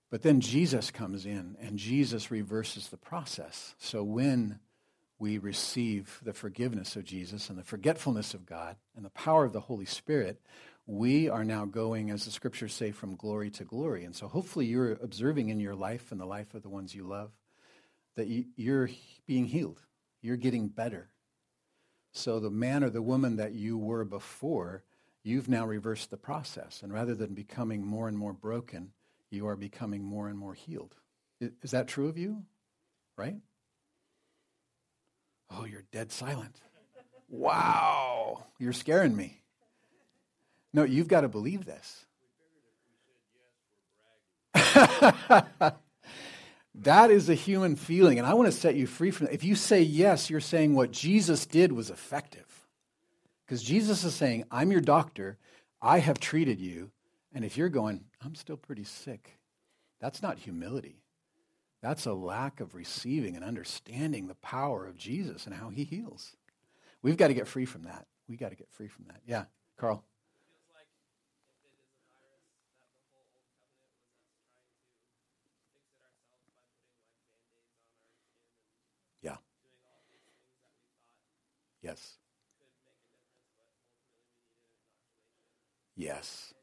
But 0.09 0.23
then 0.23 0.41
Jesus 0.41 0.91
comes 0.91 1.25
in 1.25 1.55
and 1.59 1.79
Jesus 1.79 2.31
reverses 2.31 2.89
the 2.89 2.97
process. 2.97 3.75
So 3.79 4.03
when 4.03 4.59
we 5.21 5.37
receive 5.37 6.19
the 6.23 6.33
forgiveness 6.33 6.95
of 6.95 7.03
Jesus 7.03 7.49
and 7.49 7.57
the 7.57 7.63
forgetfulness 7.63 8.33
of 8.33 8.47
God 8.47 8.75
and 8.95 9.05
the 9.05 9.11
power 9.11 9.45
of 9.45 9.53
the 9.53 9.59
Holy 9.59 9.85
Spirit, 9.85 10.41
we 10.87 11.29
are 11.29 11.43
now 11.43 11.63
going, 11.63 12.09
as 12.09 12.25
the 12.25 12.31
scriptures 12.31 12.73
say, 12.73 12.89
from 12.89 13.15
glory 13.15 13.51
to 13.51 13.63
glory. 13.63 14.03
And 14.03 14.15
so 14.15 14.27
hopefully 14.27 14.65
you're 14.65 14.93
observing 14.93 15.49
in 15.49 15.59
your 15.59 15.75
life 15.75 16.11
and 16.11 16.19
the 16.19 16.25
life 16.25 16.55
of 16.55 16.63
the 16.63 16.69
ones 16.69 16.95
you 16.95 17.03
love 17.03 17.29
that 18.15 18.27
you're 18.55 18.89
being 19.27 19.45
healed. 19.45 19.79
You're 20.23 20.37
getting 20.37 20.69
better. 20.69 21.09
So 22.13 22.39
the 22.39 22.49
man 22.49 22.83
or 22.83 22.89
the 22.89 23.03
woman 23.03 23.35
that 23.35 23.53
you 23.53 23.77
were 23.77 24.03
before, 24.03 24.83
you've 25.23 25.47
now 25.47 25.67
reversed 25.67 26.09
the 26.09 26.17
process. 26.17 26.81
And 26.81 26.91
rather 26.91 27.13
than 27.13 27.35
becoming 27.35 27.85
more 27.85 28.07
and 28.07 28.17
more 28.17 28.33
broken, 28.33 28.91
you 29.29 29.45
are 29.47 29.55
becoming 29.55 30.03
more 30.03 30.29
and 30.29 30.37
more 30.37 30.55
healed. 30.55 30.95
Is 31.39 31.71
that 31.71 31.87
true 31.87 32.07
of 32.07 32.17
you? 32.17 32.41
Right? 33.15 33.35
Oh, 35.53 35.65
you're 35.65 35.83
dead 35.91 36.11
silent. 36.11 36.55
Wow, 37.29 38.45
you're 38.59 38.73
scaring 38.73 39.15
me. 39.15 39.41
No, 40.73 40.83
you've 40.83 41.07
got 41.07 41.21
to 41.21 41.29
believe 41.29 41.65
this. 41.65 42.05
that 46.75 47.11
is 47.11 47.29
a 47.29 47.33
human 47.33 47.75
feeling, 47.75 48.17
and 48.17 48.27
I 48.27 48.33
want 48.33 48.51
to 48.51 48.57
set 48.57 48.75
you 48.75 48.87
free 48.87 49.11
from 49.11 49.27
that. 49.27 49.33
If 49.33 49.43
you 49.43 49.55
say 49.55 49.81
yes, 49.81 50.29
you're 50.29 50.39
saying 50.39 50.75
what 50.75 50.91
Jesus 50.91 51.45
did 51.45 51.71
was 51.71 51.89
effective. 51.89 52.45
Because 53.45 53.63
Jesus 53.63 54.03
is 54.03 54.15
saying, 54.15 54.45
I'm 54.49 54.71
your 54.71 54.81
doctor, 54.81 55.37
I 55.81 55.99
have 55.99 56.19
treated 56.19 56.61
you, 56.61 56.91
and 57.33 57.43
if 57.43 57.57
you're 57.57 57.69
going, 57.69 58.05
I'm 58.23 58.35
still 58.35 58.57
pretty 58.57 58.85
sick, 58.85 59.37
that's 59.99 60.21
not 60.21 60.37
humility. 60.37 61.00
That's 61.81 62.05
a 62.05 62.13
lack 62.13 62.59
of 62.59 62.75
receiving 62.75 63.35
and 63.35 63.43
understanding 63.43 64.27
the 64.27 64.35
power 64.35 64.85
of 64.85 64.97
Jesus 64.97 65.45
and 65.45 65.55
how 65.55 65.69
he 65.69 65.83
heals. 65.83 66.35
We've 67.01 67.17
got 67.17 67.29
to 67.29 67.33
get 67.33 67.47
free 67.47 67.65
from 67.65 67.83
that. 67.83 68.05
We've 68.29 68.39
got 68.39 68.49
to 68.49 68.55
get 68.55 68.69
free 68.71 68.87
from 68.87 69.05
that. 69.07 69.21
Yeah, 69.25 69.45
Carl. 69.77 70.03
Yeah. 79.23 79.37
Yes. 81.81 82.17
Yes. 85.95 86.53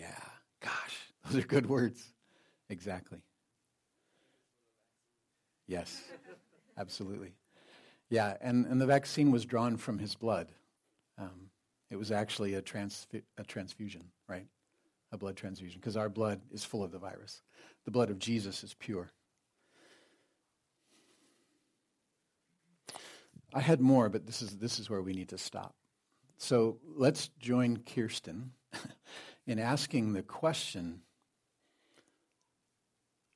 Yeah. 0.00 0.14
Gosh, 0.60 0.96
those 1.26 1.44
are 1.44 1.46
good 1.46 1.66
words. 1.66 2.02
Exactly. 2.70 3.18
Yes, 5.66 6.02
absolutely. 6.78 7.34
Yeah, 8.08 8.36
and, 8.40 8.66
and 8.66 8.80
the 8.80 8.86
vaccine 8.86 9.30
was 9.30 9.44
drawn 9.44 9.76
from 9.76 9.98
his 9.98 10.14
blood. 10.14 10.48
Um, 11.18 11.50
it 11.90 11.96
was 11.96 12.10
actually 12.10 12.54
a, 12.54 12.62
a 13.38 13.44
transfusion, 13.44 14.04
right? 14.26 14.46
A 15.12 15.18
blood 15.18 15.36
transfusion, 15.36 15.78
because 15.80 15.96
our 15.96 16.08
blood 16.08 16.40
is 16.50 16.64
full 16.64 16.82
of 16.82 16.92
the 16.92 16.98
virus. 16.98 17.42
The 17.84 17.90
blood 17.90 18.10
of 18.10 18.18
Jesus 18.18 18.64
is 18.64 18.74
pure. 18.74 19.10
I 23.52 23.60
had 23.60 23.80
more, 23.80 24.08
but 24.08 24.26
this 24.26 24.40
is, 24.40 24.56
this 24.56 24.78
is 24.78 24.88
where 24.88 25.02
we 25.02 25.12
need 25.12 25.28
to 25.28 25.38
stop. 25.38 25.74
So 26.38 26.78
let's 26.96 27.28
join 27.38 27.78
Kirsten 27.78 28.52
in 29.46 29.58
asking 29.58 30.12
the 30.12 30.22
question 30.22 31.00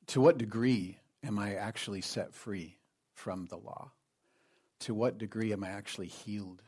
to 0.09 0.21
what 0.21 0.39
degree 0.39 0.99
am 1.23 1.39
I 1.39 1.55
actually 1.55 2.03
set 2.03 2.35
free 2.35 2.77
from 3.15 3.47
the 3.47 3.57
law? 3.57 3.93
To 4.81 4.95
what 4.95 5.19
degree 5.19 5.53
am 5.53 5.65
I 5.65 5.71
actually 5.71 6.09
healed? 6.09 6.63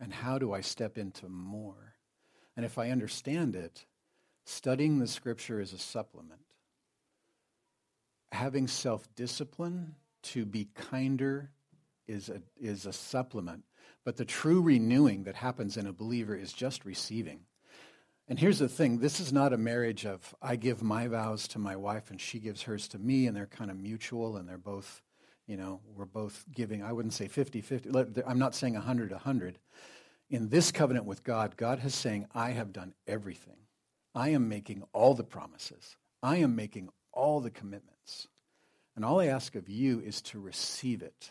And 0.00 0.12
how 0.12 0.38
do 0.38 0.52
I 0.52 0.60
step 0.60 0.98
into 0.98 1.28
more? 1.28 1.94
And 2.56 2.64
if 2.64 2.78
I 2.78 2.90
understand 2.90 3.56
it, 3.56 3.84
studying 4.44 4.98
the 4.98 5.08
scripture 5.08 5.60
is 5.60 5.72
a 5.72 5.78
supplement. 5.78 6.40
Having 8.32 8.68
self 8.68 9.08
discipline 9.14 9.94
to 10.24 10.44
be 10.44 10.68
kinder 10.74 11.50
is 12.06 12.28
a, 12.28 12.42
is 12.60 12.86
a 12.86 12.92
supplement. 12.92 13.64
But 14.04 14.16
the 14.16 14.24
true 14.24 14.62
renewing 14.62 15.24
that 15.24 15.34
happens 15.34 15.76
in 15.76 15.86
a 15.86 15.92
believer 15.92 16.36
is 16.36 16.52
just 16.52 16.84
receiving. 16.84 17.45
And 18.28 18.38
here's 18.38 18.58
the 18.58 18.68
thing 18.68 18.98
this 18.98 19.20
is 19.20 19.32
not 19.32 19.52
a 19.52 19.58
marriage 19.58 20.04
of 20.04 20.34
I 20.42 20.56
give 20.56 20.82
my 20.82 21.06
vows 21.06 21.46
to 21.48 21.58
my 21.58 21.76
wife 21.76 22.10
and 22.10 22.20
she 22.20 22.38
gives 22.38 22.62
hers 22.62 22.88
to 22.88 22.98
me, 22.98 23.26
and 23.26 23.36
they're 23.36 23.46
kind 23.46 23.70
of 23.70 23.78
mutual 23.78 24.36
and 24.36 24.48
they're 24.48 24.58
both, 24.58 25.02
you 25.46 25.56
know, 25.56 25.80
we're 25.94 26.04
both 26.04 26.44
giving. 26.52 26.82
I 26.82 26.92
wouldn't 26.92 27.14
say 27.14 27.28
50 27.28 27.60
50. 27.60 27.90
I'm 28.26 28.38
not 28.38 28.54
saying 28.54 28.74
100 28.74 29.12
100. 29.12 29.58
In 30.28 30.48
this 30.48 30.72
covenant 30.72 31.06
with 31.06 31.22
God, 31.22 31.56
God 31.56 31.84
is 31.84 31.94
saying, 31.94 32.26
I 32.34 32.50
have 32.50 32.72
done 32.72 32.94
everything. 33.06 33.58
I 34.12 34.30
am 34.30 34.48
making 34.48 34.82
all 34.92 35.14
the 35.14 35.24
promises, 35.24 35.96
I 36.22 36.38
am 36.38 36.56
making 36.56 36.88
all 37.12 37.40
the 37.40 37.50
commitments. 37.50 38.26
And 38.96 39.04
all 39.04 39.20
I 39.20 39.26
ask 39.26 39.54
of 39.56 39.68
you 39.68 40.00
is 40.00 40.22
to 40.22 40.40
receive 40.40 41.02
it, 41.02 41.30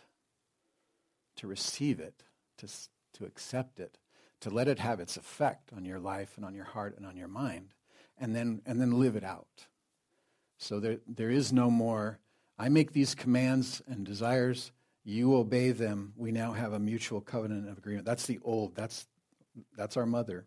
to 1.38 1.48
receive 1.48 2.00
it, 2.00 2.24
to, 2.60 2.68
to 3.14 3.26
accept 3.26 3.80
it, 3.80 3.98
to 4.42 4.50
let 4.50 4.68
it 4.68 4.80
have 4.80 5.00
its 5.00 5.18
effect 5.18 5.72
on 5.76 5.86
your 5.86 6.00
life 6.00 6.34
and 6.36 6.46
on 6.46 6.54
your 6.54 6.66
heart 6.66 6.96
and 6.98 7.06
on 7.06 7.18
your 7.18 7.28
mind, 7.28 7.70
and 8.18 8.36
then, 8.36 8.62
and 8.66 8.80
then 8.80 9.00
live 9.00 9.16
it 9.16 9.24
out. 9.24 9.68
So 10.58 10.80
there, 10.80 10.98
there 11.08 11.30
is 11.30 11.52
no 11.52 11.70
more, 11.70 12.20
I 12.58 12.70
make 12.70 12.94
these 12.94 13.16
commands 13.16 13.82
and 13.88 14.06
desires, 14.06 14.72
you 15.04 15.36
obey 15.36 15.72
them. 15.72 16.14
We 16.16 16.32
now 16.32 16.54
have 16.54 16.74
a 16.74 16.80
mutual 16.80 17.22
covenant 17.22 17.70
of 17.70 17.78
agreement. 17.78 18.06
That's 18.06 18.26
the 18.26 18.40
old, 18.44 18.76
that's, 18.76 19.08
that's 19.78 19.98
our 19.98 20.06
mother. 20.06 20.46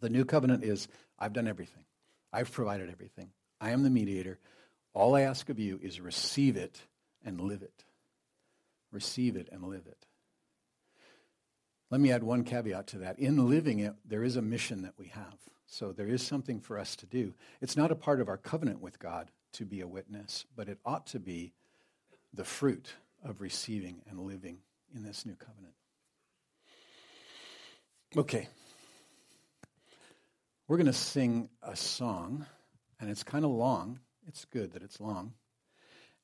The 0.00 0.10
new 0.10 0.24
covenant 0.24 0.64
is 0.64 0.88
I've 1.18 1.32
done 1.32 1.48
everything, 1.48 1.84
I've 2.32 2.52
provided 2.52 2.90
everything. 2.90 3.30
I 3.60 3.70
am 3.70 3.82
the 3.82 3.90
mediator. 3.90 4.38
All 4.94 5.16
I 5.16 5.22
ask 5.22 5.48
of 5.48 5.58
you 5.58 5.80
is 5.82 6.00
receive 6.00 6.56
it 6.56 6.80
and 7.24 7.40
live 7.40 7.62
it. 7.62 7.84
Receive 8.92 9.36
it 9.36 9.48
and 9.52 9.64
live 9.64 9.86
it. 9.86 10.06
Let 11.90 12.00
me 12.00 12.12
add 12.12 12.22
one 12.22 12.44
caveat 12.44 12.86
to 12.88 12.98
that. 12.98 13.18
In 13.18 13.48
living 13.48 13.78
it, 13.78 13.94
there 14.04 14.22
is 14.22 14.36
a 14.36 14.42
mission 14.42 14.82
that 14.82 14.94
we 14.98 15.06
have. 15.08 15.36
So 15.66 15.92
there 15.92 16.08
is 16.08 16.26
something 16.26 16.60
for 16.60 16.78
us 16.78 16.96
to 16.96 17.06
do. 17.06 17.34
It's 17.60 17.76
not 17.76 17.90
a 17.90 17.96
part 17.96 18.20
of 18.20 18.28
our 18.28 18.36
covenant 18.36 18.80
with 18.80 18.98
God 18.98 19.30
to 19.52 19.64
be 19.64 19.80
a 19.80 19.88
witness, 19.88 20.44
but 20.56 20.68
it 20.68 20.78
ought 20.84 21.06
to 21.08 21.18
be 21.18 21.52
the 22.34 22.44
fruit 22.44 22.94
of 23.24 23.40
receiving 23.40 24.02
and 24.08 24.20
living 24.20 24.58
in 24.94 25.02
this 25.02 25.24
new 25.24 25.34
covenant. 25.34 25.74
Okay. 28.16 28.48
We're 30.66 30.76
going 30.76 30.86
to 30.86 30.92
sing 30.92 31.48
a 31.62 31.76
song, 31.76 32.46
and 33.00 33.10
it's 33.10 33.22
kind 33.22 33.44
of 33.44 33.50
long. 33.50 34.00
It's 34.26 34.44
good 34.46 34.72
that 34.72 34.82
it's 34.82 35.00
long. 35.00 35.32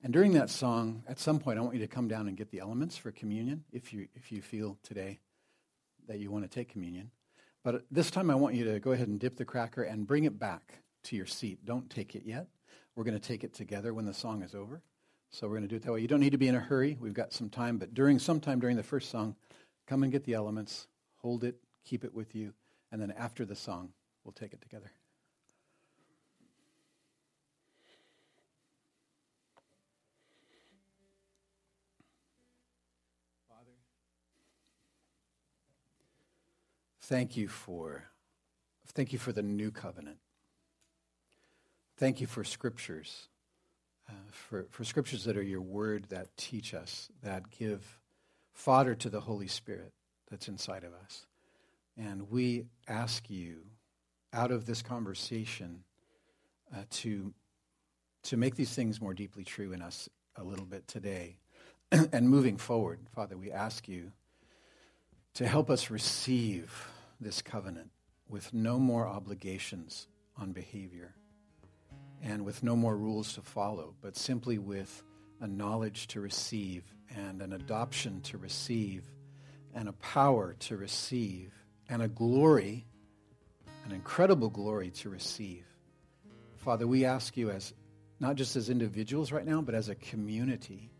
And 0.03 0.13
during 0.13 0.33
that 0.33 0.51
song, 0.51 1.03
at 1.09 1.19
some 1.19 1.39
point, 1.39 1.59
I 1.59 1.63
want 1.63 1.75
you 1.75 1.81
to 1.81 1.87
come 1.87 2.09
down 2.09 2.29
and 2.29 2.37
get 2.37 2.51
the 2.51 2.61
elements 2.61 2.99
for 2.99 3.11
communion 3.11 3.65
if 3.73 3.95
you, 3.95 4.09
if 4.15 4.31
you 4.31 4.43
feel 4.43 4.79
today 4.83 5.21
that 6.09 6.19
you 6.19 6.31
want 6.31 6.45
to 6.45 6.49
take 6.49 6.69
communion. 6.69 7.11
But 7.63 7.85
this 7.91 8.11
time, 8.11 8.31
I 8.31 8.35
want 8.35 8.55
you 8.55 8.65
to 8.73 8.79
go 8.79 8.93
ahead 8.93 9.09
and 9.09 9.19
dip 9.19 9.37
the 9.37 9.45
cracker 9.45 9.83
and 9.83 10.07
bring 10.07 10.25
it 10.25 10.39
back 10.39 10.81
to 11.05 11.17
your 11.17 11.27
seat. 11.27 11.65
Don't 11.65 11.89
take 11.89 12.15
it 12.15 12.23
yet. 12.27 12.47
We're 12.95 13.05
going 13.05 13.19
to 13.19 13.29
take 13.29 13.43
it 13.43 13.55
together 13.55 13.95
when 13.95 14.05
the 14.05 14.15
song 14.15 14.43
is 14.43 14.55
over. 14.55 14.83
So 15.31 15.49
we're 15.49 15.57
going 15.57 15.63
to 15.63 15.69
do 15.69 15.77
it 15.77 15.83
that 15.83 15.93
way. 15.93 16.01
You 16.01 16.09
don't 16.09 16.21
need 16.21 16.31
to 16.31 16.39
be 16.39 16.49
in 16.49 16.55
a 16.55 16.61
hurry. 16.61 16.97
We've 17.01 17.15
got 17.15 17.33
some 17.33 17.49
time. 17.49 17.79
But 17.79 17.95
during 17.95 18.19
sometime 18.19 18.61
during 18.61 18.77
the 18.77 18.83
first 18.83 19.11
song, 19.11 19.35
come 19.87 20.03
and 20.03 20.13
get 20.13 20.25
the 20.25 20.35
elements, 20.35 20.87
hold 21.17 21.43
it, 21.43 21.57
keep 21.85 22.05
it 22.05 22.15
with 22.15 22.35
you, 22.35 22.53
and 22.93 23.01
then 23.01 23.13
after 23.19 23.45
the 23.45 23.57
song, 23.57 23.91
we'll 24.25 24.33
take 24.33 24.53
it 24.53 24.61
together. 24.61 24.93
Thank 37.05 37.37
you 37.37 37.49
for 37.49 38.05
thank 38.95 39.13
you 39.13 39.19
for 39.19 39.31
the 39.31 39.43
new 39.43 39.71
covenant. 39.71 40.17
Thank 41.99 42.23
you 42.23 42.27
for 42.27 42.45
scriptures, 42.45 43.29
uh, 44.09 44.13
for, 44.31 44.67
for 44.71 44.85
scriptures 44.85 45.25
that 45.25 45.37
are 45.37 45.43
your 45.43 45.61
word 45.61 46.07
that 46.09 46.35
teach 46.39 46.73
us, 46.73 47.11
that 47.23 47.51
give 47.51 48.01
fodder 48.55 48.95
to 48.95 49.11
the 49.11 49.21
Holy 49.21 49.49
Spirit 49.49 49.93
that's 50.31 50.49
inside 50.49 50.83
of 50.83 50.95
us. 50.95 51.27
And 51.99 52.31
we 52.31 52.65
ask 52.89 53.29
you, 53.29 53.59
out 54.33 54.51
of 54.51 54.65
this 54.65 54.81
conversation, 54.81 55.85
uh, 56.75 56.85
to, 56.91 57.35
to 58.23 58.37
make 58.39 58.57
these 58.57 58.75
things 58.75 59.01
more 59.01 59.13
deeply 59.13 59.45
true 59.45 59.73
in 59.73 59.83
us 59.83 60.09
a 60.37 60.43
little 60.43 60.67
bit 60.67 60.89
today. 60.89 61.37
and 61.93 62.31
moving 62.31 62.57
forward, 62.57 63.01
Father, 63.15 63.37
we 63.37 63.53
ask 63.53 63.89
you 63.89 64.11
to 65.35 65.47
help 65.47 65.69
us 65.69 65.91
receive 65.91 66.89
this 67.21 67.43
covenant 67.43 67.91
with 68.29 68.53
no 68.53 68.79
more 68.79 69.07
obligations 69.07 70.09
on 70.37 70.53
behavior 70.53 71.15
and 72.23 72.45
with 72.45 72.63
no 72.63 72.75
more 72.75 72.97
rules 72.97 73.35
to 73.35 73.43
follow, 73.43 73.95
but 74.01 74.17
simply 74.17 74.59
with 74.59 75.03
a 75.41 75.47
knowledge 75.47 76.07
to 76.09 76.21
receive 76.21 76.85
and 77.15 77.43
an 77.43 77.53
adoption 77.53 78.21
to 78.23 78.39
receive 78.39 79.05
and 79.75 79.89
a 79.89 79.93
power 79.93 80.55
to 80.55 80.77
receive 80.77 81.53
and 81.89 82.01
a 82.03 82.09
glory, 82.09 82.87
an 83.85 83.93
incredible 83.93 84.49
glory 84.49 84.91
to 84.91 85.11
receive. 85.11 85.67
Father, 86.57 86.87
we 86.87 87.05
ask 87.05 87.37
you 87.37 87.51
as 87.51 87.75
not 88.21 88.37
just 88.37 88.57
as 88.57 88.71
individuals 88.71 89.33
right 89.33 89.45
now, 89.45 89.61
but 89.61 89.75
as 89.75 89.91
a 89.91 89.95
community, 89.95 90.91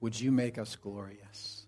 would 0.00 0.20
you 0.20 0.30
make 0.30 0.58
us 0.58 0.76
glorious? 0.76 1.63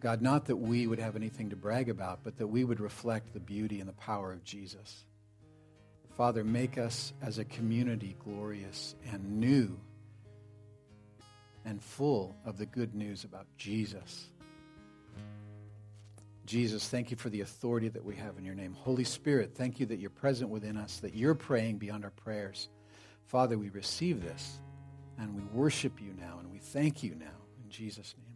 God, 0.00 0.20
not 0.20 0.46
that 0.46 0.56
we 0.56 0.86
would 0.86 0.98
have 0.98 1.16
anything 1.16 1.50
to 1.50 1.56
brag 1.56 1.88
about, 1.88 2.20
but 2.22 2.36
that 2.38 2.46
we 2.46 2.64
would 2.64 2.80
reflect 2.80 3.32
the 3.32 3.40
beauty 3.40 3.80
and 3.80 3.88
the 3.88 3.94
power 3.94 4.32
of 4.32 4.44
Jesus. 4.44 5.04
Father, 6.16 6.44
make 6.44 6.78
us 6.78 7.12
as 7.22 7.38
a 7.38 7.44
community 7.44 8.16
glorious 8.24 8.94
and 9.12 9.40
new 9.40 9.78
and 11.64 11.82
full 11.82 12.36
of 12.44 12.58
the 12.58 12.66
good 12.66 12.94
news 12.94 13.24
about 13.24 13.46
Jesus. 13.58 14.30
Jesus, 16.46 16.88
thank 16.88 17.10
you 17.10 17.16
for 17.16 17.28
the 17.28 17.40
authority 17.40 17.88
that 17.88 18.04
we 18.04 18.14
have 18.14 18.38
in 18.38 18.44
your 18.44 18.54
name. 18.54 18.72
Holy 18.72 19.02
Spirit, 19.02 19.54
thank 19.56 19.80
you 19.80 19.86
that 19.86 19.98
you're 19.98 20.10
present 20.10 20.48
within 20.48 20.76
us, 20.76 21.00
that 21.00 21.14
you're 21.14 21.34
praying 21.34 21.78
beyond 21.78 22.04
our 22.04 22.10
prayers. 22.10 22.68
Father, 23.26 23.58
we 23.58 23.68
receive 23.70 24.22
this 24.22 24.60
and 25.18 25.34
we 25.34 25.42
worship 25.52 26.00
you 26.00 26.14
now 26.18 26.38
and 26.38 26.50
we 26.52 26.58
thank 26.58 27.02
you 27.02 27.16
now 27.16 27.26
in 27.64 27.68
Jesus' 27.68 28.14
name. 28.16 28.35